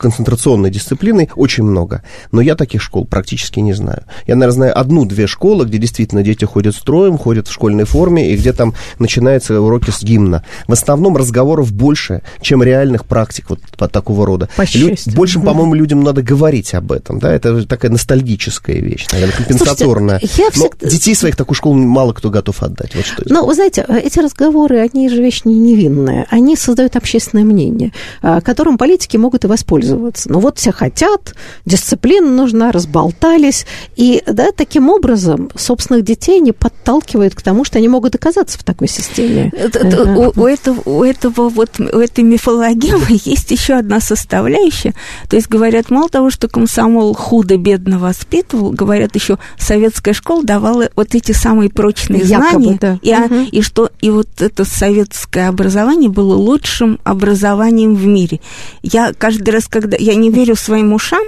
концентрационной 0.00 0.70
дисциплиной 0.70 1.30
очень 1.36 1.62
много. 1.62 2.02
Но 2.32 2.40
я 2.40 2.56
таких 2.56 2.82
школ 2.82 3.04
практически 3.04 3.60
не 3.60 3.74
знаю. 3.74 4.04
Я, 4.26 4.34
наверное, 4.34 4.50
знаю 4.60 4.78
одну-две 4.78 5.26
школы, 5.26 5.66
где 5.66 5.78
действительно 5.78 6.22
дети 6.22 6.44
ходят 6.44 6.74
строем, 6.74 7.18
ходят 7.18 7.48
в 7.48 7.52
школьной 7.52 7.84
форме, 7.84 8.32
и 8.32 8.36
где 8.36 8.52
там 8.52 8.74
начинаются 8.98 9.60
уроки 9.60 9.90
с 9.90 10.02
гимна. 10.02 10.44
В 10.66 10.72
основном 10.72 11.16
разговоров 11.16 11.72
больше, 11.72 12.22
чем 12.40 12.62
реальных 12.62 13.04
практик 13.04 13.50
вот 13.50 13.60
такого 13.92 14.26
рода. 14.26 14.48
По 14.56 14.64
Лю- 14.74 14.96
больше, 15.14 15.40
по-моему, 15.40 15.74
людям 15.74 16.02
надо 16.02 16.22
говорить 16.22 16.74
об 16.74 16.92
этом. 16.92 17.18
Да? 17.18 17.32
Это 17.32 17.66
такая 17.66 17.90
ностальгическая 17.90 18.76
вещь, 18.76 19.06
наверное, 19.12 19.36
компенсаторная. 19.36 20.18
Слушайте, 20.18 20.42
я 20.42 20.50
всегда... 20.50 20.76
Но 20.82 20.88
детей 20.88 21.14
своих 21.14 21.36
такую 21.36 21.56
школу 21.56 21.74
мало 21.74 22.12
кто 22.12 22.30
готов 22.30 22.62
отдать. 22.62 22.94
Вот 22.94 23.04
что 23.04 23.22
Но, 23.26 23.46
вы 23.46 23.54
знаете, 23.54 23.84
эти 23.88 24.18
разговоры, 24.18 24.78
они 24.78 25.08
же 25.08 25.22
вещь 25.22 25.42
не 25.44 25.58
невинная. 25.58 26.26
Они 26.30 26.56
создают 26.56 26.96
общественное 26.96 27.44
мнение, 27.44 27.92
а, 28.22 28.40
которым 28.40 28.78
политики 28.78 29.16
могут 29.16 29.44
и 29.44 29.46
воспользоваться 29.46 29.89
пользоваться. 29.90 30.30
Но 30.30 30.40
вот 30.40 30.58
все 30.58 30.72
хотят, 30.72 31.34
дисциплина 31.64 32.28
нужна, 32.28 32.72
разболтались. 32.72 33.66
И 33.96 34.22
да, 34.26 34.52
таким 34.52 34.88
образом 34.90 35.50
собственных 35.54 36.04
детей 36.04 36.40
не 36.40 36.52
подталкивают 36.52 37.34
к 37.34 37.42
тому, 37.42 37.64
что 37.64 37.78
они 37.78 37.88
могут 37.88 38.14
оказаться 38.14 38.58
в 38.58 38.64
такой 38.64 38.88
системе. 38.88 39.52
У, 39.52 40.40
у, 40.40 40.46
этого, 40.46 40.82
у 40.84 41.04
этого 41.04 41.48
вот, 41.48 41.78
у 41.78 41.98
этой 41.98 42.24
мифологемы 42.24 43.06
есть 43.24 43.50
еще 43.50 43.74
одна 43.74 44.00
составляющая. 44.00 44.94
То 45.28 45.36
есть 45.36 45.48
говорят, 45.48 45.90
мало 45.90 46.08
того, 46.08 46.30
что 46.30 46.48
комсомол 46.48 47.14
худо-бедно 47.14 47.98
воспитывал, 47.98 48.70
говорят, 48.70 49.14
еще 49.14 49.38
советская 49.58 50.14
школа 50.14 50.44
давала 50.44 50.88
вот 50.96 51.14
эти 51.14 51.32
самые 51.32 51.70
прочные 51.70 52.22
Якобы, 52.22 52.50
знания. 52.50 52.78
Да. 52.80 52.98
И, 53.02 53.14
угу. 53.14 53.48
и 53.50 53.62
что 53.62 53.90
и 54.00 54.10
вот 54.10 54.28
это 54.40 54.64
советское 54.64 55.48
образование 55.48 56.10
было 56.10 56.34
лучшим 56.34 56.98
образованием 57.04 57.94
в 57.94 58.06
мире. 58.06 58.40
Я 58.82 59.12
каждый 59.12 59.50
раз, 59.50 59.66
когда 59.68 59.79
я 59.98 60.14
не 60.14 60.30
верю 60.30 60.56
своим 60.56 60.92
ушам, 60.92 61.24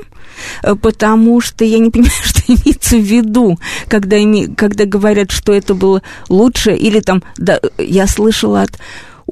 э, 0.62 0.74
потому 0.74 1.40
что 1.40 1.64
я 1.64 1.78
не 1.78 1.90
понимаю, 1.90 2.12
что 2.24 2.40
имеется 2.46 2.96
в 2.96 3.02
виду, 3.02 3.58
когда, 3.88 4.16
когда 4.56 4.84
говорят, 4.84 5.30
что 5.30 5.52
это 5.52 5.74
было 5.74 6.02
лучше, 6.28 6.72
или 6.72 7.00
там, 7.00 7.22
да, 7.36 7.60
я 7.78 8.06
слышала 8.06 8.62
от 8.62 8.78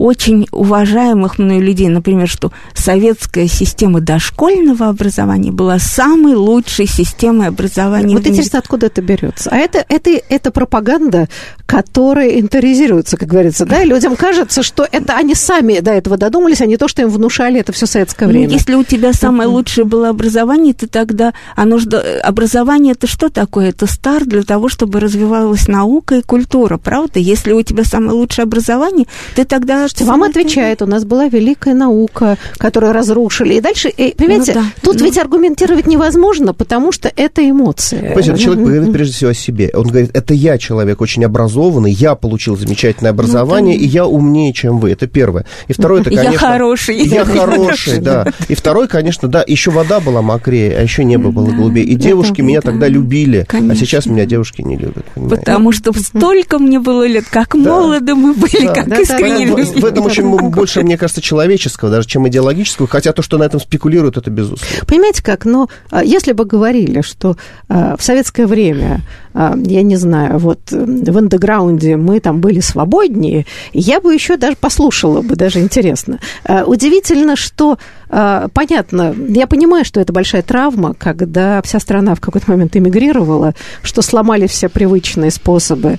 очень 0.01 0.47
уважаемых 0.51 1.39
мной 1.39 1.59
людей, 1.59 1.89
например, 1.89 2.27
что 2.27 2.53
советская 2.73 3.47
система 3.47 4.01
дошкольного 4.01 4.89
образования 4.89 5.53
была 5.53 5.79
самой 5.79 6.37
лучшей 6.37 6.87
системой 6.87 7.49
образования. 7.49 8.17
Вот 8.17 8.27
интересно, 8.27 8.61
откуда 8.61 8.87
это 8.87 9.03
берется? 9.03 9.51
А 9.51 9.59
это, 9.59 9.85
это, 9.91 10.11
это 10.31 10.51
пропаганда, 10.53 11.29
которая 11.67 12.41
интеризируется, 12.41 13.19
как 13.19 13.29
говорится, 13.29 13.67
да? 13.67 13.85
людям 13.85 14.17
кажется, 14.17 14.63
что 14.63 14.89
это 14.91 15.17
они 15.17 15.35
сами 15.35 15.81
до 15.81 15.91
этого 15.91 16.17
додумались, 16.17 16.63
а 16.63 16.67
не 16.67 16.79
то, 16.79 16.89
что 16.89 17.03
им 17.03 17.11
внушали 17.11 17.61
это 17.61 17.73
все 17.73 17.85
советское 17.85 18.25
ну, 18.25 18.33
время. 18.33 18.47
Ну, 18.49 18.55
если 18.55 18.75
у 18.75 18.85
тебя 18.85 19.13
самое 19.13 19.51
лучшее 19.51 19.85
было 19.85 20.09
образование, 20.09 20.73
ты 20.73 20.87
тогда... 20.87 21.35
Оно. 21.57 21.79
Образование 22.23 22.93
это 22.93 23.07
что 23.07 23.29
такое? 23.29 23.69
Это 23.69 23.87
старт 23.87 24.27
для 24.27 24.45
того, 24.45 24.71
чтобы 24.71 24.99
развивалась 24.99 25.69
наука 25.69 26.17
и 26.17 26.23
культура, 26.23 26.79
правда? 26.79 27.19
Если 27.19 27.53
у 27.53 27.61
тебя 27.63 27.85
самое 27.85 28.13
лучшее 28.13 28.45
образование, 28.45 29.07
ты 29.35 29.45
тогда 29.45 29.90
Слушайте, 29.91 30.05
вам 30.05 30.23
отвечает, 30.23 30.83
у 30.83 30.87
нас 30.87 31.05
была 31.05 31.27
великая 31.27 31.75
наука, 31.75 32.39
которую 32.59 32.93
разрушили. 32.93 33.55
И 33.55 33.61
дальше, 33.61 33.89
и, 33.89 34.15
понимаете, 34.15 34.53
ну, 34.55 34.61
да. 34.61 34.67
тут 34.83 35.01
ну... 35.01 35.05
ведь 35.05 35.19
аргументировать 35.19 35.87
невозможно, 35.89 36.55
потому 36.55 36.93
что 36.93 37.11
это 37.15 37.49
эмоции. 37.49 38.13
Понимаете, 38.15 38.37
человек 38.37 38.65
говорит 38.65 38.93
прежде 38.93 39.15
всего 39.15 39.31
о 39.31 39.35
себе. 39.35 39.71
Он 39.75 39.89
говорит, 39.89 40.11
это 40.15 40.33
я 40.33 40.59
человек 40.59 41.01
очень 41.01 41.25
образованный, 41.25 41.91
я 41.91 42.15
получил 42.15 42.57
замечательное 42.57 43.11
образование, 43.11 43.77
ну, 43.77 43.83
и 43.83 43.87
я 43.87 44.07
умнее, 44.07 44.53
чем 44.53 44.79
вы. 44.79 44.93
Это 44.93 45.09
первое. 45.09 45.45
И 45.67 45.73
второе, 45.73 46.03
это, 46.03 46.11
конечно... 46.11 46.31
Я 46.31 46.39
хороший. 46.39 46.97
Я 47.03 47.25
хороший, 47.25 47.99
да. 47.99 48.27
И 48.49 48.55
второе, 48.55 48.87
конечно, 48.87 49.27
да, 49.27 49.43
еще 49.45 49.73
вода 49.73 49.99
была 49.99 50.23
мокрее, 50.23 50.77
а 50.79 50.83
еще 50.83 51.03
небо 51.03 51.33
было 51.33 51.51
голубее. 51.51 51.85
И 51.85 51.97
девушки 51.97 52.43
меня 52.43 52.61
тогда 52.61 52.87
любили, 52.87 53.45
а 53.51 53.75
сейчас 53.75 54.07
меня 54.07 54.25
девушки 54.25 54.63
не 54.63 54.77
любят. 54.77 55.05
Потому 55.15 55.73
что 55.73 55.93
столько 55.93 56.61
мне 56.61 56.79
было 56.79 57.07
лет, 57.09 57.25
как 57.29 57.55
молоды 57.55 58.15
мы 58.15 58.35
были, 58.35 58.67
как 58.67 58.87
искренне 58.97 59.47
любили 59.47 59.80
в 59.81 59.85
этом 59.85 60.05
очень 60.05 60.51
больше, 60.51 60.83
мне 60.83 60.97
кажется, 60.97 61.21
человеческого, 61.21 61.91
даже 61.91 62.07
чем 62.07 62.29
идеологического, 62.29 62.89
хотя 62.89 63.13
то, 63.13 63.23
что 63.23 63.39
на 63.39 63.45
этом 63.45 63.61
спекулируют, 63.61 64.17
это 64.17 64.31
безусловно. 64.31 64.87
Понимаете 64.87 65.23
как, 65.23 65.45
но 65.45 65.69
а, 65.91 66.05
если 66.05 66.33
бы 66.33 66.45
говорили, 66.45 67.01
что 67.01 67.37
а, 67.69 67.97
в 67.97 68.03
советское 68.03 68.47
время, 68.47 69.03
я 69.35 69.83
не 69.83 69.97
знаю, 69.97 70.39
вот 70.39 70.61
в 70.71 71.19
андеграунде 71.19 71.97
мы 71.97 72.21
там 72.21 72.41
были 72.41 72.61
свободнее, 72.61 73.47
я 73.73 74.01
бы 74.01 74.15
еще 74.15 74.37
даже 74.37 74.57
послушала 74.57 75.23
бы, 75.23 75.37
даже 75.37 75.61
интересно. 75.61 76.19
Удивительно, 76.67 77.37
что 77.37 77.79
понятно, 78.09 79.15
я 79.29 79.47
понимаю, 79.47 79.85
что 79.85 80.01
это 80.01 80.13
большая 80.13 80.43
травма, 80.43 80.95
когда 80.95 81.63
вся 81.63 81.79
страна 81.79 82.15
в 82.17 82.21
какой-то 82.21 82.51
момент 82.51 82.77
эмигрировала, 82.77 83.55
что 83.83 84.03
сломали 84.03 84.49
все 84.49 84.69
привычные 84.69 85.31
способы. 85.31 85.99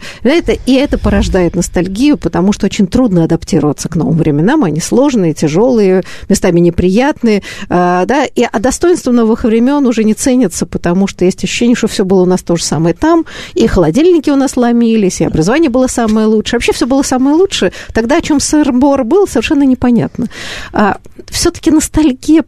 И 0.65 0.73
это 0.73 0.97
порождает 0.97 1.55
ностальгию, 1.55 2.17
потому 2.17 2.51
что 2.51 2.65
очень 2.65 2.87
трудно 2.87 3.23
адаптироваться 3.23 3.87
к 3.87 3.95
новым 3.95 4.17
временам. 4.17 4.63
Они 4.65 4.81
сложные, 4.81 5.33
тяжелые, 5.33 6.03
местами 6.27 6.59
неприятные. 6.59 7.43
А, 7.69 8.05
да, 8.05 8.25
и, 8.25 8.43
а 8.43 8.59
достоинство 8.59 9.11
новых 9.11 9.45
времен 9.45 9.85
уже 9.87 10.03
не 10.03 10.13
ценится, 10.13 10.65
потому 10.65 11.07
что 11.07 11.23
есть 11.23 11.43
ощущение, 11.43 11.75
что 11.75 11.87
все 11.87 12.03
было 12.03 12.23
у 12.23 12.25
нас 12.25 12.43
то 12.43 12.57
же 12.57 12.63
самое 12.63 12.93
там, 12.93 13.20
и 13.53 13.67
холодильники 13.67 14.29
у 14.29 14.35
нас 14.35 14.57
ломились, 14.57 15.21
и 15.21 15.25
образование 15.25 15.69
было 15.69 15.87
самое 15.87 16.27
лучшее. 16.27 16.57
Вообще 16.57 16.73
все 16.73 16.85
было 16.85 17.03
самое 17.03 17.35
лучшее. 17.35 17.71
Тогда 17.93 18.17
о 18.17 18.21
чем 18.21 18.39
сыр-бор 18.39 19.03
был, 19.03 19.27
совершенно 19.27 19.63
непонятно. 19.63 20.27
А, 20.73 20.97
все-таки 21.29 21.71
ностальгия 21.71 22.43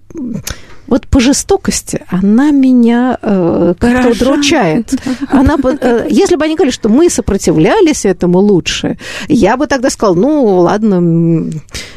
вот 0.88 1.08
по 1.08 1.20
жестокости 1.20 2.02
она 2.10 2.52
меня 2.52 3.18
э, 3.22 3.74
как-то 3.80 4.10
удручает. 4.10 4.94
Она, 5.30 5.56
э, 5.64 6.08
если 6.10 6.36
бы 6.36 6.46
они 6.46 6.56
говорили, 6.56 6.74
что 6.74 6.90
мы 6.90 7.10
сопротивлялись 7.10 8.06
этому 8.06 8.40
лучше, 8.40 8.98
я 9.28 9.58
бы 9.58 9.68
тогда 9.68 9.90
сказала, 9.90 10.16
ну, 10.16 10.58
ладно. 10.58 11.50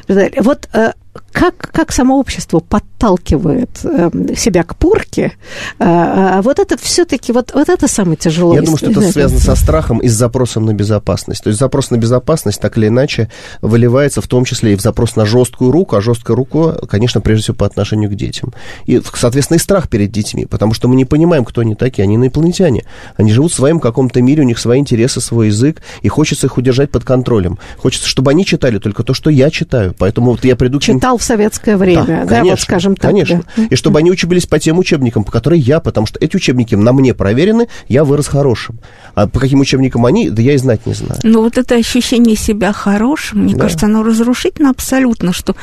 Вот 0.08 0.68
э, 0.72 0.92
как, 1.32 1.70
как 1.72 1.92
само 1.92 2.18
общество 2.18 2.60
подталкивает 2.60 3.70
э, 3.84 4.10
себя 4.36 4.62
к 4.62 4.76
порке, 4.76 5.32
э, 5.78 6.40
вот 6.42 6.58
это 6.58 6.76
все-таки, 6.76 7.32
вот, 7.32 7.52
вот 7.54 7.68
это 7.68 7.88
самое 7.88 8.16
тяжелое. 8.16 8.56
Я 8.56 8.62
думаю, 8.62 8.78
что 8.78 8.90
это 8.90 9.12
связано 9.12 9.40
со 9.40 9.54
страхом 9.54 9.98
и 9.98 10.08
с 10.08 10.12
запросом 10.12 10.66
на 10.66 10.74
безопасность. 10.74 11.42
То 11.42 11.48
есть 11.48 11.58
запрос 11.60 11.90
на 11.90 11.96
безопасность 11.96 12.60
так 12.60 12.78
или 12.78 12.88
иначе 12.88 13.30
выливается 13.62 14.20
в 14.20 14.26
том 14.26 14.44
числе 14.44 14.72
и 14.72 14.76
в 14.76 14.80
запрос 14.80 15.16
на 15.16 15.26
жесткую 15.26 15.70
руку, 15.70 15.96
а 15.96 16.00
жесткая 16.00 16.36
рука, 16.36 16.76
конечно, 16.88 17.20
прежде 17.20 17.44
всего 17.44 17.56
по 17.56 17.66
отношению 17.66 18.10
к 18.10 18.14
детям. 18.14 18.52
И, 18.86 19.00
соответственно, 19.14 19.56
и 19.56 19.60
страх 19.60 19.88
перед 19.88 20.10
детьми, 20.10 20.46
потому 20.46 20.74
что 20.74 20.88
мы 20.88 20.96
не 20.96 21.04
понимаем, 21.04 21.44
кто 21.44 21.60
они 21.60 21.74
такие. 21.74 22.04
Они 22.04 22.16
инопланетяне. 22.16 22.84
Они 23.16 23.32
живут 23.32 23.52
в 23.52 23.54
своем 23.54 23.80
каком-то 23.80 24.22
мире, 24.22 24.42
у 24.42 24.46
них 24.46 24.58
свои 24.58 24.78
интересы, 24.78 25.20
свой 25.20 25.48
язык, 25.48 25.82
и 26.02 26.08
хочется 26.08 26.46
их 26.46 26.56
удержать 26.56 26.90
под 26.90 27.04
контролем. 27.04 27.58
Хочется, 27.78 28.08
чтобы 28.08 28.30
они 28.30 28.44
читали 28.44 28.78
только 28.78 29.02
то, 29.02 29.14
что 29.14 29.30
я 29.30 29.50
читаю. 29.50 29.94
Поэтому 29.98 30.32
вот 30.32 30.44
я 30.44 30.56
приду 30.56 30.80
к 30.80 30.88
ним... 30.88 31.00
Читал 31.06 31.18
в 31.18 31.22
советское 31.22 31.76
время, 31.76 32.04
да, 32.04 32.24
да 32.24 32.26
конечно, 32.26 32.50
вот 32.50 32.60
скажем 32.60 32.96
так. 32.96 33.12
Конечно. 33.12 33.44
Да. 33.56 33.62
И 33.70 33.76
чтобы 33.76 34.00
они 34.00 34.10
учились 34.10 34.44
по 34.46 34.58
тем 34.58 34.76
учебникам, 34.78 35.22
по 35.22 35.30
которым 35.30 35.60
я, 35.60 35.78
потому 35.78 36.04
что 36.04 36.18
эти 36.20 36.34
учебники 36.34 36.74
на 36.74 36.92
мне 36.92 37.14
проверены, 37.14 37.68
я 37.86 38.02
вырос 38.02 38.26
хорошим. 38.26 38.80
А 39.14 39.28
по 39.28 39.38
каким 39.38 39.60
учебникам 39.60 40.04
они, 40.04 40.30
да 40.30 40.42
я 40.42 40.54
и 40.54 40.56
знать 40.56 40.84
не 40.84 40.94
знаю. 40.94 41.20
Ну 41.22 41.42
вот 41.42 41.58
это 41.58 41.76
ощущение 41.76 42.34
себя 42.34 42.72
хорошим, 42.72 43.44
мне 43.44 43.54
да. 43.54 43.60
кажется, 43.60 43.86
оно 43.86 44.02
разрушительно 44.02 44.70
абсолютно, 44.70 45.32
что, 45.32 45.54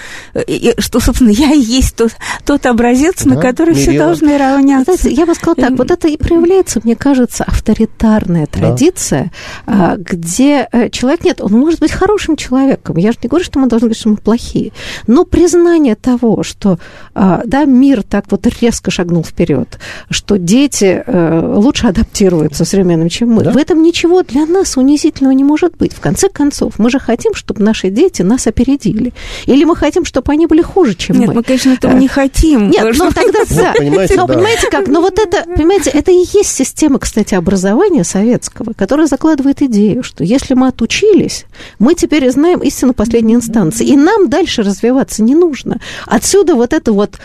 что 0.78 1.00
собственно, 1.02 1.32
я 1.32 1.52
и 1.52 1.60
есть 1.60 1.98
тот, 1.98 2.14
тот 2.46 2.66
образец, 2.66 3.24
да, 3.26 3.36
на 3.36 3.42
который 3.42 3.76
Мирила. 3.76 3.92
все 3.92 4.00
должны 4.00 4.38
равняться. 4.38 4.96
Знаете, 4.96 5.12
я 5.12 5.26
бы 5.26 5.36
сказала 5.36 5.56
так, 5.56 5.78
вот 5.78 5.92
это 5.92 6.08
и 6.08 6.16
проявляется, 6.16 6.80
мне 6.86 6.96
кажется, 6.96 7.44
авторитарная 7.44 8.46
традиция, 8.46 9.34
да. 9.68 9.98
где 9.98 10.70
э, 10.72 10.90
человек, 10.90 11.26
нет, 11.26 11.42
он 11.42 11.52
может 11.52 11.82
быть 11.82 11.92
хорошим 11.92 12.38
человеком, 12.38 12.96
я 12.96 13.12
же 13.12 13.18
не 13.22 13.28
говорю, 13.28 13.44
что 13.44 13.60
мы 13.60 13.68
должны 13.68 13.88
говорить, 13.88 14.00
что 14.00 14.08
мы 14.08 14.16
плохие, 14.16 14.72
но 15.06 15.26
признание 15.34 15.96
того, 15.96 16.44
что, 16.44 16.78
а, 17.16 17.42
да, 17.46 17.66
мир 17.66 18.04
так 18.04 18.26
вот 18.30 18.46
резко 18.62 18.92
шагнул 18.92 19.24
вперед, 19.24 19.80
что 20.12 20.38
дети 20.38 21.04
э, 21.04 21.54
лучше 21.56 21.88
адаптируются 21.88 22.66
современным, 22.66 23.10
чем 23.10 23.32
мы, 23.32 23.44
да? 23.44 23.52
В 23.52 23.58
этом 23.58 23.82
ничего 23.82 24.22
для 24.22 24.46
нас 24.46 24.78
унизительного 24.78 25.34
не 25.34 25.44
может 25.44 25.76
быть. 25.76 25.92
В 25.92 26.00
конце 26.00 26.30
концов, 26.30 26.74
мы 26.78 26.92
же 26.92 27.00
хотим, 27.00 27.34
чтобы 27.34 27.64
наши 27.64 27.90
дети 27.90 28.22
нас 28.22 28.46
опередили. 28.46 29.12
Или 29.48 29.64
мы 29.64 29.76
хотим, 29.76 30.06
чтобы 30.06 30.32
они 30.32 30.46
были 30.46 30.62
хуже, 30.62 30.94
чем 30.94 31.18
Нет, 31.18 31.30
мы. 31.30 31.34
Нет, 31.34 31.36
мы, 31.38 31.44
конечно, 31.44 31.72
этого 31.72 31.94
а, 31.94 31.98
не 31.98 32.08
хотим. 32.08 32.70
Нет, 32.70 32.96
ну 32.96 33.10
тогда 33.12 33.40
да. 33.50 33.74
Понимаете, 33.76 34.16
но 34.16 34.28
понимаете 34.28 34.70
как? 34.70 34.88
Но 34.88 35.02
вот 35.02 35.18
это, 35.18 35.50
понимаете, 35.50 35.90
это 35.90 36.12
и 36.12 36.26
есть 36.32 36.52
система, 36.52 37.00
кстати, 37.00 37.34
образования 37.34 38.04
советского, 38.04 38.74
которая 38.74 39.08
закладывает 39.08 39.64
идею, 39.64 40.04
что 40.04 40.24
если 40.24 40.54
мы 40.54 40.68
отучились, 40.68 41.46
мы 41.80 41.96
теперь 41.96 42.30
знаем 42.30 42.60
истину 42.60 42.94
последней 42.94 43.34
инстанции. 43.34 43.88
И 43.88 43.98
нам 43.98 44.30
дальше 44.30 44.62
развиваться 44.62 45.23
не 45.26 45.36
нужно. 45.36 45.80
Отсюда 46.06 46.56
вот 46.56 46.74
это 46.74 46.92
вот 46.94 47.20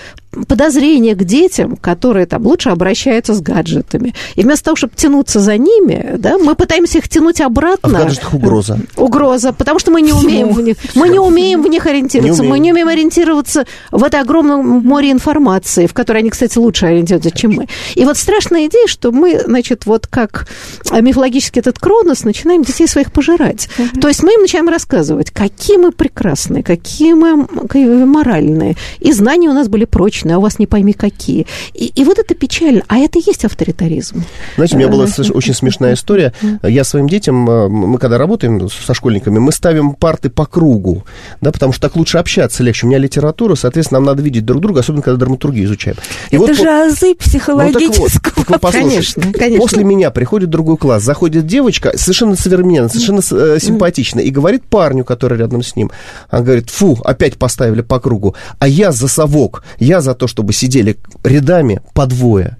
подозрение 0.47 1.14
к 1.14 1.24
детям, 1.24 1.76
которые 1.76 2.26
там 2.26 2.47
лучше 2.47 2.70
обращаются 2.70 3.34
с 3.34 3.41
гаджетами. 3.41 4.14
И 4.34 4.43
вместо 4.43 4.66
того, 4.66 4.76
чтобы 4.76 4.95
тянуться 4.97 5.41
за 5.41 5.57
ними, 5.57 6.14
да, 6.18 6.39
мы 6.39 6.55
пытаемся 6.55 6.99
их 6.99 7.09
тянуть 7.09 7.41
обратно. 7.41 7.99
А 7.99 8.03
в 8.03 8.05
гаджетах 8.05 8.34
угроза. 8.34 8.78
Угроза, 8.97 9.53
потому 9.53 9.78
что 9.78 9.91
мы 9.91 10.03
не 10.03 10.12
умеем 10.12 10.53
в 10.53 10.61
них, 10.61 10.76
мы 10.95 11.09
не 11.09 11.18
умеем 11.18 11.62
в 11.62 11.68
них 11.68 11.86
ориентироваться, 11.86 12.43
не 12.43 12.49
мы 12.49 12.59
не 12.59 12.72
умеем 12.72 12.89
ориентироваться 12.89 13.66
в 13.91 14.05
это 14.05 14.20
огромном 14.20 14.84
море 14.84 15.11
информации, 15.11 15.86
в 15.86 15.95
которой 15.95 16.18
они, 16.18 16.30
кстати, 16.30 16.59
лучше 16.59 16.86
ориентируются, 16.86 17.30
чем 17.30 17.55
мы. 17.55 17.68
И 17.95 18.05
вот 18.05 18.16
страшная 18.16 18.66
идея, 18.66 18.86
что 18.86 19.12
мы, 19.12 19.41
значит, 19.41 19.86
вот 19.86 20.07
как 20.07 20.47
мифологический 20.93 21.61
этот 21.61 21.78
Кронос, 21.78 22.24
начинаем 22.24 22.62
детей 22.62 22.86
своих 22.86 23.12
пожирать. 23.12 23.68
Угу. 23.78 24.01
То 24.01 24.09
есть 24.09 24.22
мы 24.22 24.34
им 24.34 24.43
начинаем 24.43 24.68
рассказывать, 24.68 25.30
какие 25.30 25.76
мы 25.76 25.93
прекрасные, 25.93 26.62
какие 26.62 27.14
мы, 27.14 27.47
какие 27.47 27.86
мы 27.86 28.07
моральные, 28.07 28.76
и 28.99 29.12
знания 29.12 29.49
у 29.49 29.53
нас 29.53 29.68
были 29.68 29.84
прочные, 29.84 30.28
точно, 30.29 30.37
а 30.37 30.39
у 30.39 30.43
вас 30.43 30.59
не 30.59 30.66
пойми 30.66 30.93
какие. 30.93 31.47
И, 31.74 31.87
и 31.95 32.05
вот 32.05 32.18
это 32.18 32.35
печально. 32.35 32.83
А 32.89 32.99
это 32.99 33.18
и 33.18 33.22
есть 33.24 33.45
авторитаризм. 33.45 34.22
Знаете, 34.57 34.76
у 34.76 34.79
меня 34.79 34.89
была 34.89 35.07
очень 35.35 35.55
смешная 35.55 35.95
история. 35.95 36.33
Я 36.62 36.85
своим 36.85 37.09
детям, 37.09 37.49
э, 37.49 37.68
мы 37.68 37.99
когда 37.99 38.18
работаем 38.18 38.68
со 38.68 38.95
школьниками, 38.95 39.39
мы 39.39 39.53
ставим 39.53 39.95
парты 39.95 40.31
по 40.31 40.47
кругу, 40.47 41.05
да, 41.41 41.51
потому 41.51 41.72
что 41.72 41.83
так 41.83 41.97
лучше 41.97 42.18
общаться 42.18 42.62
легче. 42.62 42.87
У 42.87 42.89
меня 42.89 42.99
литература, 42.99 43.55
соответственно, 43.55 44.01
нам 44.01 44.07
надо 44.07 44.22
видеть 44.22 44.45
друг 44.45 44.61
друга, 44.61 44.81
особенно 44.81 45.03
когда 45.03 45.18
драматургию 45.18 45.64
изучаем. 45.64 45.97
И 46.31 46.37
это 46.37 46.47
вот, 46.47 46.57
же 46.57 46.68
азы 46.68 47.14
психологического. 47.14 48.03
Ну, 48.05 48.20
так 48.22 48.37
вот, 48.37 48.47
так 48.47 48.62
вы 48.62 48.72
конечно, 48.72 49.22
конечно. 49.33 49.59
После 49.61 49.85
меня 49.85 50.11
приходит 50.11 50.51
другой 50.51 50.76
класс, 50.76 51.03
заходит 51.03 51.47
девочка, 51.47 51.93
совершенно 51.97 52.37
современная, 52.37 52.89
совершенно 52.89 53.20
э, 53.20 53.59
симпатичная, 53.61 54.24
и 54.24 54.31
говорит 54.31 54.64
парню, 54.64 55.05
который 55.05 55.39
рядом 55.39 55.62
с 55.62 55.76
ним, 55.76 55.91
она 56.29 56.43
говорит, 56.43 56.70
фу, 56.70 56.99
опять 57.05 57.39
поставили 57.39 57.83
по 57.83 58.01
кругу, 58.01 58.35
а 58.59 58.68
я 58.68 58.93
за 58.93 59.09
совок, 59.09 59.62
я 59.79 60.01
за 60.01 60.14
то, 60.18 60.26
чтобы 60.26 60.52
сидели 60.52 60.98
рядами 61.24 61.80
по 61.94 62.06
двое. 62.06 62.58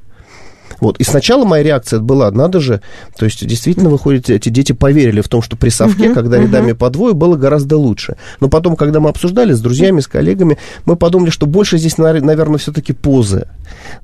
Вот. 0.81 0.99
И 0.99 1.05
сначала 1.05 1.45
моя 1.45 1.63
реакция 1.63 2.01
была, 2.01 2.31
надо 2.31 2.61
же, 2.61 2.81
то 3.17 3.25
есть 3.25 3.45
действительно, 3.47 3.91
выходит, 3.91 4.31
эти 4.31 4.49
дети 4.49 4.73
поверили 4.73 5.21
в 5.21 5.29
том, 5.29 5.43
что 5.43 5.57
при 5.57 5.71
совке, 5.71 6.07
uh-huh, 6.07 6.15
когда 6.15 6.39
uh-huh. 6.39 6.43
рядами 6.43 6.73
по 6.73 6.91
двое, 6.91 7.15
было 7.15 7.37
гораздо 7.37 7.77
лучше. 7.77 8.17
Но 8.41 8.49
потом, 8.49 8.77
когда 8.77 9.01
мы 9.01 9.11
обсуждали 9.11 9.53
с 9.53 9.61
друзьями, 9.61 10.01
с 10.01 10.07
коллегами, 10.07 10.59
мы 10.85 10.97
подумали, 10.97 11.31
что 11.31 11.47
больше 11.47 11.79
здесь, 11.79 11.99
наверное, 11.99 12.59
все-таки 12.59 12.93
позы. 12.93 13.49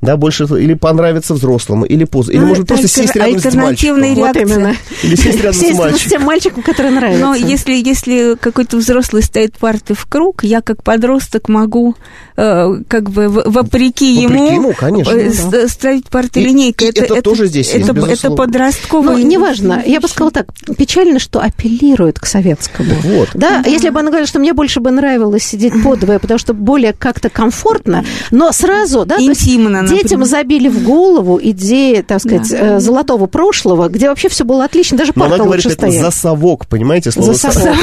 Да, 0.00 0.16
больше 0.16 0.44
или 0.44 0.74
понравится 0.74 1.34
взрослому, 1.34 1.84
или 1.84 2.04
позы. 2.04 2.32
Или, 2.32 2.40
ну, 2.40 2.46
может, 2.48 2.66
просто 2.66 2.88
сесть 2.88 3.14
рядом 3.14 3.38
с 3.38 3.54
мальчиком. 3.54 4.14
Вот 4.14 4.36
именно. 4.36 4.74
Или 5.02 5.14
сесть 5.16 5.42
рядом 5.42 5.54
с 5.54 5.62
мальчиком. 5.62 5.98
с 5.98 6.10
тем 6.10 6.22
мальчиком, 6.22 6.62
который 6.62 6.90
нравится. 6.90 7.24
Но 7.24 7.34
если, 7.34 7.72
если 7.74 8.36
какой-то 8.38 8.76
взрослый 8.76 9.22
стоит 9.22 9.56
парты 9.58 9.94
в 9.94 10.06
круг, 10.06 10.44
я 10.44 10.60
как 10.60 10.82
подросток 10.82 11.48
могу 11.48 11.94
э, 12.36 12.82
как 12.88 13.10
бы 13.10 13.28
вопреки, 13.28 13.50
вопреки 13.50 14.22
ему, 14.22 14.52
ему 14.52 14.72
конечно, 14.72 15.12
э, 15.12 15.32
да. 15.50 15.68
ставить 15.68 16.08
парты 16.08 16.40
линейки 16.40 16.63
линейка. 16.64 16.84
Это, 16.86 17.04
это, 17.04 17.14
это 17.14 17.22
тоже 17.22 17.46
здесь 17.46 17.68
это, 17.68 17.92
есть, 17.92 18.24
это 18.24 18.30
подростковый... 18.30 19.22
Ну, 19.22 19.28
неважно. 19.28 19.82
Я 19.84 20.00
бы 20.00 20.08
сказала 20.08 20.30
так. 20.30 20.46
Печально, 20.76 21.18
что 21.18 21.40
апеллирует 21.40 22.18
к 22.18 22.26
советскому. 22.26 22.94
Вот. 23.02 23.30
Да, 23.34 23.60
mm-hmm. 23.60 23.70
если 23.70 23.90
бы 23.90 24.00
она 24.00 24.10
говорила, 24.10 24.26
что 24.26 24.38
мне 24.38 24.52
больше 24.52 24.80
бы 24.80 24.90
нравилось 24.90 25.44
сидеть 25.44 25.74
подвое, 25.82 26.18
потому 26.18 26.38
что 26.38 26.54
более 26.54 26.92
как-то 26.92 27.28
комфортно, 27.28 28.04
но 28.30 28.52
сразу, 28.52 29.04
да, 29.04 29.16
Интимно, 29.18 29.82
есть, 29.82 29.92
детям 29.92 30.24
забили 30.24 30.68
в 30.68 30.82
голову 30.82 31.38
идеи, 31.42 32.02
так 32.02 32.20
сказать, 32.20 32.48
да. 32.50 32.76
Э, 32.76 32.80
золотого 32.80 33.26
прошлого, 33.26 33.88
где 33.88 34.08
вообще 34.08 34.28
все 34.28 34.44
было 34.44 34.64
отлично, 34.64 34.98
даже 34.98 35.12
парта 35.12 35.34
она 35.34 35.44
говорит, 35.44 35.66
это 35.66 35.90
за 35.90 36.10
совок, 36.10 36.66
понимаете, 36.66 37.10
слово 37.10 37.34
за 37.34 37.50
совок. 37.50 37.76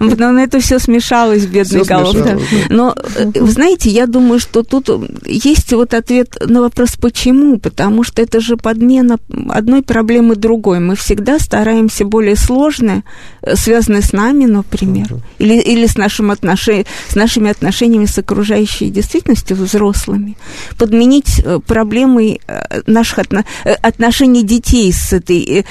Ну 0.00 0.16
но 0.16 0.40
это 0.40 0.60
все 0.60 0.78
смешалось 0.78 1.42
в 1.42 1.50
бедной 1.50 1.84
голове. 1.84 2.38
Но, 2.68 2.94
э, 3.16 3.30
вы 3.34 3.50
знаете, 3.50 3.90
я 3.90 4.06
думаю, 4.06 4.40
что 4.40 4.62
тут 4.62 4.88
есть 5.26 5.72
вот 5.72 5.94
ответ 5.94 6.36
на 6.44 6.60
вопрос, 6.62 6.96
почему, 7.00 7.58
потому 7.76 8.04
что 8.04 8.22
это 8.22 8.40
же 8.40 8.56
подмена 8.56 9.18
одной 9.50 9.82
проблемы 9.82 10.34
другой. 10.34 10.80
Мы 10.80 10.96
всегда 10.96 11.38
стараемся 11.38 12.06
более 12.06 12.34
сложное, 12.34 13.04
э, 13.42 13.54
связанное 13.54 14.00
с 14.00 14.14
нами, 14.14 14.46
например, 14.46 15.08
uh-huh. 15.08 15.20
или, 15.38 15.60
или 15.60 15.86
с, 15.86 15.98
нашим 15.98 16.30
отноши, 16.30 16.86
с 17.06 17.14
нашими 17.14 17.50
отношениями 17.50 18.06
с 18.06 18.16
окружающей 18.16 18.88
действительностью 18.88 19.58
взрослыми, 19.58 20.38
подменить 20.78 21.42
э, 21.44 21.58
проблемой 21.66 22.40
э, 22.46 22.80
наших 22.86 23.18
отно, 23.18 23.44
отношений 23.82 24.42
детей 24.42 24.90
с 24.90 25.12
этой, 25.12 25.66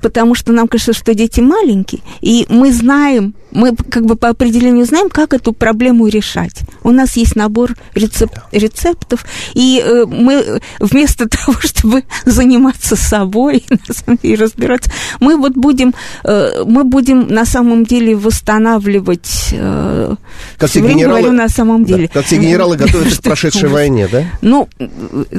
потому 0.00 0.34
что 0.34 0.52
нам 0.52 0.66
кажется, 0.66 0.94
что 0.94 1.14
дети 1.14 1.40
маленькие, 1.40 2.00
и 2.22 2.46
мы 2.48 2.72
знаем, 2.72 3.34
мы 3.50 3.76
как 3.76 4.06
бы 4.06 4.16
по 4.16 4.28
определению 4.28 4.86
знаем, 4.86 5.10
как 5.10 5.34
эту 5.34 5.52
проблему 5.52 6.08
решать. 6.08 6.62
У 6.82 6.90
нас 6.90 7.16
есть 7.16 7.36
набор 7.36 7.74
рецеп, 7.94 8.30
рецептов, 8.52 9.26
и 9.52 9.84
мы 10.06 10.60
вместо 10.80 11.28
того, 11.36 11.58
чтобы 11.60 12.04
заниматься 12.24 12.96
собой 12.96 13.64
и 14.22 14.34
разбираться, 14.34 14.90
мы 15.20 15.36
вот 15.36 15.52
будем, 15.54 15.94
э, 16.24 16.64
мы 16.64 16.84
будем 16.84 17.28
на 17.28 17.44
самом 17.44 17.84
деле 17.84 18.16
восстанавливать. 18.16 19.50
Э, 19.52 20.14
как 20.58 20.70
все 20.70 20.80
генералы, 20.80 21.20
говорю 21.20 21.32
на 21.32 21.48
самом 21.48 21.84
деле. 21.84 22.08
Да, 22.08 22.20
как 22.20 22.26
все 22.26 22.38
генералы 22.38 22.76
готовятся 22.78 23.20
к 23.20 23.24
прошедшей 23.24 23.68
войне, 23.68 24.08
да? 24.10 24.24
Ну, 24.42 24.68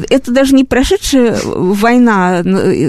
это 0.09 0.31
даже 0.31 0.53
не 0.55 0.63
прошедшая 0.63 1.37
война 1.43 2.43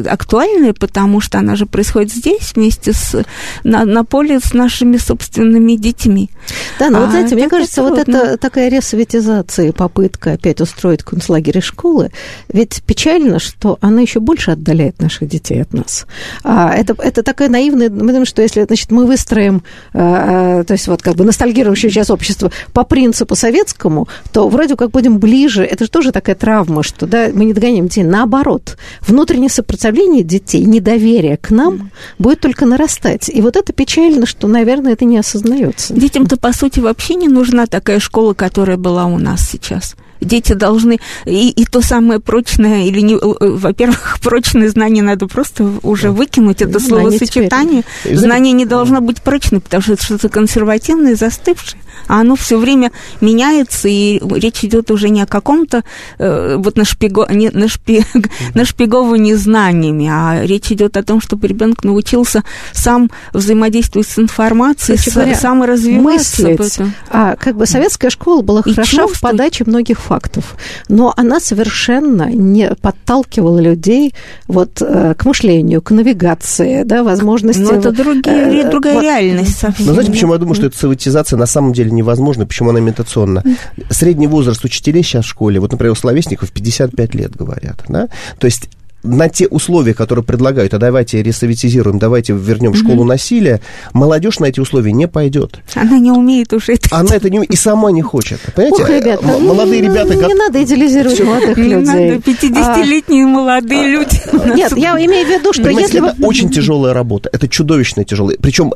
актуальная, 0.09 0.72
потому 0.72 1.20
что 1.20 1.38
она 1.38 1.57
же 1.57 1.66
происходит 1.66 2.12
здесь 2.12 2.52
вместе 2.54 2.92
с 2.92 3.24
на, 3.64 3.84
на 3.84 4.04
поле 4.04 4.40
с 4.40 4.52
нашими 4.54 4.96
собственными 4.96 5.74
детьми. 5.74 6.30
Да, 6.78 6.90
но 6.90 6.98
а 6.98 7.00
вот 7.02 7.11
знаете, 7.11 7.34
мне 7.34 7.48
кажется, 7.48 7.82
трудно. 7.82 7.96
вот 7.96 8.09
это 8.09 8.38
такая 8.38 8.68
ресоветизация, 8.68 9.72
попытка 9.72 10.32
опять 10.32 10.61
устроить 10.61 11.02
концлагерь 11.02 11.61
школы, 11.61 12.11
ведь 12.48 12.82
печально, 12.97 13.38
что 13.38 13.76
она 13.82 14.01
еще 14.01 14.20
больше 14.20 14.53
отдаляет 14.53 15.01
наших 15.03 15.28
детей 15.28 15.61
от 15.61 15.74
нас. 15.74 16.07
А 16.42 16.74
это, 16.74 16.97
это 16.99 17.22
такая 17.22 17.51
наивная, 17.51 17.90
мы 17.90 17.99
думаем, 17.99 18.24
что 18.24 18.40
если 18.40 18.64
значит, 18.64 18.90
мы 18.90 19.05
выстроим, 19.07 19.62
то 19.92 20.66
есть 20.66 20.88
вот 20.88 21.03
как 21.03 21.14
бы 21.14 21.24
ностальгирующее 21.24 21.90
сейчас 21.90 22.11
общество 22.11 22.51
по 22.72 22.84
принципу 22.84 23.34
советскому, 23.34 24.09
то 24.32 24.49
вроде 24.49 24.76
как 24.76 24.92
будем 24.92 25.18
ближе. 25.18 25.62
Это 25.62 25.84
же 25.84 25.90
тоже 25.90 26.11
такая 26.11 26.36
травма, 26.36 26.82
что 26.82 27.07
да, 27.07 27.28
мы 27.32 27.44
не 27.44 27.53
догоняем 27.53 27.86
детей. 27.88 28.03
Наоборот, 28.03 28.78
внутреннее 29.07 29.51
сопротивление 29.51 30.22
детей, 30.22 30.64
недоверие 30.64 31.36
к 31.36 31.51
нам 31.51 31.90
будет 32.18 32.40
только 32.40 32.64
нарастать. 32.64 33.28
И 33.28 33.42
вот 33.42 33.57
это 33.57 33.74
печально, 33.74 34.24
что, 34.24 34.49
наверное, 34.49 34.94
это 34.94 35.05
не 35.05 35.18
осознается. 35.18 35.92
Детям-то, 35.92 36.38
по 36.38 36.55
сути, 36.55 36.80
вообще 36.80 37.14
не 37.14 37.28
нужна 37.28 37.66
такая 37.66 38.01
школа, 38.01 38.32
которая 38.32 38.78
была 38.78 39.05
у 39.05 39.18
нас 39.18 39.47
сейчас. 39.47 39.97
Дети 40.20 40.52
должны 40.52 40.98
и, 41.24 41.50
и 41.50 41.64
то 41.64 41.80
самое 41.80 42.20
прочное 42.20 42.84
или 42.84 43.00
не, 43.00 43.16
во-первых, 43.16 44.18
прочное 44.22 44.68
знание 44.68 45.02
надо 45.02 45.26
просто 45.26 45.70
уже 45.82 46.10
выкинуть 46.10 46.62
это 46.62 46.80
словосочетание. 46.80 47.84
Знание 48.04 48.52
не 48.52 48.66
должно 48.66 49.00
быть 49.00 49.22
прочным, 49.22 49.60
потому 49.60 49.82
что 49.82 49.92
это 49.94 50.04
что-то 50.04 50.28
консервативное, 50.28 51.16
застывшее 51.16 51.80
а 52.08 52.20
оно 52.20 52.36
все 52.36 52.58
время 52.58 52.92
меняется, 53.20 53.88
и 53.88 54.20
речь 54.34 54.64
идет 54.64 54.90
уже 54.90 55.08
не 55.08 55.22
о 55.22 55.26
каком-то 55.26 55.84
э, 56.18 56.56
вот 56.56 56.76
нашпиго, 56.76 57.26
не, 57.30 57.50
нашпи, 57.50 58.04
нашпиговании 58.54 59.34
знаниями, 59.34 60.08
а 60.10 60.44
речь 60.44 60.70
идет 60.70 60.96
о 60.96 61.02
том, 61.02 61.20
чтобы 61.20 61.48
ребенок 61.48 61.84
научился 61.84 62.44
сам 62.72 63.10
взаимодействовать 63.32 64.08
с 64.08 64.18
информацией, 64.18 64.98
с, 64.98 65.12
говоря, 65.12 65.34
саморазвиваться. 65.34 66.48
Мыслить. 66.48 66.78
А 67.10 67.36
как 67.36 67.56
бы 67.56 67.66
советская 67.66 68.10
школа 68.10 68.42
была 68.42 68.62
и 68.64 68.74
хороша 68.74 69.06
в 69.06 69.20
подаче 69.20 69.64
многих 69.66 69.98
фактов, 70.07 70.57
но 70.88 71.12
она 71.16 71.40
совершенно 71.40 72.30
не 72.30 72.70
подталкивала 72.80 73.59
людей 73.59 74.14
вот 74.46 74.80
э, 74.80 75.14
к 75.14 75.24
мышлению, 75.24 75.82
к 75.82 75.90
навигации, 75.90 76.84
да, 76.84 77.02
возможности... 77.02 77.61
Но 77.61 77.72
это 77.72 77.92
другие, 77.92 78.62
э, 78.62 78.70
другая 78.70 78.94
вот. 78.94 79.02
реальность 79.02 79.59
совсем. 79.59 79.86
Но 79.86 79.92
знаете, 79.92 80.12
почему 80.12 80.32
я 80.32 80.38
думаю, 80.38 80.54
что 80.54 80.66
эта 80.66 80.78
советизация 80.78 81.36
на 81.36 81.46
самом 81.46 81.72
деле 81.72 81.90
невозможно, 81.90 82.46
почему 82.46 82.70
она 82.70 82.78
имитационна. 82.78 83.42
Средний 83.90 84.26
возраст 84.26 84.64
учителей 84.64 85.02
сейчас 85.02 85.24
в 85.24 85.28
школе, 85.28 85.61
вот, 85.61 85.72
например, 85.72 85.92
у 85.92 85.96
словесников 85.96 86.52
55 86.52 87.14
лет, 87.14 87.36
говорят, 87.36 87.84
да? 87.88 88.09
То 88.38 88.46
есть 88.46 88.68
на 89.07 89.28
те 89.28 89.46
условия, 89.46 89.94
которые 89.94 90.24
предлагают, 90.24 90.74
а 90.74 90.78
давайте 90.78 91.22
ресоветизируем, 91.22 91.98
давайте 91.98 92.32
вернем 92.34 92.72
в 92.72 92.76
школу 92.76 93.04
насилия, 93.04 93.61
молодежь 93.92 94.38
на 94.38 94.46
эти 94.46 94.61
условия 94.61 94.92
не 94.92 95.09
пойдет. 95.09 95.61
Она 95.74 95.98
не 95.98 96.11
умеет 96.11 96.52
уже 96.52 96.74
это. 96.74 96.88
Она 96.94 97.14
это 97.14 97.30
не 97.30 97.38
умеет 97.38 97.52
и 97.52 97.57
сама 97.57 97.90
не 97.90 98.02
хочет. 98.02 98.40
Понимаете? 98.54 98.82
Ох, 98.82 98.88
ребята, 98.90 99.26
молодые 99.26 99.82
ну, 99.82 99.90
ребята... 99.90 100.14
Не 100.14 100.34
надо 100.34 100.62
идеализировать 100.62 101.20
молодых 101.20 101.57
не 101.57 101.62
людей. 101.64 102.11
Надо 102.11 102.30
50-летние 102.30 103.24
а, 103.24 103.28
молодые 103.28 103.80
а, 103.80 103.88
люди. 103.88 104.20
Нет, 104.57 104.76
я 104.76 104.92
имею 104.92 105.26
в 105.26 105.30
виду, 105.30 105.52
что 105.52 105.68
если... 105.68 106.07
Это 106.07 106.26
очень 106.26 106.50
тяжелая 106.50 106.94
работа, 106.94 107.30
это 107.32 107.48
чудовищно 107.48 108.04
тяжелая. 108.04 108.36
Причем 108.40 108.72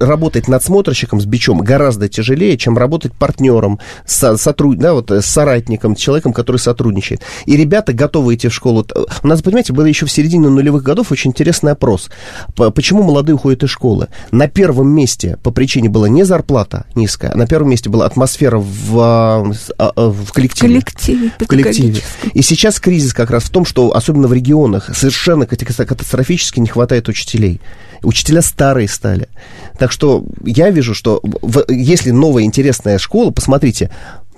работать 0.00 0.48
надсмотрщиком 0.48 1.20
с 1.20 1.24
бичом 1.24 1.58
гораздо 1.58 2.08
тяжелее, 2.08 2.56
чем 2.58 2.76
работать 2.76 3.12
партнером, 3.12 3.78
со, 4.04 4.36
сотруд... 4.36 4.78
да, 4.78 4.94
вот, 4.94 5.10
с 5.10 5.24
соратником, 5.24 5.94
человеком, 5.94 6.32
который 6.32 6.58
сотрудничает. 6.58 7.22
И 7.46 7.56
ребята 7.56 7.92
готовы 7.92 8.34
идти 8.34 8.48
в 8.48 8.54
школу. 8.54 8.86
У 9.22 9.26
нас 9.26 9.42
понимаете, 9.52 9.74
был 9.74 9.84
еще 9.84 10.06
в 10.06 10.10
середине 10.10 10.48
нулевых 10.48 10.82
годов 10.82 11.12
очень 11.12 11.30
интересный 11.30 11.72
опрос. 11.72 12.08
Почему 12.56 13.02
молодые 13.02 13.34
уходят 13.34 13.62
из 13.62 13.68
школы? 13.68 14.08
На 14.30 14.48
первом 14.48 14.88
месте 14.88 15.36
по 15.42 15.50
причине 15.50 15.90
была 15.90 16.08
не 16.08 16.24
зарплата 16.24 16.86
низкая, 16.94 17.32
а 17.32 17.36
на 17.36 17.46
первом 17.46 17.68
месте 17.68 17.90
была 17.90 18.06
атмосфера 18.06 18.56
в, 18.58 18.98
а, 18.98 19.44
а, 19.78 20.10
в 20.10 20.32
коллективе. 20.32 20.80
коллективе 20.80 21.32
в 21.38 21.46
коллективе. 21.46 22.00
И 22.32 22.40
сейчас 22.40 22.80
кризис 22.80 23.12
как 23.12 23.30
раз 23.30 23.44
в 23.44 23.50
том, 23.50 23.66
что 23.66 23.94
особенно 23.94 24.26
в 24.26 24.32
регионах 24.32 24.90
совершенно 24.96 25.44
катастрофически 25.44 26.58
не 26.58 26.68
хватает 26.68 27.08
учителей. 27.08 27.60
Учителя 28.02 28.40
старые 28.40 28.88
стали. 28.88 29.28
Так 29.78 29.92
что 29.92 30.24
я 30.44 30.70
вижу, 30.70 30.94
что 30.94 31.20
в, 31.22 31.64
если 31.68 32.10
новая 32.10 32.44
интересная 32.44 32.96
школа, 32.96 33.30
посмотрите, 33.30 33.90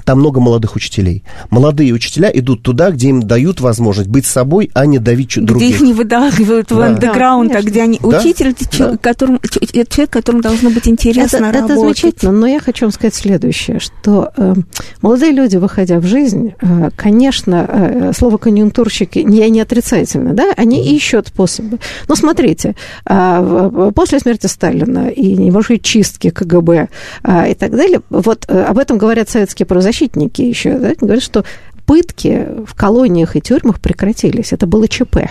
там 0.05 0.19
много 0.19 0.41
молодых 0.41 0.77
учителей. 0.77 1.25
Молодые 1.51 1.93
учителя 1.93 2.31
идут 2.33 2.63
туда, 2.63 2.91
где 2.91 3.09
им 3.09 3.23
дают 3.23 3.61
возможность 3.61 4.09
быть 4.09 4.27
собой, 4.27 4.71
а 4.75 4.87
не 4.87 4.99
давить 4.99 5.37
где 5.37 5.41
других. 5.41 5.69
Где 5.69 5.77
их 5.77 5.83
не 5.83 5.93
выдавливают 5.93 6.71
в 6.71 6.77
да. 6.77 6.87
андеграунд, 6.87 7.53
да, 7.53 7.59
а 7.59 7.63
где 7.63 7.83
они... 7.83 7.99
Да? 8.03 8.21
Учитель 8.21 8.55
да. 8.59 8.67
человек, 8.71 9.01
которым, 9.01 9.41
человек, 9.41 10.11
которому 10.11 10.43
должно 10.43 10.71
быть 10.71 10.87
интересно 10.87 11.37
это, 11.37 11.53
работать. 11.53 11.71
Это 11.71 11.81
замечательно, 11.81 12.33
но 12.33 12.47
я 12.47 12.61
хочу 12.61 12.85
вам 12.85 12.93
сказать 12.93 13.15
следующее, 13.15 13.81
что 13.81 14.31
э, 14.37 14.55
молодые 15.01 15.33
люди, 15.33 15.57
выходя 15.57 15.99
в 16.01 16.05
жизнь, 16.05 16.55
э, 16.61 16.91
конечно, 16.97 17.67
э, 17.69 18.13
слово 18.17 18.37
конъюнктурщики, 18.37 19.19
я 19.19 19.49
не 19.49 19.61
отрицательно, 19.61 20.35
да, 20.35 20.53
они 20.57 20.81
mm. 20.81 20.97
ищут 20.97 21.29
способы. 21.29 21.79
Но 22.09 22.15
смотрите, 22.15 22.75
э, 23.09 23.93
после 23.95 24.21
смерти 24.21 24.47
Сталина 24.47 25.09
и 25.09 25.37
небольшой 25.37 25.79
чистки 25.79 26.31
КГБ 26.31 26.89
э, 27.23 27.51
и 27.51 27.55
так 27.55 27.71
далее, 27.71 28.01
вот 28.11 28.45
э, 28.49 28.63
об 28.63 28.79
этом 28.79 28.99
говорят 28.99 29.31
советские 29.31 29.67
правозащитники, 29.67 29.94
правозащитники 29.95 30.43
еще 30.43 30.79
да, 30.79 30.93
говорят, 31.01 31.23
что 31.23 31.45
пытки 31.87 32.49
в 32.67 32.75
колониях 32.75 33.37
и 33.37 33.41
тюрьмах 33.41 33.81
прекратились. 33.81 34.53
Это 34.53 34.67
было 34.67 34.89
ЧП. 34.89 35.31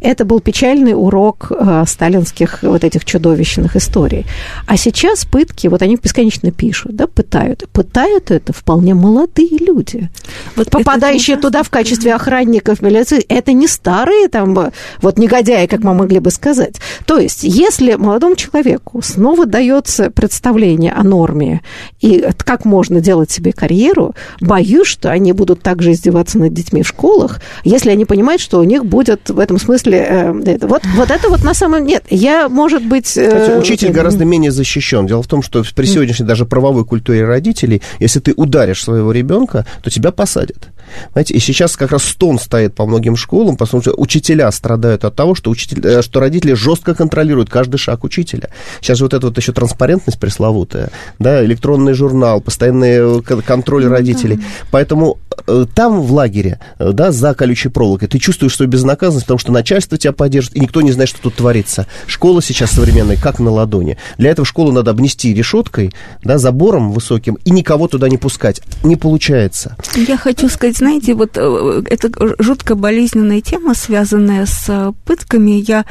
Это 0.00 0.24
был 0.24 0.40
печальный 0.40 0.92
урок 0.94 1.50
э, 1.50 1.84
сталинских 1.86 2.62
вот 2.62 2.84
этих 2.84 3.04
чудовищных 3.04 3.76
историй. 3.76 4.26
А 4.66 4.76
сейчас 4.76 5.24
пытки, 5.24 5.68
вот 5.68 5.82
они 5.82 5.96
бесконечно 5.96 6.50
пишут, 6.50 6.96
да, 6.96 7.06
пытают. 7.06 7.68
Пытают 7.72 8.30
это 8.30 8.52
вполне 8.52 8.94
молодые 8.94 9.58
люди. 9.58 10.10
Вот 10.56 10.70
попадающие 10.70 11.36
туда 11.36 11.62
в 11.62 11.70
качестве 11.70 12.14
охранников 12.14 12.82
милиции, 12.82 13.24
это 13.28 13.52
не 13.52 13.68
старые 13.68 14.28
там 14.28 14.54
вот 15.00 15.18
негодяи, 15.18 15.66
как 15.66 15.80
мы 15.80 15.94
могли 15.94 16.18
бы 16.18 16.30
сказать. 16.30 16.76
То 17.06 17.18
есть, 17.18 17.44
если 17.44 17.94
молодому 17.94 18.36
человеку 18.36 19.00
снова 19.02 19.46
дается 19.46 20.10
представление 20.10 20.92
о 20.92 21.02
норме 21.02 21.62
и 22.00 22.26
как 22.38 22.64
можно 22.64 23.00
делать 23.00 23.30
себе 23.30 23.52
карьеру, 23.52 24.14
боюсь, 24.40 24.86
что 24.86 25.10
они 25.10 25.32
будут 25.32 25.62
также 25.62 25.92
издеваться 25.92 26.38
над 26.38 26.52
детьми 26.52 26.82
в 26.82 26.88
школах, 26.88 27.40
если 27.64 27.90
они 27.90 28.04
понимают, 28.04 28.40
что 28.40 28.60
у 28.60 28.64
них 28.64 28.84
будет 28.84 29.30
в 29.30 29.38
этом 29.38 29.58
смысле 29.64 30.06
э. 30.08 30.58
Вот, 30.62 30.82
вот 30.96 31.10
это 31.10 31.28
вот 31.28 31.42
на 31.42 31.54
самом... 31.54 31.84
Нет, 31.84 32.04
я, 32.10 32.48
может 32.48 32.84
быть... 32.84 33.16
Э, 33.16 33.28
Кстати, 33.28 33.58
учитель 33.58 33.90
гораздо 33.90 34.24
менее 34.24 34.50
защищен. 34.50 35.06
Дело 35.06 35.22
в 35.22 35.26
том, 35.26 35.42
что 35.42 35.64
при 35.74 35.86
сегодняшней 35.86 36.26
даже 36.26 36.46
правовой 36.46 36.84
культуре 36.84 37.24
родителей, 37.24 37.82
если 37.98 38.20
ты 38.20 38.32
ударишь 38.36 38.82
своего 38.82 39.12
ребенка, 39.12 39.66
то 39.82 39.90
тебя 39.90 40.10
посадят. 40.12 40.68
Знаете, 41.12 41.34
и 41.34 41.38
сейчас 41.38 41.76
как 41.76 41.92
раз 41.92 42.04
стон 42.04 42.38
стоит 42.38 42.74
по 42.74 42.86
многим 42.86 43.16
школам, 43.16 43.56
потому 43.56 43.82
что 43.82 43.94
учителя 43.96 44.50
страдают 44.52 45.04
от 45.04 45.14
того, 45.14 45.34
что, 45.34 45.50
учитель, 45.50 45.80
э, 45.84 46.02
что 46.02 46.20
родители 46.20 46.54
жестко 46.54 46.94
контролируют 46.94 47.50
каждый 47.50 47.78
шаг 47.78 48.04
учителя. 48.04 48.50
Сейчас 48.80 48.98
же 48.98 49.04
вот 49.04 49.14
эта 49.14 49.26
вот 49.26 49.36
еще 49.36 49.52
транспарентность 49.52 50.18
пресловутая, 50.18 50.90
да, 51.18 51.44
электронный 51.44 51.94
журнал, 51.94 52.40
постоянный 52.40 53.20
э, 53.20 53.42
контроль 53.46 53.86
родителей. 53.86 54.40
Поэтому 54.70 55.18
э, 55.46 55.66
там 55.74 56.00
в 56.00 56.12
лагере, 56.12 56.60
да, 56.78 57.12
за 57.12 57.34
колючей 57.34 57.68
проволокой, 57.68 58.08
ты 58.08 58.18
чувствуешь 58.18 58.56
свою 58.56 58.70
безнаказанность, 58.70 59.26
потому 59.26 59.38
что 59.38 59.52
начальство 59.52 59.98
тебя 59.98 60.12
поддержит, 60.12 60.56
и 60.56 60.60
никто 60.60 60.82
не 60.82 60.92
знает, 60.92 61.08
что 61.08 61.20
тут 61.20 61.34
творится. 61.36 61.86
Школа 62.06 62.42
сейчас 62.42 62.72
современная, 62.72 63.16
как 63.16 63.38
на 63.38 63.50
ладони. 63.50 63.98
Для 64.18 64.30
этого 64.30 64.46
школу 64.46 64.72
надо 64.72 64.90
обнести 64.90 65.34
решеткой, 65.34 65.92
да, 66.22 66.38
забором 66.38 66.92
высоким, 66.92 67.38
и 67.44 67.50
никого 67.50 67.88
туда 67.88 68.08
не 68.08 68.18
пускать. 68.18 68.60
Не 68.82 68.96
получается. 68.96 69.76
Я 69.94 70.16
хочу 70.16 70.48
сказать, 70.48 70.73
знаете, 70.76 71.14
вот 71.14 71.32
э, 71.36 71.82
это 71.88 72.10
жутко 72.38 72.74
болезненная 72.74 73.40
тема, 73.40 73.74
связанная 73.74 74.46
с 74.46 74.66
э, 74.68 74.92
пытками. 75.04 75.52
Я 75.52 75.84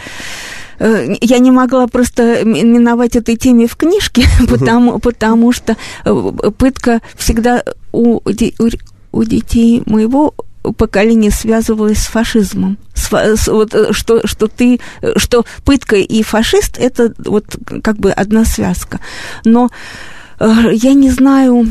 э, 0.79 1.15
я 1.21 1.39
не 1.39 1.51
могла 1.51 1.87
просто 1.87 2.45
миновать 2.45 3.15
этой 3.15 3.35
теме 3.35 3.67
в 3.67 3.75
книжке, 3.75 4.25
потому, 4.49 4.99
потому 4.99 5.51
что 5.51 5.77
пытка 6.57 7.01
всегда 7.15 7.63
у, 7.91 8.17
у, 8.17 8.69
у 9.11 9.23
детей 9.23 9.83
моего 9.85 10.33
поколение 10.77 11.31
связывалось 11.31 11.99
с 11.99 12.07
фашизмом. 12.07 12.77
С, 12.93 13.11
с, 13.11 13.47
вот, 13.47 13.75
что, 13.91 14.25
что 14.25 14.47
ты, 14.47 14.79
что 15.17 15.45
пытка 15.65 15.97
и 15.97 16.23
фашист 16.23 16.77
это 16.77 17.13
вот 17.17 17.45
как 17.83 17.97
бы 17.97 18.11
одна 18.11 18.45
связка. 18.45 18.99
Но 19.43 19.69
я 20.71 20.93
не 20.93 21.09
знаю, 21.09 21.67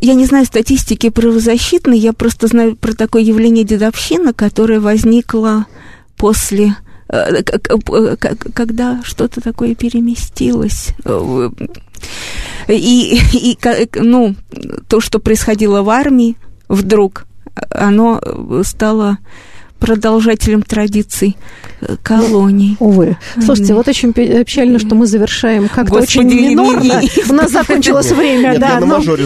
я 0.00 0.14
не 0.14 0.26
знаю 0.26 0.46
статистики 0.46 1.10
правозащитной, 1.10 1.98
я 1.98 2.12
просто 2.12 2.46
знаю 2.46 2.76
про 2.76 2.92
такое 2.94 3.22
явление 3.22 3.64
дедовщина, 3.64 4.32
которое 4.32 4.80
возникло 4.80 5.66
после 6.16 6.76
э, 7.08 7.42
когда 8.54 9.00
что-то 9.02 9.40
такое 9.40 9.74
переместилось. 9.74 10.90
И, 12.68 13.20
и 13.32 13.58
ну, 13.96 14.36
то, 14.88 15.00
что 15.00 15.18
происходило 15.18 15.82
в 15.82 15.90
армии, 15.90 16.36
вдруг 16.68 17.26
оно 17.70 18.20
стало 18.62 19.18
продолжателем 19.78 20.62
традиций 20.62 21.36
э, 21.80 21.96
колоний. 22.02 22.76
Увы. 22.80 23.16
Слушайте, 23.42 23.74
вот 23.74 23.88
очень 23.88 24.12
печально, 24.12 24.78
что 24.78 24.94
мы 24.94 25.06
завершаем 25.06 25.68
как-то 25.68 25.94
очень 25.94 26.24
минорно. 26.24 27.00
У 27.28 27.32
нас 27.32 27.50
закончилось 27.50 28.10
время, 28.12 28.58
да. 28.58 28.80
на 28.80 28.86
мажоре 28.86 29.24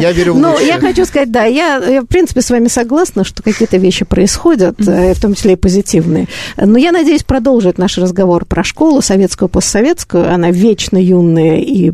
Я 0.00 0.12
верю 0.12 0.34
в 0.34 0.38
Но 0.38 0.58
я 0.58 0.78
хочу 0.78 1.04
сказать, 1.04 1.30
да, 1.30 1.44
я, 1.44 2.02
в 2.02 2.06
принципе, 2.06 2.42
с 2.42 2.50
вами 2.50 2.68
согласна, 2.68 3.24
что 3.24 3.42
какие-то 3.42 3.76
вещи 3.76 4.04
происходят, 4.04 4.76
э, 4.86 5.14
в 5.14 5.20
том 5.20 5.34
числе 5.34 5.52
и 5.52 5.56
позитивные. 5.56 6.26
Но 6.56 6.78
я 6.78 6.92
надеюсь 6.92 7.22
продолжить 7.22 7.78
наш 7.78 7.98
разговор 7.98 8.44
про 8.44 8.64
школу, 8.64 9.00
советскую, 9.00 9.48
постсоветскую. 9.48 10.32
Она 10.32 10.50
вечно 10.50 10.98
юная 10.98 11.58
и 11.58 11.92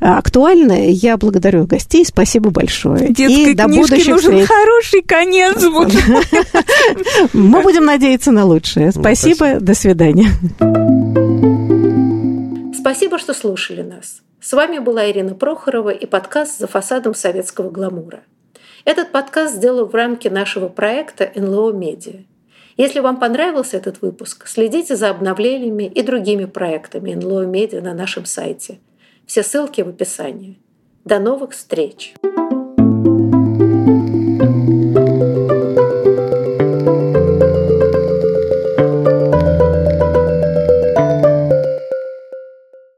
актуальная. 0.00 0.90
Я 0.90 1.16
благодарю 1.16 1.66
гостей. 1.66 2.04
Спасибо 2.04 2.50
большое. 2.50 3.08
Детской 3.08 3.52
и 3.52 3.54
до 3.54 3.68
будущих 3.68 4.06
нужен 4.06 4.32
встреч. 4.32 4.48
хороший 4.48 5.02
конец. 5.02 5.56
Мы 7.32 7.62
будем 7.62 7.84
надеяться 7.84 8.32
на 8.32 8.44
лучшее. 8.44 8.92
Спасибо, 8.92 9.60
до 9.60 9.74
свидания. 9.74 10.28
Спасибо, 12.78 13.18
что 13.18 13.34
слушали 13.34 13.82
нас. 13.82 14.22
С 14.40 14.52
вами 14.52 14.78
была 14.78 15.10
Ирина 15.10 15.34
Прохорова 15.34 15.90
и 15.90 16.06
подкаст 16.06 16.58
«За 16.58 16.66
фасадом 16.66 17.14
советского 17.14 17.70
гламура». 17.70 18.20
Этот 18.84 19.10
подкаст 19.10 19.56
сделал 19.56 19.86
в 19.86 19.94
рамке 19.94 20.30
нашего 20.30 20.68
проекта 20.68 21.32
НЛО 21.34 21.72
Медиа. 21.72 22.20
Если 22.76 23.00
вам 23.00 23.18
понравился 23.18 23.78
этот 23.78 24.02
выпуск, 24.02 24.46
следите 24.46 24.94
за 24.94 25.10
обновлениями 25.10 25.84
и 25.84 26.02
другими 26.02 26.44
проектами 26.44 27.14
НЛО 27.14 27.46
Медиа 27.46 27.80
на 27.80 27.94
нашем 27.94 28.26
сайте. 28.26 28.78
Все 29.26 29.42
ссылки 29.42 29.80
в 29.80 29.88
описании. 29.88 30.58
До 31.04 31.18
новых 31.18 31.52
встреч! 31.52 32.14
thank 32.22 32.52
you 32.52 32.55